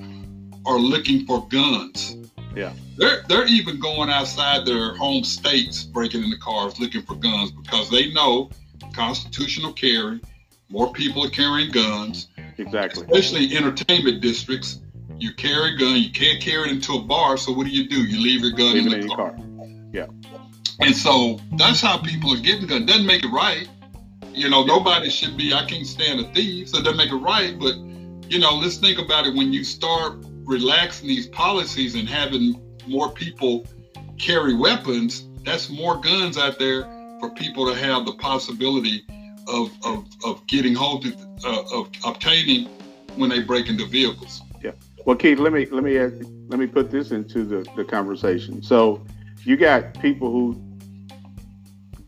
[0.65, 2.17] are looking for guns.
[2.55, 2.73] Yeah.
[2.97, 7.89] They're they're even going outside their home states, breaking into cars, looking for guns because
[7.91, 8.49] they know
[8.93, 10.19] constitutional carry.
[10.69, 12.26] More people are carrying guns.
[12.57, 13.03] Exactly.
[13.03, 14.79] Especially entertainment districts,
[15.17, 15.95] you carry a gun.
[15.97, 17.37] You can't carry it into a bar.
[17.37, 18.03] So what do you do?
[18.03, 19.31] You leave your gun Leave in the in car.
[19.31, 19.39] car.
[19.91, 20.07] Yeah.
[20.79, 22.85] And so that's how people are getting guns.
[22.85, 23.67] Doesn't make it right.
[24.33, 25.53] You know, nobody should be.
[25.53, 27.57] I can't stand a thief, so it doesn't make it right.
[27.57, 27.75] But
[28.29, 29.33] you know, let's think about it.
[29.33, 33.65] When you start relaxing these policies and having more people
[34.19, 36.83] carry weapons, that's more guns out there
[37.19, 39.05] for people to have the possibility
[39.47, 41.15] of of, of getting hold of,
[41.45, 42.67] uh, of obtaining
[43.15, 44.41] when they break into vehicles.
[44.63, 44.71] Yeah.
[45.05, 46.13] Well, Keith, let me let me ask,
[46.47, 48.61] let me put this into the, the conversation.
[48.61, 49.03] So,
[49.43, 50.61] you got people who,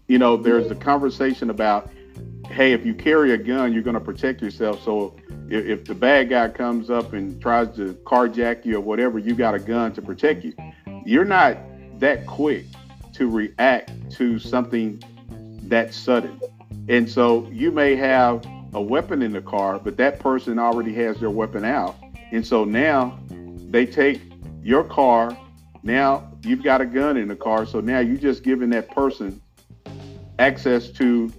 [0.07, 1.89] you know, there's the conversation about,
[2.47, 4.83] hey, if you carry a gun, you're going to protect yourself.
[4.83, 5.15] So,
[5.49, 9.33] if, if the bad guy comes up and tries to carjack you or whatever, you
[9.33, 10.53] got a gun to protect you.
[11.05, 11.57] You're not
[11.99, 12.65] that quick
[13.13, 15.01] to react to something
[15.63, 16.39] that sudden.
[16.89, 18.43] And so you may have
[18.73, 21.95] a weapon in the car, but that person already has their weapon out.
[22.31, 24.21] And so now they take
[24.63, 25.37] your car.
[25.83, 27.67] Now you've got a gun in the car.
[27.67, 29.39] So now you're just giving that person
[30.39, 31.31] access to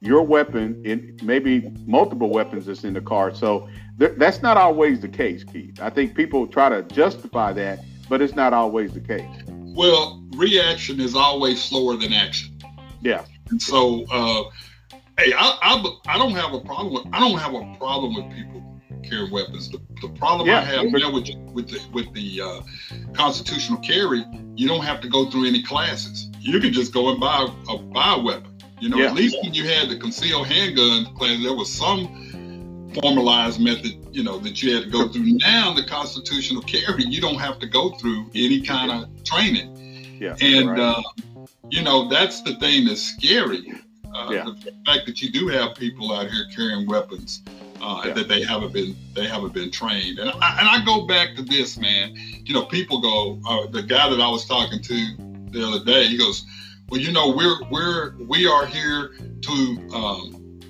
[0.00, 3.34] your weapon and maybe multiple weapons that's in the car.
[3.34, 3.68] So
[3.98, 5.80] th- that's not always the case, Keith.
[5.82, 9.28] I think people try to justify that, but it's not always the case.
[9.48, 12.56] Well, reaction is always slower than action.
[13.00, 13.24] Yeah.
[13.50, 14.44] And so, uh,
[15.18, 18.34] hey, I, I, I don't have a problem with I don't have a problem with
[18.34, 18.64] people
[19.02, 19.68] carrying weapons.
[19.70, 20.60] The, the problem I Yeah.
[20.62, 22.60] have now with with the with the uh,
[23.12, 24.24] constitutional carry,
[24.54, 26.30] you don't have to go through any classes.
[26.40, 28.56] You can just go and buy a buy a weapon.
[28.80, 29.06] You know, Yeah.
[29.06, 34.22] at least when you had the concealed handgun class, there was some formalized method, you
[34.22, 35.24] know, that you had to go through.
[35.24, 40.18] Now the constitutional carry, you don't have to go through any kind of training.
[40.20, 40.36] Yeah.
[40.40, 40.78] And right.
[40.78, 41.02] uh,
[41.70, 43.72] you know, that's the thing that's scary.
[44.14, 44.44] Uh, Yeah.
[44.44, 47.42] The fact that you do have people out here carrying weapons
[47.80, 48.12] uh, Yeah.
[48.14, 50.18] that they haven't been they haven't been trained.
[50.18, 52.14] And I, and I go back to this, man.
[52.44, 53.40] You know, people go.
[53.48, 55.16] Uh, the guy that I was talking to
[55.50, 56.44] the other day, he goes,
[56.88, 59.12] "Well, you know, we're we're we are here
[59.42, 60.60] to um,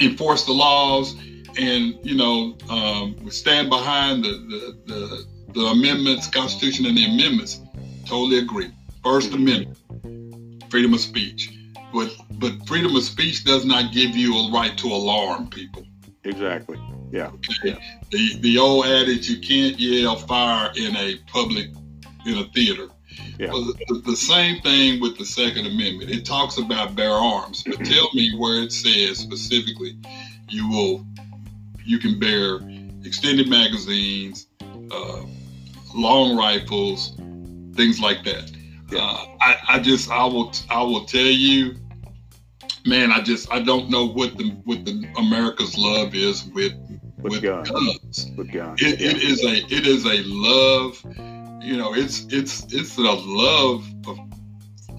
[0.00, 1.14] enforce the laws,
[1.58, 7.04] and you know, um, we stand behind the the, the the amendments, Constitution, and the
[7.04, 7.60] amendments.
[8.06, 8.70] Totally agree.
[9.02, 11.50] 1st Amendment, freedom of speech.
[11.94, 15.84] But but freedom of speech does not give you a right to alarm people.
[16.24, 16.78] Exactly.
[17.12, 17.30] Yeah.
[17.62, 17.78] Okay.
[18.10, 21.68] The the old adage you can't yell fire in a public
[22.26, 22.88] in a theater.
[23.38, 23.52] Yeah.
[23.52, 26.10] Well, the, the same thing with the Second Amendment.
[26.10, 29.96] It talks about bear arms, but tell me where it says specifically
[30.48, 31.06] you will
[31.84, 32.60] you can bear
[33.04, 34.46] extended magazines,
[34.90, 35.22] uh,
[35.94, 37.14] long rifles,
[37.74, 38.50] things like that.
[38.92, 41.76] Uh, I, I just I will I will tell you,
[42.86, 43.12] man.
[43.12, 46.72] I just I don't know what the what the America's love is with
[47.18, 47.70] with, guns.
[47.70, 48.30] guns.
[48.36, 48.82] With guns.
[48.82, 51.00] It, it is a it is a love.
[51.62, 54.18] You know, it's it's it's a love of,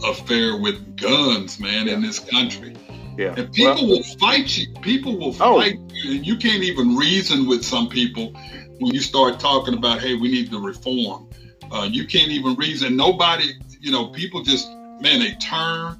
[0.03, 2.76] affair with guns, man, in this country.
[3.18, 3.34] Yeah.
[3.38, 4.74] And people Well- will fight you.
[4.82, 5.60] People will Oh.
[5.60, 8.34] fight you, and you can't even reason with some people
[8.80, 11.28] when you start talking about, hey, we need to reform.
[11.72, 12.95] Uh, you can't even reason.
[12.98, 14.68] Nobody, you know, people just,
[14.99, 15.98] man, they turn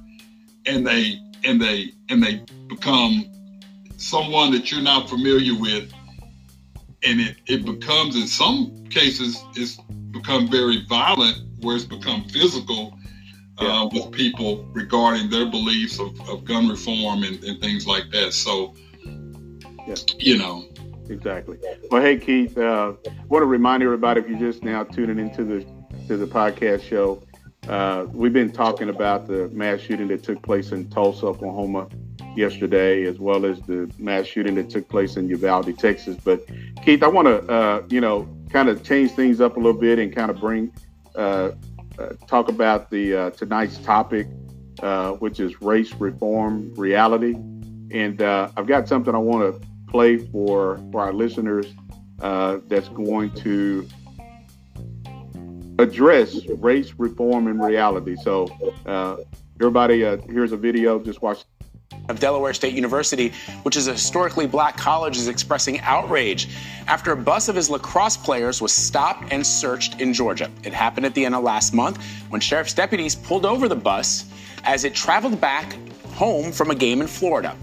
[0.66, 3.24] and they and they and they become
[3.96, 5.92] someone that you're not familiar with,
[7.04, 9.76] and it it becomes in some cases it's
[10.10, 12.92] become very violent, where it's become physical.
[13.58, 18.32] uh, with people regarding their beliefs of, of gun reform and, and, things like that.
[18.32, 18.74] So,
[19.86, 19.94] yeah.
[20.18, 20.64] you know.
[21.08, 21.56] Exactly.
[21.90, 22.92] Well, hey, Keith, uh,
[23.28, 25.64] want to remind everybody if you're just now tuning into the
[26.08, 27.22] to the podcast show,
[27.68, 31.88] uh, we've been talking about the mass shooting that took place in Tulsa, Oklahoma
[32.36, 36.16] yesterday, as well as the mass shooting that took place in Uvalde, Texas.
[36.22, 36.46] But
[36.84, 39.98] Keith, I want to, uh, you know, kind of change things up a little bit
[39.98, 40.72] and kind of bring,
[41.16, 41.52] uh,
[41.98, 44.28] uh, talk about the uh, tonight's topic,
[44.82, 47.34] uh, which is race reform reality.
[47.90, 51.72] And I've got something I want to play for for our listeners
[52.18, 53.88] that's going to
[55.78, 58.16] address race reform in reality.
[58.16, 58.48] So,
[58.86, 59.16] uh,
[59.60, 60.98] everybody, uh, here's a video.
[60.98, 61.44] Just watch.
[62.08, 63.32] Of Delaware State University,
[63.62, 66.48] which is a historically black college, is expressing outrage
[66.86, 70.50] after a bus of his lacrosse players was stopped and searched in Georgia.
[70.62, 74.24] It happened at the end of last month when sheriff's deputies pulled over the bus
[74.64, 75.76] as it traveled back
[76.14, 77.56] home from a game in Florida.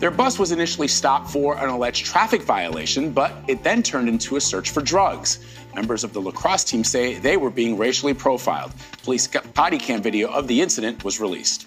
[0.00, 4.36] Their bus was initially stopped for an alleged traffic violation, but it then turned into
[4.36, 5.44] a search for drugs.
[5.74, 8.72] Members of the lacrosse team say they were being racially profiled.
[9.02, 11.66] Police body cam video of the incident was released.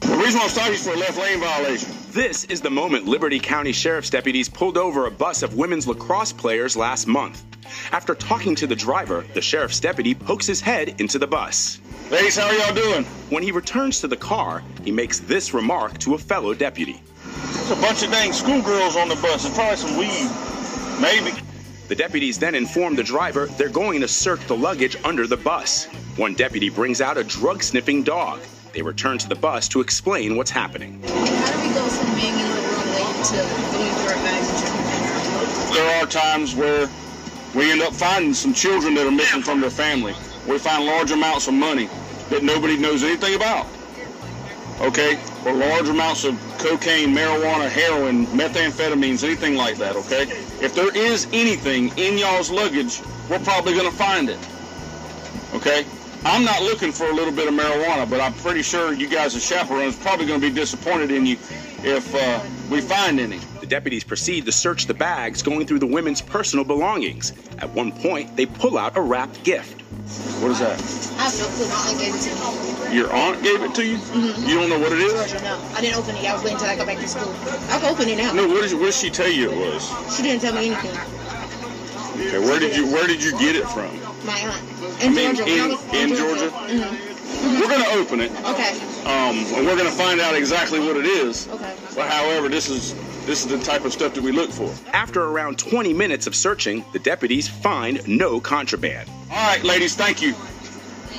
[0.00, 1.90] The reason I'm is for a left lane violation.
[2.10, 6.32] This is the moment Liberty County Sheriff's deputies pulled over a bus of women's lacrosse
[6.32, 7.44] players last month.
[7.92, 11.78] After talking to the driver, the sheriff's deputy pokes his head into the bus.
[12.12, 13.04] Ladies, how are y'all doing?
[13.30, 17.00] When he returns to the car, he makes this remark to a fellow deputy.
[17.24, 19.44] There's a bunch of dang schoolgirls on the bus.
[19.44, 20.28] There's probably some weed.
[21.00, 21.34] Maybe.
[21.88, 25.86] The deputies then inform the driver they're going to search the luggage under the bus.
[26.16, 28.40] One deputy brings out a drug sniffing dog.
[28.74, 31.02] They return to the bus to explain what's happening.
[31.04, 33.36] How do we go from being in the room late to
[33.72, 36.90] going through our bags There are times where
[37.54, 40.14] we end up finding some children that are missing from their family.
[40.46, 41.88] We find large amounts of money
[42.32, 43.66] that nobody knows anything about.
[44.80, 45.20] Okay?
[45.44, 50.22] Or large amounts of cocaine, marijuana, heroin, methamphetamines, anything like that, okay?
[50.60, 54.38] If there is anything in y'all's luggage, we're probably going to find it.
[55.54, 55.84] Okay?
[56.24, 59.36] I'm not looking for a little bit of marijuana, but I'm pretty sure you guys
[59.36, 61.36] as chaperones probably going to be disappointed in you
[61.84, 62.40] if uh,
[62.70, 63.38] we find any.
[63.60, 67.32] The deputies proceed to search the bags, going through the women's personal belongings.
[67.58, 69.81] At one point, they pull out a wrapped gift.
[70.42, 70.76] What is that?
[71.18, 71.68] I have no clue.
[71.68, 72.96] My aunt gave it to me.
[72.96, 73.96] Your aunt gave it to you?
[73.96, 74.48] Mm-hmm.
[74.48, 75.14] You don't know what it is?
[75.42, 75.60] No.
[75.74, 76.24] I didn't open it.
[76.24, 77.32] I was waiting until I go back to school.
[77.70, 78.32] I can open it now.
[78.32, 79.86] No, what did, what did she tell you it was?
[80.14, 80.92] She didn't tell me anything.
[82.18, 83.88] Okay, where did you where did you get it from?
[84.26, 84.62] My aunt.
[85.02, 85.52] In I mean, Georgia.
[85.52, 86.50] In, in, in Georgia?
[86.50, 86.74] Georgia?
[86.74, 87.60] Mm-hmm.
[87.60, 88.30] We're going to open it.
[88.44, 88.78] Okay.
[89.02, 91.48] Um, and we're going to find out exactly what it is.
[91.48, 91.74] Okay.
[91.96, 92.94] But however, this is
[93.26, 94.72] this is the type of stuff that we look for.
[94.92, 99.08] After around 20 minutes of searching, the deputies find no contraband.
[99.30, 100.34] All right, ladies, thank you.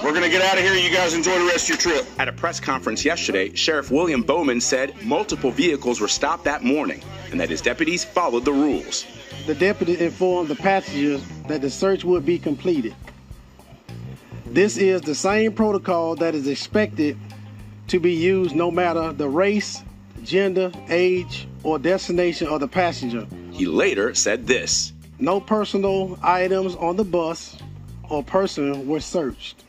[0.03, 0.73] We're going to get out of here.
[0.73, 2.05] You guys enjoy the rest of your trip.
[2.19, 7.01] At a press conference yesterday, Sheriff William Bowman said multiple vehicles were stopped that morning
[7.31, 9.05] and that his deputies followed the rules.
[9.45, 12.93] The deputy informed the passengers that the search would be completed.
[14.45, 17.17] This is the same protocol that is expected
[17.87, 19.83] to be used no matter the race,
[20.23, 23.27] gender, age, or destination of the passenger.
[23.51, 27.57] He later said this No personal items on the bus
[28.09, 29.63] or person were searched.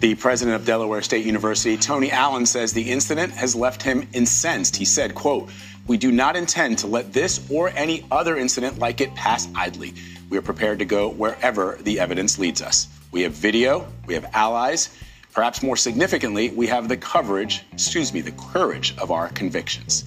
[0.00, 4.76] The president of Delaware State University, Tony Allen, says the incident has left him incensed.
[4.76, 5.50] He said, quote,
[5.86, 9.92] we do not intend to let this or any other incident like it pass idly.
[10.30, 12.88] We are prepared to go wherever the evidence leads us.
[13.10, 14.90] We have video, we have allies.
[15.34, 20.04] Perhaps more significantly, we have the coverage, excuse me, the courage of our convictions.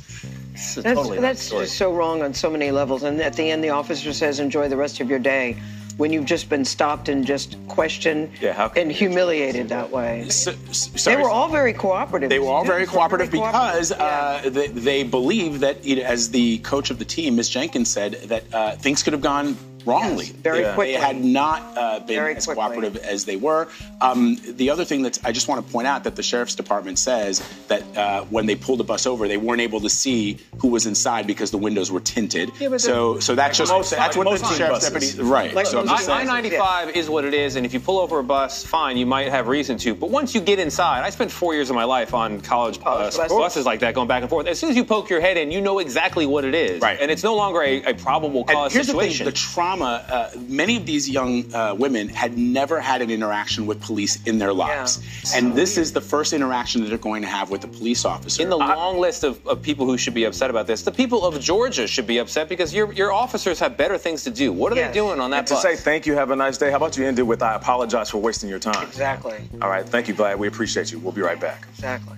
[0.54, 3.04] That's, totally that's just so wrong on so many levels.
[3.04, 5.58] And at the end, the officer says, enjoy the rest of your day
[5.98, 10.30] when you've just been stopped and just questioned yeah, and humiliated that way.
[10.30, 12.30] So, they were all very cooperative.
[12.30, 14.56] They were all very cooperative very because cooperative.
[14.56, 17.50] Uh, they, they, believe that, you know, as the coach of the team, Ms.
[17.50, 20.26] Jenkins said, that uh, things could have gone wrongly.
[20.26, 20.94] Yes, very they, quickly.
[20.94, 22.64] They had not uh, been very as quickly.
[22.64, 23.68] cooperative as they were.
[24.02, 27.00] Um, the other thing that I just want to point out that the sheriff's department
[27.00, 30.68] says that uh, when they pulled the bus over, they weren't able to see who
[30.68, 32.52] was inside because the windows were tinted.
[32.60, 35.16] Yeah, so, so that's just most, that's what the sheriff's buses.
[35.16, 35.54] deputy right.
[35.54, 38.24] Like, so I ninety five is what it is, and if you pull over a
[38.24, 39.96] bus, fine, you might have reason to.
[39.96, 43.10] But once you get inside, I spent four years of my life on college uh,
[43.30, 44.48] buses like that, going back and forth.
[44.48, 47.00] As soon as you poke your head in, you know exactly what it is, right?
[47.00, 48.98] And it's no longer a, a probable cause situation.
[48.98, 49.77] The, thing, the trauma.
[49.82, 54.38] Uh, many of these young uh, women had never had an interaction with police in
[54.38, 55.02] their lives.
[55.32, 55.40] Yeah.
[55.40, 58.42] And this is the first interaction that they're going to have with a police officer.
[58.42, 60.92] In the I, long list of, of people who should be upset about this, the
[60.92, 64.52] people of Georgia should be upset because your, your officers have better things to do.
[64.52, 64.90] What are yes.
[64.90, 65.62] they doing on that and bus?
[65.62, 66.70] To say thank you, have a nice day.
[66.70, 68.88] How about you end it with I apologize for wasting your time?
[68.88, 69.48] Exactly.
[69.62, 69.88] All right.
[69.88, 70.38] Thank you, Vlad.
[70.38, 71.00] We appreciate you.
[71.00, 71.66] We'll be right back.
[71.70, 72.18] Exactly.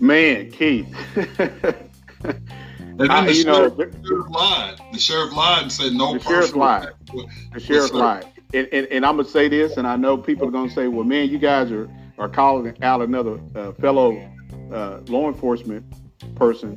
[0.00, 0.94] Man, Keith.
[2.98, 4.80] And then I, the, sheriff, know, the sheriff lied.
[4.92, 6.14] The sheriff lied and said no.
[6.14, 6.88] The sheriff lied.
[7.52, 8.26] The sheriff lied.
[8.52, 11.04] And, and, and, I'm gonna say this, and I know people are gonna say, "Well,
[11.04, 11.88] man, you guys are
[12.18, 14.20] are calling out another uh, fellow
[14.72, 15.84] uh, law enforcement
[16.34, 16.76] person."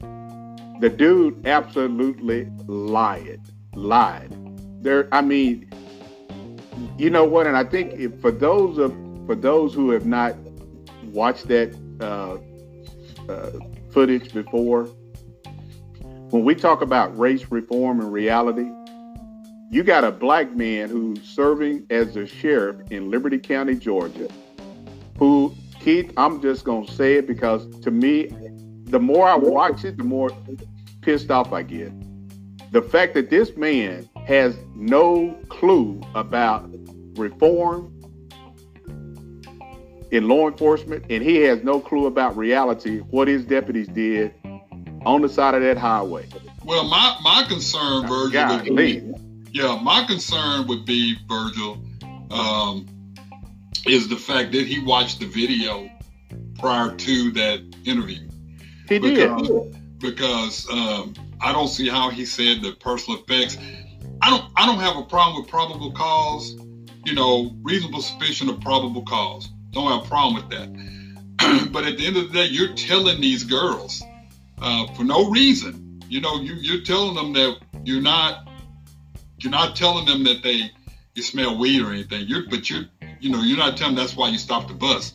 [0.79, 3.41] The dude absolutely lied.
[3.73, 4.31] Lied.
[4.83, 5.07] There.
[5.11, 5.71] I mean,
[6.99, 7.47] you know what?
[7.47, 8.93] And I think if, for those of
[9.25, 10.35] for those who have not
[11.05, 12.37] watched that uh,
[13.31, 13.51] uh
[13.91, 14.89] footage before,
[16.31, 18.71] when we talk about race reform and reality,
[19.69, 24.29] you got a black man who's serving as a sheriff in Liberty County, Georgia,
[25.17, 28.29] who, Keith, I'm just going to say it because to me,
[28.85, 30.31] the more I watch it, the more
[31.01, 31.91] pissed off I get.
[32.71, 36.69] The fact that this man has no clue about
[37.17, 37.93] reform
[40.11, 44.33] in law enforcement, and he has no clue about reality, what his deputies did
[45.05, 46.27] on the side of that highway.
[46.63, 49.01] Well, my my concern, Virgil, would be,
[49.51, 51.77] yeah, my concern would be Virgil,
[52.29, 52.87] um,
[53.87, 55.89] is the fact that he watched the video
[56.59, 58.29] prior to that interview.
[58.87, 63.57] He because, did because um, I don't see how he said the personal effects.
[64.21, 66.55] I don't I don't have a problem with probable cause.
[67.03, 69.49] You know, reasonable suspicion of probable cause.
[69.71, 71.69] Don't have a problem with that.
[71.71, 74.03] but at the end of the day, you're telling these girls
[74.61, 76.01] uh, for no reason.
[76.07, 78.47] You know, you, you're telling them that you're not
[79.39, 80.71] you're not telling them that they
[81.15, 82.27] you smell weed or anything.
[82.27, 82.85] You're but you're
[83.19, 85.13] you know you're not telling them that's why you stopped the bus.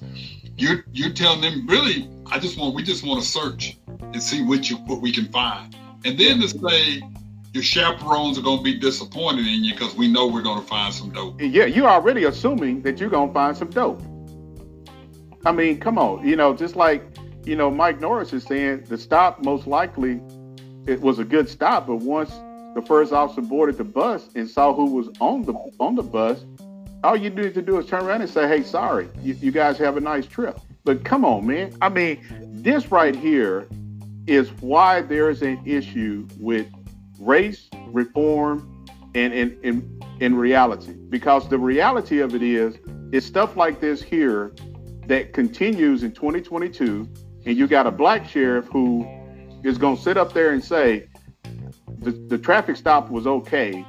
[0.56, 4.42] You're you're telling them really I just want we just want to search and see
[4.42, 7.02] what you what we can find, and then to say
[7.52, 10.66] your chaperones are going to be disappointed in you because we know we're going to
[10.66, 11.40] find some dope.
[11.40, 14.02] Yeah, you're already assuming that you're going to find some dope.
[15.46, 17.15] I mean, come on, you know, just like
[17.46, 20.20] you know, Mike Norris is saying the stop most likely
[20.86, 22.30] it was a good stop, but once
[22.74, 26.44] the first officer boarded the bus and saw who was on the on the bus,
[27.04, 29.78] all you need to do is turn around and say, "Hey, sorry, you, you guys
[29.78, 31.72] have a nice trip." But come on, man.
[31.80, 32.20] I mean,
[32.62, 33.68] this right here
[34.26, 36.66] is why there is an issue with
[37.20, 42.76] race reform and in in in reality because the reality of it is
[43.12, 44.52] it's stuff like this here
[45.06, 47.08] that continues in 2022
[47.46, 49.06] and you got a black sheriff who
[49.62, 51.08] is going to sit up there and say
[52.00, 53.84] the, the traffic stop was okay,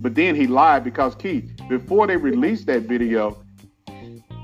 [0.00, 3.42] but then he lied because Keith, before they released that video,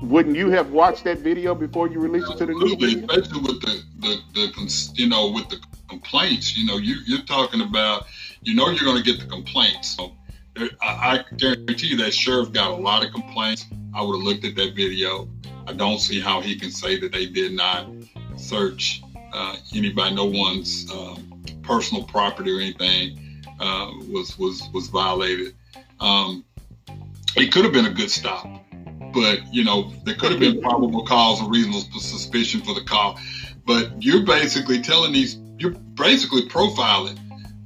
[0.03, 3.03] wouldn't you have watched that video before you released it to the news?
[3.03, 5.59] Especially with the, the, the, you know, with the
[5.89, 6.57] complaints.
[6.57, 8.05] You know, you, you're talking about,
[8.41, 9.95] you know, you're going to get the complaints.
[9.95, 10.15] So
[10.81, 13.65] I, I guarantee you that sheriff got a lot of complaints.
[13.93, 15.27] I would have looked at that video.
[15.67, 17.87] I don't see how he can say that they did not
[18.41, 19.01] search
[19.33, 25.55] uh, anybody, no one's um, personal property or anything uh, was was was violated.
[25.99, 26.43] Um,
[27.37, 28.47] it could have been a good stop,
[29.13, 33.19] but you know there could have been probable cause or reasonable suspicion for the call.
[33.65, 37.19] But you're basically telling these, you're basically profiling.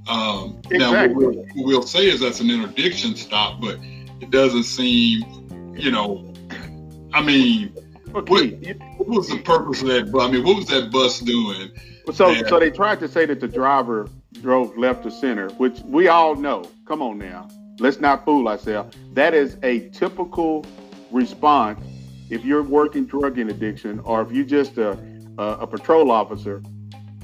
[0.07, 0.77] Um, exactly.
[0.77, 3.79] Now, what we'll, what we'll say is that's an interdiction stop, but
[4.19, 6.31] it doesn't seem, you know,
[7.13, 7.73] I mean,
[8.15, 8.75] Okay.
[8.77, 10.09] What, what, was the purpose of that?
[10.09, 10.21] bus?
[10.21, 11.71] I mean, what was that bus doing?
[12.13, 14.07] So, so they tried to say that the driver
[14.41, 16.69] drove left to center, which we all know.
[16.87, 18.95] Come on now, let's not fool ourselves.
[19.13, 20.65] That is a typical
[21.11, 21.83] response
[22.29, 24.91] if you're working drug interdiction or if you're just a,
[25.37, 26.63] a, a patrol officer.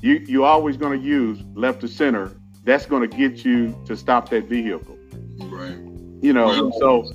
[0.02, 2.32] You you're always going to use left to center.
[2.64, 4.98] That's going to get you to stop that vehicle.
[5.40, 5.78] Right.
[6.22, 7.14] You know, well, so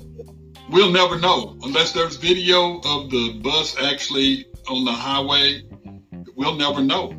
[0.69, 5.63] we'll never know unless there's video of the bus actually on the highway.
[6.35, 7.11] We'll never know.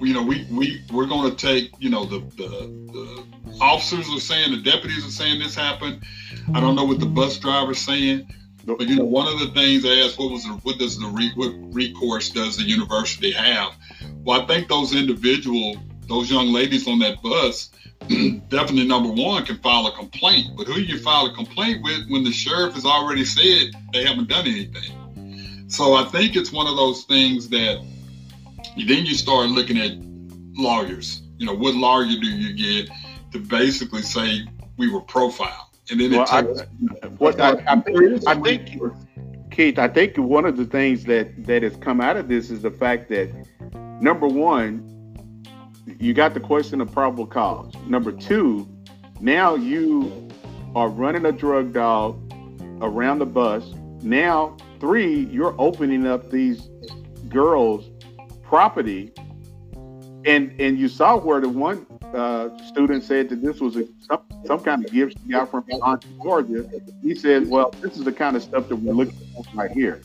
[0.00, 1.72] You know, we we we're going to take.
[1.78, 2.48] You know, the, the
[2.92, 6.02] the officers are saying, the deputies are saying this happened.
[6.54, 8.32] I don't know what the bus driver's saying.
[8.64, 11.06] But you know, one of the things I asked, what was the, what does the
[11.06, 13.72] re, what recourse does the university have?
[14.22, 17.70] Well, I think those individual, those young ladies on that bus,
[18.48, 20.48] definitely number one can file a complaint.
[20.56, 24.28] But who you file a complaint with when the sheriff has already said they haven't
[24.28, 25.68] done anything?
[25.68, 27.84] So I think it's one of those things that
[28.76, 29.92] then you start looking at
[30.56, 31.22] lawyers.
[31.38, 32.90] You know, what lawyer do you get?
[33.32, 34.46] to basically say
[34.76, 35.66] we were profiled.
[35.90, 36.68] And then Well, it
[37.02, 38.82] I, what I, I, think, I think,
[39.50, 42.62] Keith, I think one of the things that that has come out of this is
[42.62, 43.30] the fact that
[44.00, 44.86] number one,
[46.00, 47.74] you got the question of probable cause.
[47.86, 48.66] Number two,
[49.20, 50.28] now you
[50.74, 52.18] are running a drug dog
[52.80, 53.74] around the bus.
[54.02, 56.70] Now, three, you're opening up these
[57.28, 57.90] girls'
[58.42, 59.12] property,
[60.24, 64.22] and and you saw where the one uh, student said that this was a, some,
[64.46, 66.66] some kind of gift she got from Aunt Georgia.
[67.02, 70.00] He said, "Well, this is the kind of stuff that we're looking for right here."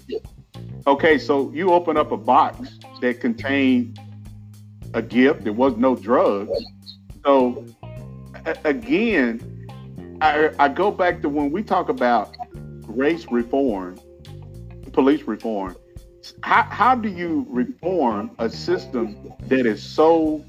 [0.87, 3.97] Okay, so you open up a box that contained
[4.95, 5.43] a gift.
[5.43, 6.51] There was no drugs.
[7.23, 7.65] So
[8.45, 9.67] a- again,
[10.21, 12.35] I, I go back to when we talk about
[12.87, 13.99] race reform,
[14.93, 15.75] police reform.
[16.41, 20.43] How, how do you reform a system that is so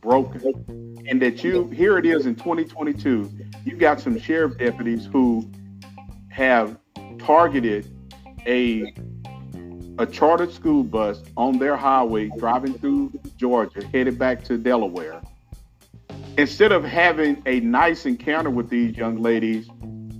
[0.00, 3.30] broken and that you here it is in 2022
[3.64, 5.50] you got some sheriff deputies who
[6.28, 6.76] have
[7.18, 7.90] targeted
[8.46, 8.92] a
[9.98, 15.20] a chartered school bus on their highway driving through Georgia headed back to Delaware
[16.36, 19.68] instead of having a nice encounter with these young ladies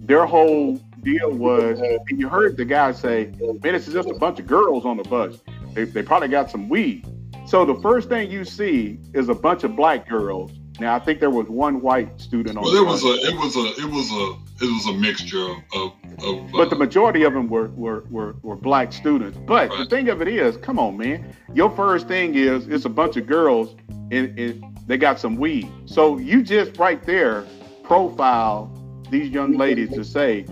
[0.06, 3.32] their whole deal was and you heard the guy say
[3.62, 5.38] man it's just a bunch of girls on the bus
[5.72, 7.05] they, they probably got some weed
[7.46, 10.51] so the first thing you see is a bunch of black girls.
[10.80, 12.64] Now I think there was one white student on.
[12.64, 15.56] well, it was a, it was a, it was a, it was a mixture of,
[15.74, 15.92] of,
[16.24, 19.38] of uh, but the majority of them were were, were, were black students.
[19.46, 22.90] But the thing of it is, come on, man, your first thing is it's a
[22.90, 23.76] bunch of girls
[24.10, 25.70] and, and they got some weed.
[25.86, 27.46] So you just right there
[27.84, 28.72] profile
[29.10, 30.44] these young ladies to say,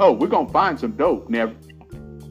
[0.00, 1.30] oh, we're gonna find some dope.
[1.30, 1.52] Now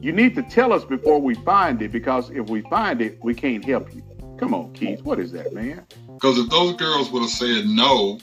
[0.00, 3.34] you need to tell us before we find it because if we find it, we
[3.34, 4.02] can't help you.
[4.38, 5.86] Come on, Keith, what is that, man?
[6.14, 8.18] Because if those girls would have said no,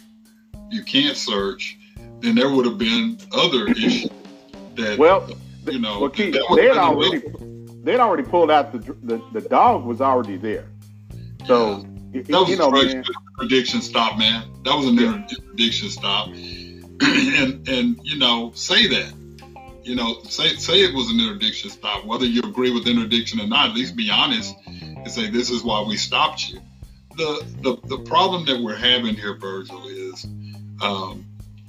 [0.70, 1.78] you can't search,
[2.22, 4.10] then there would have been other issues
[4.76, 5.28] that Well,
[5.66, 7.22] you know Well, Keith, they had already
[7.84, 10.66] they'd already pulled out the the, the dog was already there.
[11.46, 13.04] So y- That was you know, a man,
[13.40, 14.44] interdiction stop, man.
[14.64, 16.28] That was an interdiction stop,
[17.02, 19.14] and and you know say that,
[19.84, 22.06] you know say say it was an interdiction stop.
[22.06, 25.64] Whether you agree with interdiction or not, at least be honest and say this is
[25.64, 26.60] why we stopped you.
[27.20, 30.26] The the the problem that we're having here, Virgil, is,
[30.82, 31.26] um,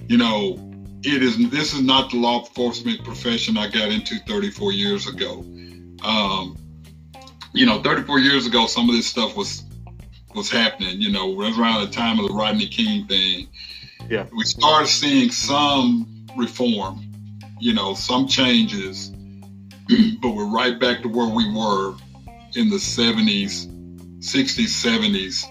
[0.06, 0.72] you know,
[1.02, 5.44] it is this is not the law enforcement profession I got into 34 years ago.
[6.04, 6.56] Um,
[7.52, 9.64] you know, 34 years ago, some of this stuff was
[10.36, 11.00] was happening.
[11.00, 13.48] You know, right around the time of the Rodney King thing.
[14.08, 14.26] Yeah.
[14.32, 17.04] We started seeing some reform.
[17.60, 19.08] You know, some changes,
[20.22, 21.94] but we're right back to where we were
[22.56, 23.69] in the 70s,
[24.20, 25.44] 60s, 70s,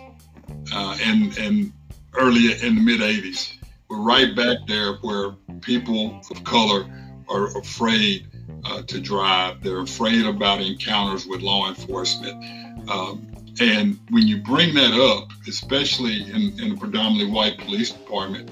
[0.74, 1.74] uh, and and
[2.16, 3.56] early in the mid 80s.
[3.90, 5.32] We're right back there where
[5.62, 6.88] people of color
[7.28, 8.28] are afraid
[8.66, 9.64] uh, to drive.
[9.64, 12.90] They're afraid about encounters with law enforcement.
[12.90, 13.28] Um,
[13.60, 18.52] and when you bring that up, especially in, in a predominantly white police department,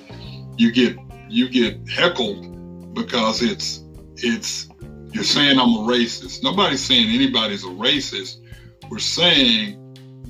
[0.57, 0.98] you get
[1.30, 3.84] you get heckled because it's
[4.18, 4.69] it's
[5.14, 6.44] you're saying I'm a racist.
[6.44, 8.38] Nobody's saying anybody's a racist.
[8.89, 9.86] We're saying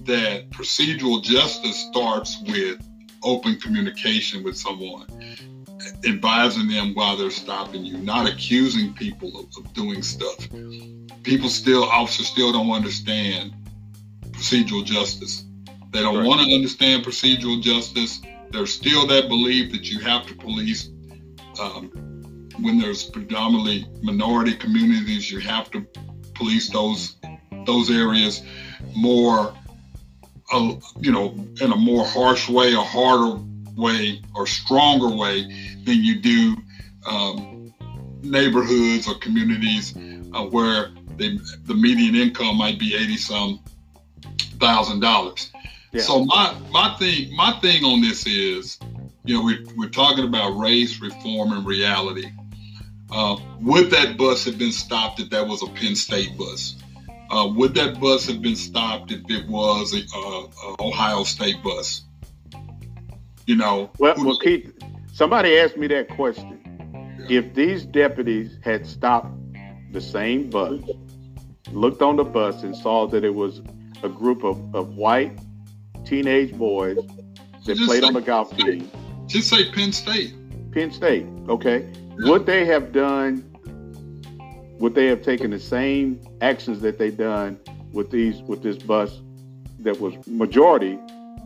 [0.07, 2.81] that procedural justice starts with
[3.23, 5.05] open communication with someone,
[6.05, 10.47] advising them while they're stopping you, not accusing people of, of doing stuff.
[11.23, 13.53] People still, officers still don't understand
[14.31, 15.43] procedural justice.
[15.91, 18.21] They don't want to understand procedural justice.
[18.51, 20.89] There's still that belief that you have to police
[21.59, 21.91] um,
[22.61, 25.31] when there's predominantly minority communities.
[25.31, 25.85] You have to
[26.33, 27.17] police those
[27.65, 28.43] those areas
[28.95, 29.53] more,
[30.51, 33.41] uh, you know, in a more harsh way, a harder
[33.75, 35.41] way, or stronger way
[35.85, 36.55] than you do
[37.05, 37.73] um,
[38.21, 39.95] neighborhoods or communities
[40.33, 43.59] uh, where they, the median income might be eighty some
[44.59, 45.51] thousand dollars.
[46.05, 48.77] So my my thing my thing on this is,
[49.23, 52.29] you know, we we're talking about race reform and reality.
[53.09, 56.75] Uh, would that bus have been stopped if that was a Penn State bus?
[57.29, 61.61] Uh, would that bus have been stopped if it was a, a, a Ohio State
[61.61, 62.03] bus?
[63.45, 64.73] You know, well, well, Keith,
[65.13, 66.53] somebody asked me that question.
[67.29, 69.33] If these deputies had stopped
[69.91, 70.81] the same bus,
[71.71, 73.61] looked on the bus and saw that it was
[74.03, 75.37] a group of, of white
[76.05, 76.97] teenage boys
[77.65, 78.89] that played on the golf team.
[79.27, 80.33] just say Penn State.
[80.71, 81.89] Penn State, okay.
[82.19, 83.43] Would they have done?
[84.79, 87.59] Would they have taken the same actions that they done
[87.91, 89.21] with these with this bus
[89.79, 90.99] that was majority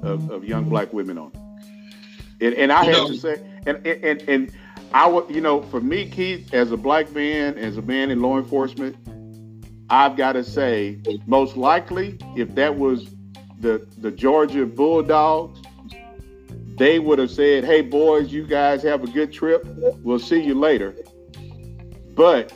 [0.03, 0.31] of, mm-hmm.
[0.31, 1.31] of young black women on?
[2.39, 2.45] it?
[2.45, 4.51] And, and I have to say, and and and
[4.93, 8.21] I would, you know, for me, Keith, as a black man, as a man in
[8.21, 8.95] law enforcement,
[9.89, 13.09] I've got to say, most likely, if that was
[13.59, 15.61] the the Georgia Bulldogs,
[16.77, 19.63] they would have said, "Hey, boys, you guys have a good trip.
[20.03, 20.95] We'll see you later."
[22.15, 22.53] But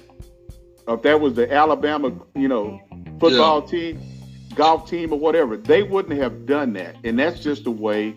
[0.88, 2.80] if that was the Alabama, you know,
[3.20, 3.72] football yeah.
[3.72, 4.02] team,
[4.56, 6.96] golf team, or whatever, they wouldn't have done that.
[7.04, 8.16] And that's just the way.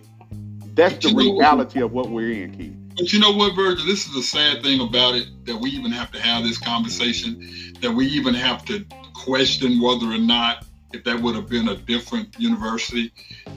[0.75, 2.75] That's the reality of what we're in, Keith.
[2.97, 3.87] But you know what, Virgil?
[3.87, 7.75] This is the sad thing about it that we even have to have this conversation,
[7.81, 8.85] that we even have to
[9.15, 13.13] question whether or not if that would have been a different university,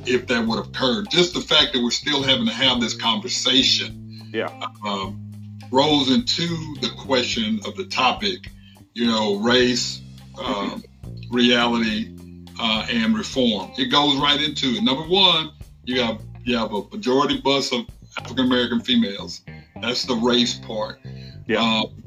[0.05, 1.09] if that would have occurred.
[1.09, 4.49] Just the fact that we're still having to have this conversation, yeah,
[4.85, 5.19] um,
[5.71, 6.47] rolls into
[6.81, 8.50] the question of the topic.
[8.93, 10.01] You know, race,
[10.37, 10.83] um,
[11.29, 12.13] reality,
[12.59, 13.71] uh, and reform.
[13.77, 14.83] It goes right into it.
[14.83, 15.51] Number one,
[15.85, 17.85] you have you have a majority bus of
[18.17, 19.41] African American females.
[19.81, 20.99] That's the race part.
[21.47, 21.61] Yeah.
[21.61, 22.01] Um,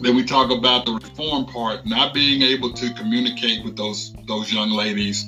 [0.00, 4.52] then we talk about the reform part, not being able to communicate with those those
[4.52, 5.24] young ladies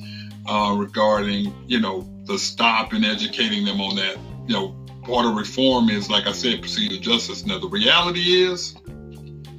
[0.46, 4.16] uh, regarding, you know, the stop and educating them on that.
[4.46, 7.46] You know, part of reform is, like I said, procedural justice.
[7.46, 8.74] Now, the reality is,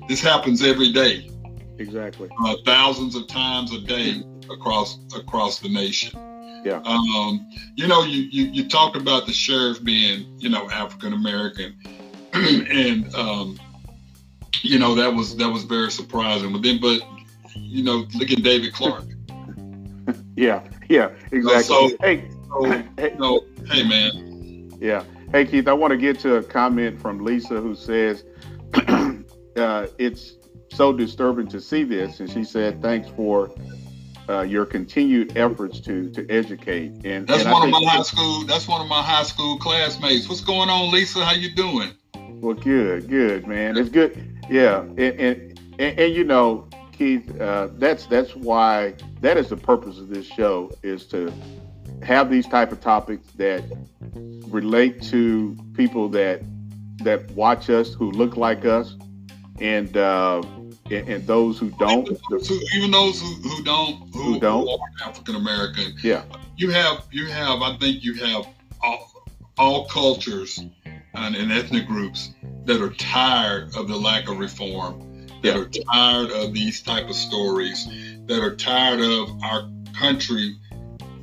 [0.07, 1.30] this happens every day.
[1.77, 2.30] Exactly.
[2.44, 6.18] Uh, thousands of times a day across across the nation.
[6.64, 6.82] Yeah.
[6.86, 11.76] Um, you know, you, you you talked about the sheriff being, you know, African American,
[12.34, 13.60] and um,
[14.61, 16.52] you know that was that was very surprising.
[16.52, 17.02] But then, but
[17.56, 19.06] you know, look at David Clarke.
[20.36, 21.64] yeah, yeah, exactly.
[21.64, 22.64] So, hey, so,
[22.98, 24.72] hey, no, hey, man.
[24.80, 25.03] Yeah.
[25.32, 28.23] Hey, Keith, I want to get to a comment from Lisa who says
[29.56, 30.34] uh, it's
[30.72, 33.52] so disturbing to see this, and she said, "Thanks for
[34.27, 38.45] uh, your continued efforts to to educate." And that's and one of my high school.
[38.45, 40.27] That's one of my high school classmates.
[40.27, 41.23] What's going on, Lisa?
[41.23, 41.91] How you doing?
[42.41, 43.77] Well, good, good, man.
[43.77, 44.40] It's good.
[44.49, 49.57] Yeah, and and, and, and you know, Keith, uh, that's that's why that is the
[49.57, 51.34] purpose of this show is to
[52.03, 53.64] have these type of topics that
[54.48, 56.41] relate to people that
[56.98, 58.95] that watch us who look like us
[59.60, 60.41] and uh,
[60.91, 62.07] and, and, those who don't
[62.73, 64.82] even those who, who don't who, who don't?
[65.03, 66.23] African American yeah.
[66.57, 68.48] you have you have I think you have
[68.84, 69.23] all,
[69.57, 70.60] all cultures
[71.14, 72.32] and, and ethnic groups
[72.65, 77.15] that are tired of the lack of reform, that are tired of these type of
[77.15, 77.88] stories,
[78.26, 80.57] that are tired of our country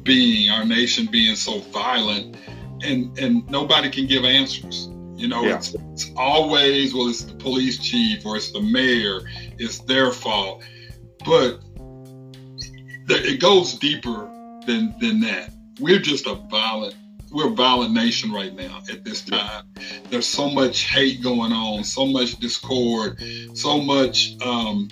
[0.02, 2.36] being, our nation being so violent,
[2.82, 4.88] and and nobody can give answers.
[5.22, 5.54] You know, yeah.
[5.54, 9.20] it's, it's always well, it's the police chief or it's the mayor,
[9.56, 10.64] it's their fault,
[11.24, 11.60] but
[13.08, 14.28] it goes deeper
[14.66, 15.52] than than that.
[15.78, 16.96] We're just a violent
[17.30, 19.64] we're a violent nation right now at this time.
[20.10, 23.22] There's so much hate going on, so much discord,
[23.54, 24.90] so much, um,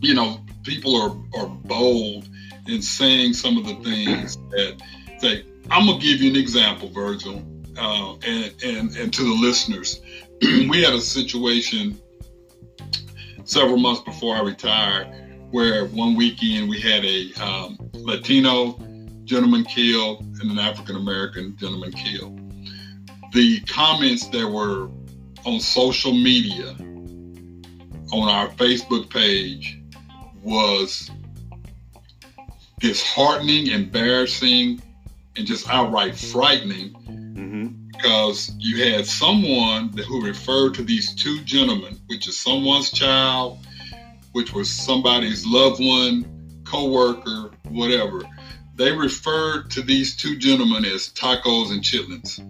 [0.00, 2.28] you know, people are, are bold
[2.66, 4.82] in saying some of the things that
[5.18, 7.40] say, I'm going to give you an example, Virgil,
[7.78, 10.00] uh, and, and, and to the listeners.
[10.42, 12.00] we had a situation
[13.44, 15.08] several months before I retired
[15.50, 18.78] where one weekend we had a um, Latino
[19.24, 22.38] gentleman killed and an African American gentleman killed.
[23.32, 24.90] The comments that were
[25.44, 26.70] on social media,
[28.12, 29.80] on our Facebook page,
[30.42, 31.10] was
[32.80, 34.82] disheartening, embarrassing,
[35.36, 36.94] and just outright frightening
[37.38, 37.88] mm-hmm.
[37.92, 43.58] because you had someone who referred to these two gentlemen, which is someone's child,
[44.32, 48.22] which was somebody's loved one, co-worker, whatever
[48.78, 52.40] they referred to these two gentlemen as tacos and chitlins.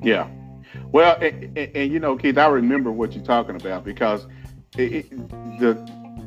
[0.00, 0.28] Yeah.
[0.92, 4.26] Well, and, and, and, you know, Keith, I remember what you're talking about because
[4.78, 5.28] it, it,
[5.58, 5.74] the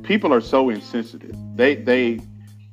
[0.04, 1.36] people are so insensitive.
[1.56, 2.20] They they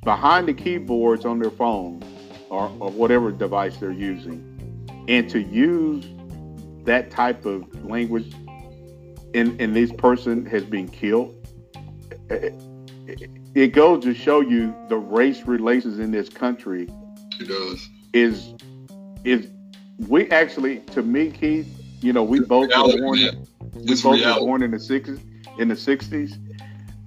[0.02, 2.02] behind the keyboards on their phone
[2.50, 4.51] or, or whatever device they're using,
[5.08, 6.06] and to use
[6.84, 8.32] that type of language,
[9.34, 11.34] and and this person has been killed.
[12.28, 12.54] It,
[13.54, 16.88] it goes to show you the race relations in this country.
[17.38, 17.88] It does.
[18.12, 18.54] Is
[19.24, 19.48] is
[20.08, 21.68] we actually to me, Keith?
[22.00, 23.18] You know, we it's both reality, were born.
[23.18, 23.46] In,
[23.86, 25.20] we both were born in the sixties.
[25.58, 26.38] In the sixties,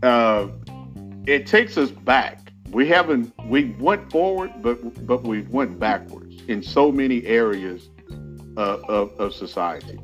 [0.03, 0.47] uh,
[1.25, 2.44] it takes us back.
[2.75, 3.33] We haven't.
[3.45, 7.87] We went forward, but but we went backwards in so many areas
[8.57, 9.97] uh, of of society.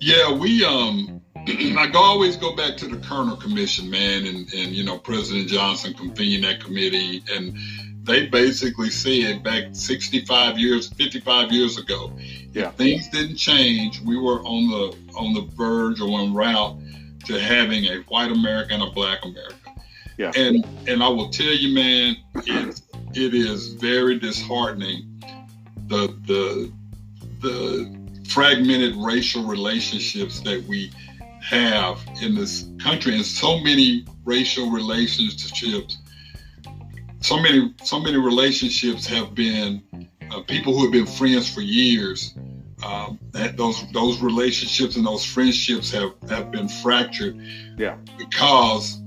[0.00, 4.82] Yeah, we um I always go back to the Kerner Commission, man, and, and you
[4.82, 7.54] know President Johnson convened that committee, and
[8.04, 12.10] they basically said back 65 years, 55 years ago,
[12.54, 12.68] yeah.
[12.68, 16.78] if things didn't change, we were on the on the verge or en route
[17.26, 19.61] to having a white America and a black America.
[20.22, 20.30] Yeah.
[20.36, 22.16] And and I will tell you, man,
[22.46, 22.80] it
[23.12, 25.20] it is very disheartening
[25.88, 26.72] the the
[27.40, 30.92] the fragmented racial relationships that we
[31.42, 35.98] have in this country and so many racial relationships
[37.20, 39.82] so many so many relationships have been
[40.30, 42.32] uh, people who have been friends for years
[42.84, 47.36] um, that those those relationships and those friendships have have been fractured
[47.76, 49.01] yeah because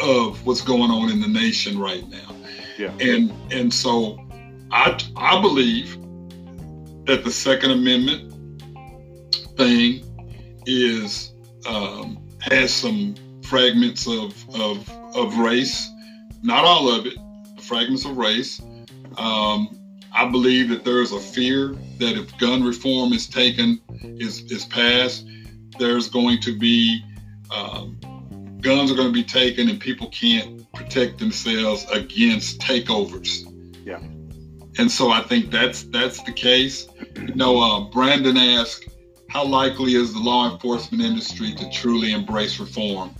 [0.00, 2.34] of what's going on in the nation right now.
[2.78, 2.92] Yeah.
[3.00, 4.18] And and so
[4.70, 5.96] i i believe
[7.06, 8.32] that the second amendment
[9.56, 10.02] thing
[10.66, 11.32] is
[11.66, 15.88] um, has some fragments of, of of race.
[16.42, 17.16] Not all of it
[17.66, 18.60] fragments of race.
[19.18, 19.76] Um,
[20.12, 24.64] I believe that there is a fear that if gun reform is taken, is, is
[24.64, 25.26] passed,
[25.78, 27.02] there's going to be
[27.54, 27.98] um,
[28.66, 33.46] guns are going to be taken and people can't protect themselves against takeovers.
[33.84, 34.00] Yeah.
[34.78, 36.88] And so I think that's that's the case.
[37.14, 38.84] You know, uh, Brandon asked,
[39.30, 43.14] how likely is the law enforcement industry to truly embrace reform?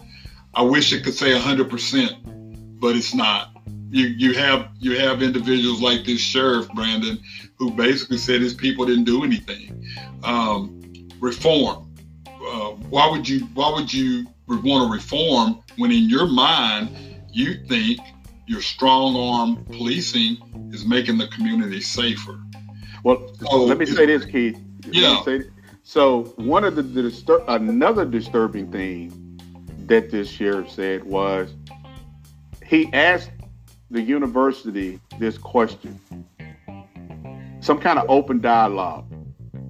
[0.53, 3.57] I wish it could say 100%, but it's not
[3.91, 7.21] you you have you have individuals like this sheriff Brandon,
[7.57, 9.87] who basically said his people didn't do anything.
[10.25, 11.95] Um, reform.
[12.27, 16.91] Uh, why would you Why would you want to reform when in your mind
[17.33, 18.01] you think
[18.47, 20.37] your strong arm policing
[20.73, 22.41] is making the community safer?
[23.03, 24.59] Well, so let me say this, Keith.
[24.91, 25.23] Yeah.
[25.83, 29.13] So one of the, the distur- another disturbing thing
[29.87, 31.55] that this sheriff said was
[32.65, 33.31] he asked
[33.91, 35.99] the university this question
[37.61, 39.05] some kind of open dialogue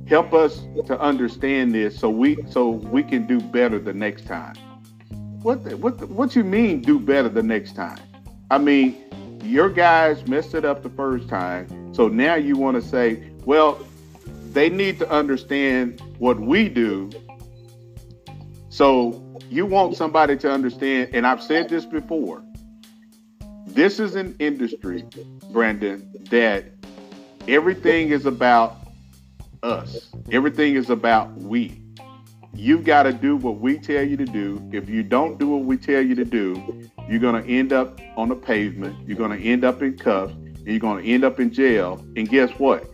[0.06, 4.54] help us to understand this so we so we can do better the next time
[5.42, 7.98] what the, what the, what you mean do better the next time
[8.50, 8.96] i mean
[9.42, 13.78] your guys messed it up the first time so now you want to say well
[14.52, 17.10] they need to understand what we do
[18.68, 22.42] so you want somebody to understand and i've said this before
[23.76, 25.04] this is an industry,
[25.52, 26.64] Brandon, that
[27.46, 28.78] everything is about
[29.62, 30.08] us.
[30.32, 31.78] Everything is about we.
[32.56, 34.66] You've got to do what we tell you to do.
[34.72, 38.00] If you don't do what we tell you to do, you're going to end up
[38.16, 38.96] on the pavement.
[39.06, 40.32] You're going to end up in cuffs.
[40.32, 42.04] And you're going to end up in jail.
[42.16, 42.90] And guess what?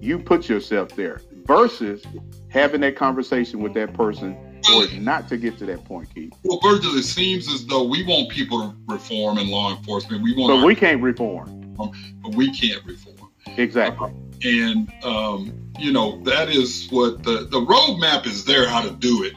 [0.00, 2.04] You put yourself there versus
[2.48, 4.36] having that conversation with that person
[4.68, 6.32] it not to get to that point, Keith.
[6.44, 10.22] Well, Virgil, it seems as though we want people to reform in law enforcement.
[10.22, 11.74] We want, but we can't reform.
[11.76, 13.30] But we can't reform.
[13.56, 14.10] Exactly.
[14.10, 18.90] Uh, and um, you know that is what the the roadmap is there how to
[18.90, 19.32] do it.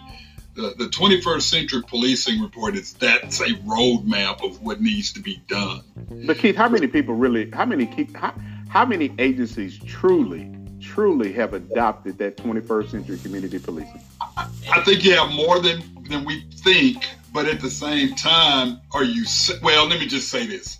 [0.55, 5.41] The, the 21st century policing report is that's a roadmap of what needs to be
[5.47, 5.81] done.
[6.27, 7.49] But Keith, how many people really?
[7.49, 8.35] How many how,
[8.69, 14.01] how many agencies truly truly have adopted that 21st century community policing?
[14.37, 19.03] I think you have more than than we think, but at the same time, are
[19.03, 19.25] you
[19.63, 19.87] well?
[19.87, 20.77] Let me just say this: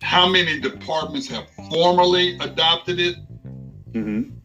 [0.00, 3.16] How many departments have formally adopted it?
[3.92, 4.41] Mm-hmm.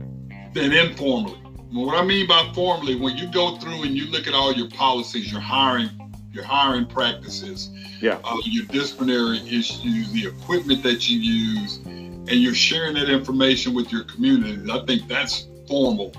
[0.53, 1.37] Then informally.
[1.71, 4.69] What I mean by formally, when you go through and you look at all your
[4.69, 5.89] policies, your hiring,
[6.31, 7.69] your hiring practices,
[8.01, 13.73] yeah, uh, your disciplinary issues, the equipment that you use, and you're sharing that information
[13.73, 14.71] with your community.
[14.71, 16.13] I think that's formal.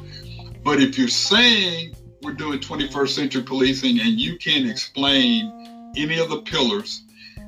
[0.62, 6.28] But if you're saying we're doing 21st century policing and you can't explain any of
[6.28, 7.02] the pillars,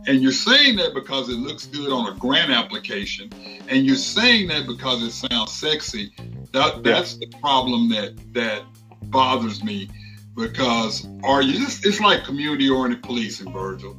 [0.06, 3.30] and you're saying that because it looks good on a grant application,
[3.68, 6.12] and you're saying that because it sounds sexy,
[6.52, 8.62] that that's the problem that that
[9.04, 9.88] bothers me.
[10.36, 11.62] Because are you?
[11.64, 13.96] It's, it's like community-oriented policing, Virgil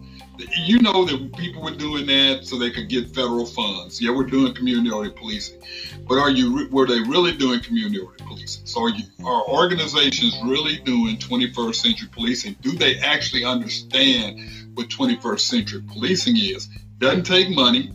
[0.57, 4.02] you know that people were doing that so they could get federal funds.
[4.02, 5.61] Yeah, we're doing community-oriented policing,
[6.07, 8.65] but are you were they really doing community-oriented policing?
[8.65, 12.56] So are, you, are organizations really doing 21st century policing?
[12.61, 14.40] Do they actually understand
[14.73, 16.69] what 21st century policing is?
[16.98, 17.91] Doesn't take money.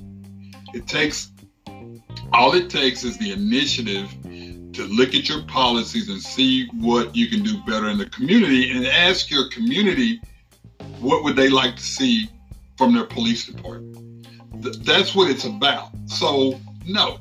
[0.75, 1.33] It takes
[2.33, 4.11] all it takes is the initiative
[4.73, 8.71] to look at your policies and see what you can do better in the community
[8.71, 10.21] and ask your community
[11.01, 12.29] what would they like to see
[12.77, 14.27] from their police department.
[14.63, 15.91] Th- that's what it's about.
[16.07, 17.21] So, no,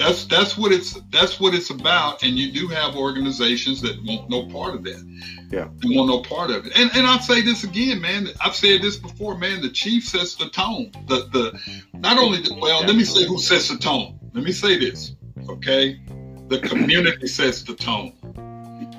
[0.00, 2.22] That's that's what it's that's what it's about.
[2.22, 5.04] And you do have organizations that want no part of that.
[5.52, 5.68] Yeah.
[5.76, 6.72] They want no part of it.
[6.74, 8.28] And and I'll say this again, man.
[8.40, 9.60] I've said this before, man.
[9.60, 10.92] The chief sets the tone.
[11.06, 14.18] The the not only the, well, let me say who sets the tone.
[14.32, 15.14] Let me say this,
[15.50, 16.00] okay?
[16.48, 18.14] The community sets the tone.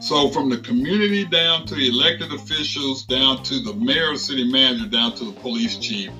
[0.02, 4.88] So from the community down to the elected officials, down to the mayor, city manager,
[4.88, 6.12] down to the police chief,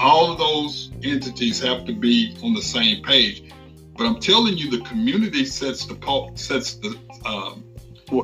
[0.00, 3.47] all of those entities have to be on the same page.
[3.98, 6.96] But I'm telling you, the community sets the sets the
[7.26, 7.64] um,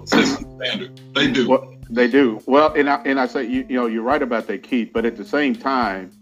[0.06, 1.00] sets the standard.
[1.14, 1.48] They do.
[1.48, 2.40] Well, they do.
[2.46, 4.90] Well, and I, and I say you, you know you're right about that, Keith.
[4.94, 6.12] But at the same time,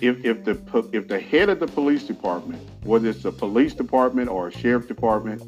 [0.00, 4.30] if if the if the head of the police department, whether it's a police department
[4.30, 5.42] or a sheriff department,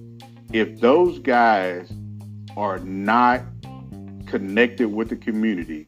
[0.53, 1.93] if those guys
[2.57, 3.43] are not
[4.27, 5.87] connected with the community,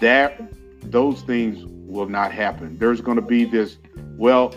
[0.00, 0.42] that
[0.82, 2.78] those things will not happen.
[2.78, 3.78] There's going to be this,
[4.16, 4.54] well,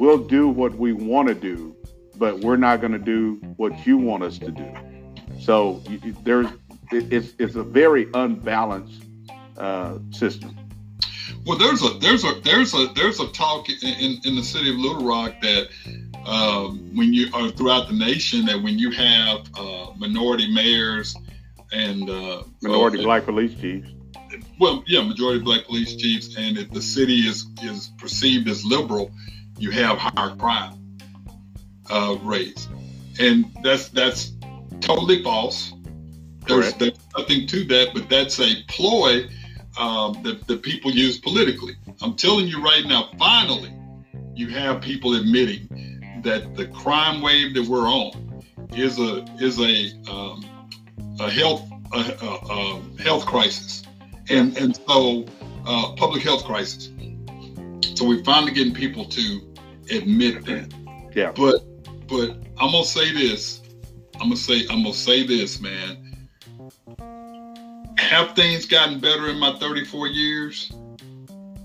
[0.00, 1.76] we'll do what we want to do,
[2.16, 4.72] but we're not going to do what you want us to do.
[5.38, 5.82] So
[6.24, 6.48] there's
[6.90, 9.04] it's it's a very unbalanced
[9.56, 10.56] uh, system.
[11.46, 14.76] Well, there's a there's a there's a there's a talk in, in the city of
[14.76, 15.68] Little Rock that
[16.26, 21.14] um, when you are throughout the nation that when you have uh, minority mayors
[21.72, 23.88] and uh, minority well, black police chiefs.
[24.58, 29.10] Well, yeah, majority black police chiefs, and if the city is is perceived as liberal,
[29.60, 30.98] you have higher crime
[31.90, 32.68] uh, rates,
[33.18, 34.32] and that's that's
[34.80, 35.72] totally false.
[36.46, 39.28] There's, there's, nothing to that, but that's a ploy
[39.78, 41.74] um, that, that people use politically.
[42.00, 43.72] I'm telling you right now, finally,
[44.34, 48.42] you have people admitting that the crime wave that we're on
[48.72, 50.44] is a is a um,
[51.20, 53.84] a health a, a, a, health crisis,
[54.30, 55.26] and and so
[55.66, 56.90] uh, public health crisis.
[57.94, 59.49] So we're finally getting people to
[59.90, 60.72] admit that.
[61.14, 61.32] Yeah.
[61.32, 61.62] But
[62.08, 63.62] but I'm gonna say this.
[64.14, 66.28] I'm gonna say I'm gonna say this, man.
[67.98, 70.72] Have things gotten better in my 34 years?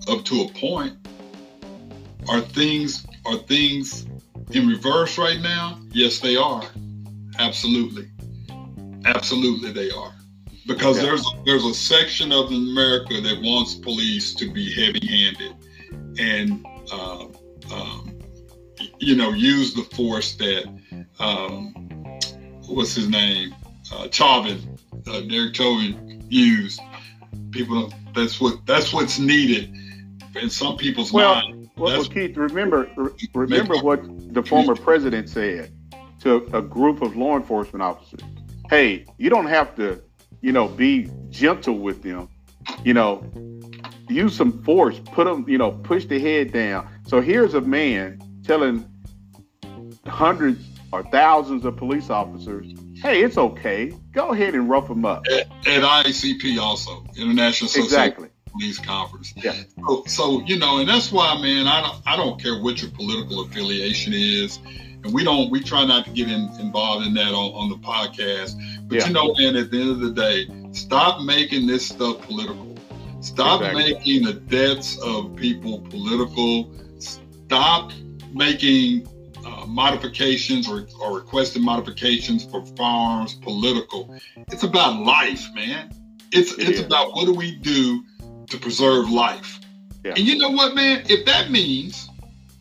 [0.07, 0.95] Up to a point.
[2.29, 4.05] Are things are things
[4.51, 5.79] in reverse right now?
[5.91, 6.63] Yes, they are.
[7.39, 8.07] Absolutely.
[9.05, 10.13] Absolutely they are.
[10.67, 11.03] Because yeah.
[11.03, 15.53] there's there's a section of America that wants police to be heavy-handed
[16.17, 17.25] and uh,
[17.71, 18.04] um,
[18.99, 20.65] you know, use the force that
[21.19, 21.73] um,
[22.67, 23.53] what's his name,
[23.93, 24.77] uh, Chauvin,
[25.07, 26.79] uh, Derek Chauvin used.
[27.51, 29.73] People, that's what that's what's needed
[30.35, 31.69] in some people's well, mind.
[31.77, 32.89] Well, well, Keith, remember
[33.33, 34.01] remember what
[34.33, 35.71] the former president said
[36.21, 38.21] to a group of law enforcement officers.
[38.69, 40.01] Hey, you don't have to,
[40.41, 42.29] you know, be gentle with them.
[42.83, 43.23] You know,
[44.09, 44.99] use some force.
[44.99, 46.89] Put them, you know, push the head down.
[47.05, 48.85] So here's a man telling
[50.05, 53.91] hundreds or thousands of police officers, hey, it's okay.
[54.11, 55.25] Go ahead and rough them up.
[55.27, 58.29] At, at IACP also, International Association exactly.
[58.51, 59.33] Police Conference.
[59.35, 59.53] Yeah.
[59.85, 62.91] So, so, you know, and that's why, man, I don't, I don't care what your
[62.91, 64.59] political affiliation is.
[65.03, 67.75] And we don't, we try not to get in, involved in that on, on the
[67.75, 68.55] podcast.
[68.87, 69.07] But yeah.
[69.07, 72.75] you know, man, at the end of the day, stop making this stuff political.
[73.19, 73.93] Stop exactly.
[73.93, 76.71] making the deaths of people political.
[76.99, 77.91] Stop
[78.35, 79.07] making
[79.45, 84.15] uh, modifications or, or requesting modifications for farms political.
[84.51, 85.91] It's about life, man.
[86.31, 86.85] It's it it's is.
[86.85, 88.03] about what do we do
[88.49, 89.59] to preserve life.
[90.03, 90.13] Yeah.
[90.17, 91.03] And you know what, man?
[91.09, 92.09] If that means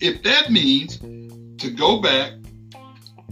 [0.01, 2.32] if that means to go back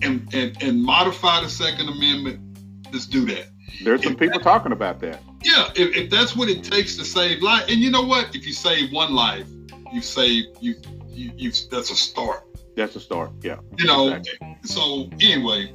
[0.03, 2.59] and, and, and modify the Second Amendment,
[2.93, 3.47] let's do that.
[3.85, 5.21] There's some if people that, talking about that.
[5.43, 8.35] Yeah, if, if that's what it takes to save life, and you know what?
[8.35, 9.47] If you save one life,
[9.93, 10.77] you save you
[11.13, 12.45] you, you that's a start.
[12.77, 13.31] That's a start.
[13.43, 13.59] Yeah.
[13.79, 14.15] You know.
[14.15, 14.57] Exactly.
[14.65, 15.73] So anyway,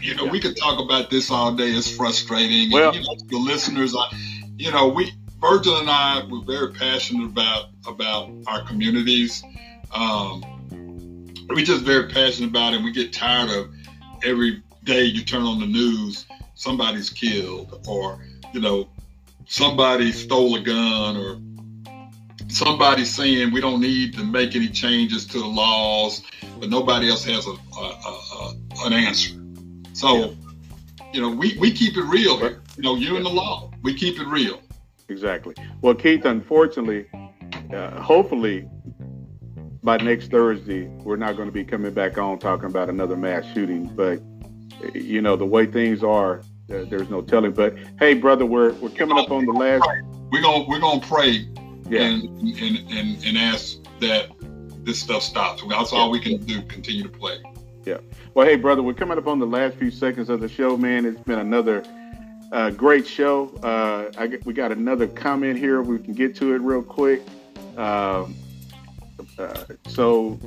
[0.00, 0.30] you know, yeah.
[0.30, 1.70] we could talk about this all day.
[1.70, 2.70] It's frustrating.
[2.70, 4.16] Well, and, you know, the listeners, I,
[4.56, 9.42] you know, we Virgil and I we're very passionate about about our communities.
[9.94, 10.44] Um,
[11.48, 12.76] we're just very passionate about it.
[12.76, 13.70] and We get tired of
[14.24, 18.88] every day you turn on the news, somebody's killed, or you know,
[19.46, 21.40] somebody stole a gun, or
[22.50, 26.22] somebody saying we don't need to make any changes to the laws,
[26.58, 28.54] but nobody else has a, a, a,
[28.86, 29.40] an answer.
[29.92, 30.30] So, yeah.
[31.12, 32.62] you know, we, we keep it real here.
[32.76, 33.16] You know, you yeah.
[33.16, 34.60] and the law, we keep it real.
[35.08, 35.54] Exactly.
[35.80, 37.06] Well, Keith, unfortunately,
[37.74, 38.68] uh, hopefully
[39.82, 43.44] by next Thursday, we're not going to be coming back on talking about another mass
[43.52, 43.86] shooting.
[43.86, 44.20] But,
[44.94, 46.40] you know, the way things are,
[46.70, 47.52] uh, there's no telling.
[47.52, 49.84] But hey, brother, we're, we're coming up on the last.
[50.30, 51.48] We're going we're gonna pray
[51.90, 52.02] yeah.
[52.02, 54.30] and, and, and, and ask that
[54.84, 55.62] this stuff stops.
[55.68, 56.62] That's all we can do.
[56.62, 57.42] Continue to play.
[57.84, 57.98] Yeah.
[58.34, 61.04] Well, hey, brother, we're coming up on the last few seconds of the show, man.
[61.04, 61.82] It's been another
[62.52, 63.48] uh, great show.
[63.62, 65.82] Uh, I get, we got another comment here.
[65.82, 67.22] We can get to it real quick.
[67.76, 68.34] Um,
[69.38, 70.38] uh, so,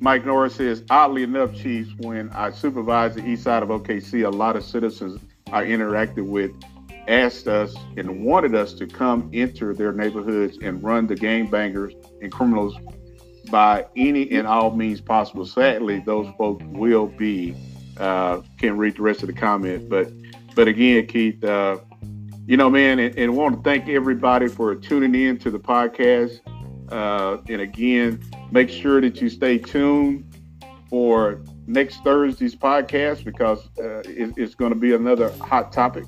[0.00, 4.30] Mike Norris says, oddly enough, Chiefs, when I supervised the east side of OKC, a
[4.30, 5.20] lot of citizens
[5.52, 6.52] I interacted with
[7.08, 11.94] asked us and wanted us to come enter their neighborhoods and run the game bangers
[12.20, 12.76] and criminals
[13.50, 15.46] by any and all means possible.
[15.46, 17.54] Sadly, those folks will be.
[17.96, 20.12] Uh, can't read the rest of the comment, but
[20.54, 21.78] but again, Keith, uh,
[22.46, 26.40] you know, man, and, and want to thank everybody for tuning in to the podcast.
[26.92, 30.24] Uh, and again, make sure that you stay tuned
[30.88, 36.04] for next Thursday's podcast because uh, it, it's going to be another hot topic.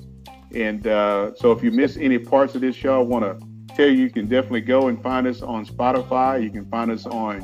[0.53, 3.87] And uh, so if you miss any parts of this show, I want to tell
[3.87, 6.41] you you can definitely go and find us on Spotify.
[6.43, 7.43] You can find us on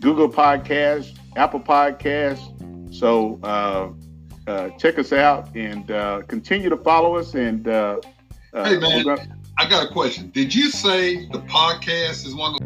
[0.00, 2.52] Google Podcasts, Apple Podcasts.
[2.94, 3.90] So uh,
[4.50, 7.34] uh, check us out and uh, continue to follow us.
[7.34, 8.00] And uh,
[8.52, 9.26] uh, hey, man, gonna...
[9.58, 10.30] I got a question.
[10.30, 12.65] Did you say the podcast is one of the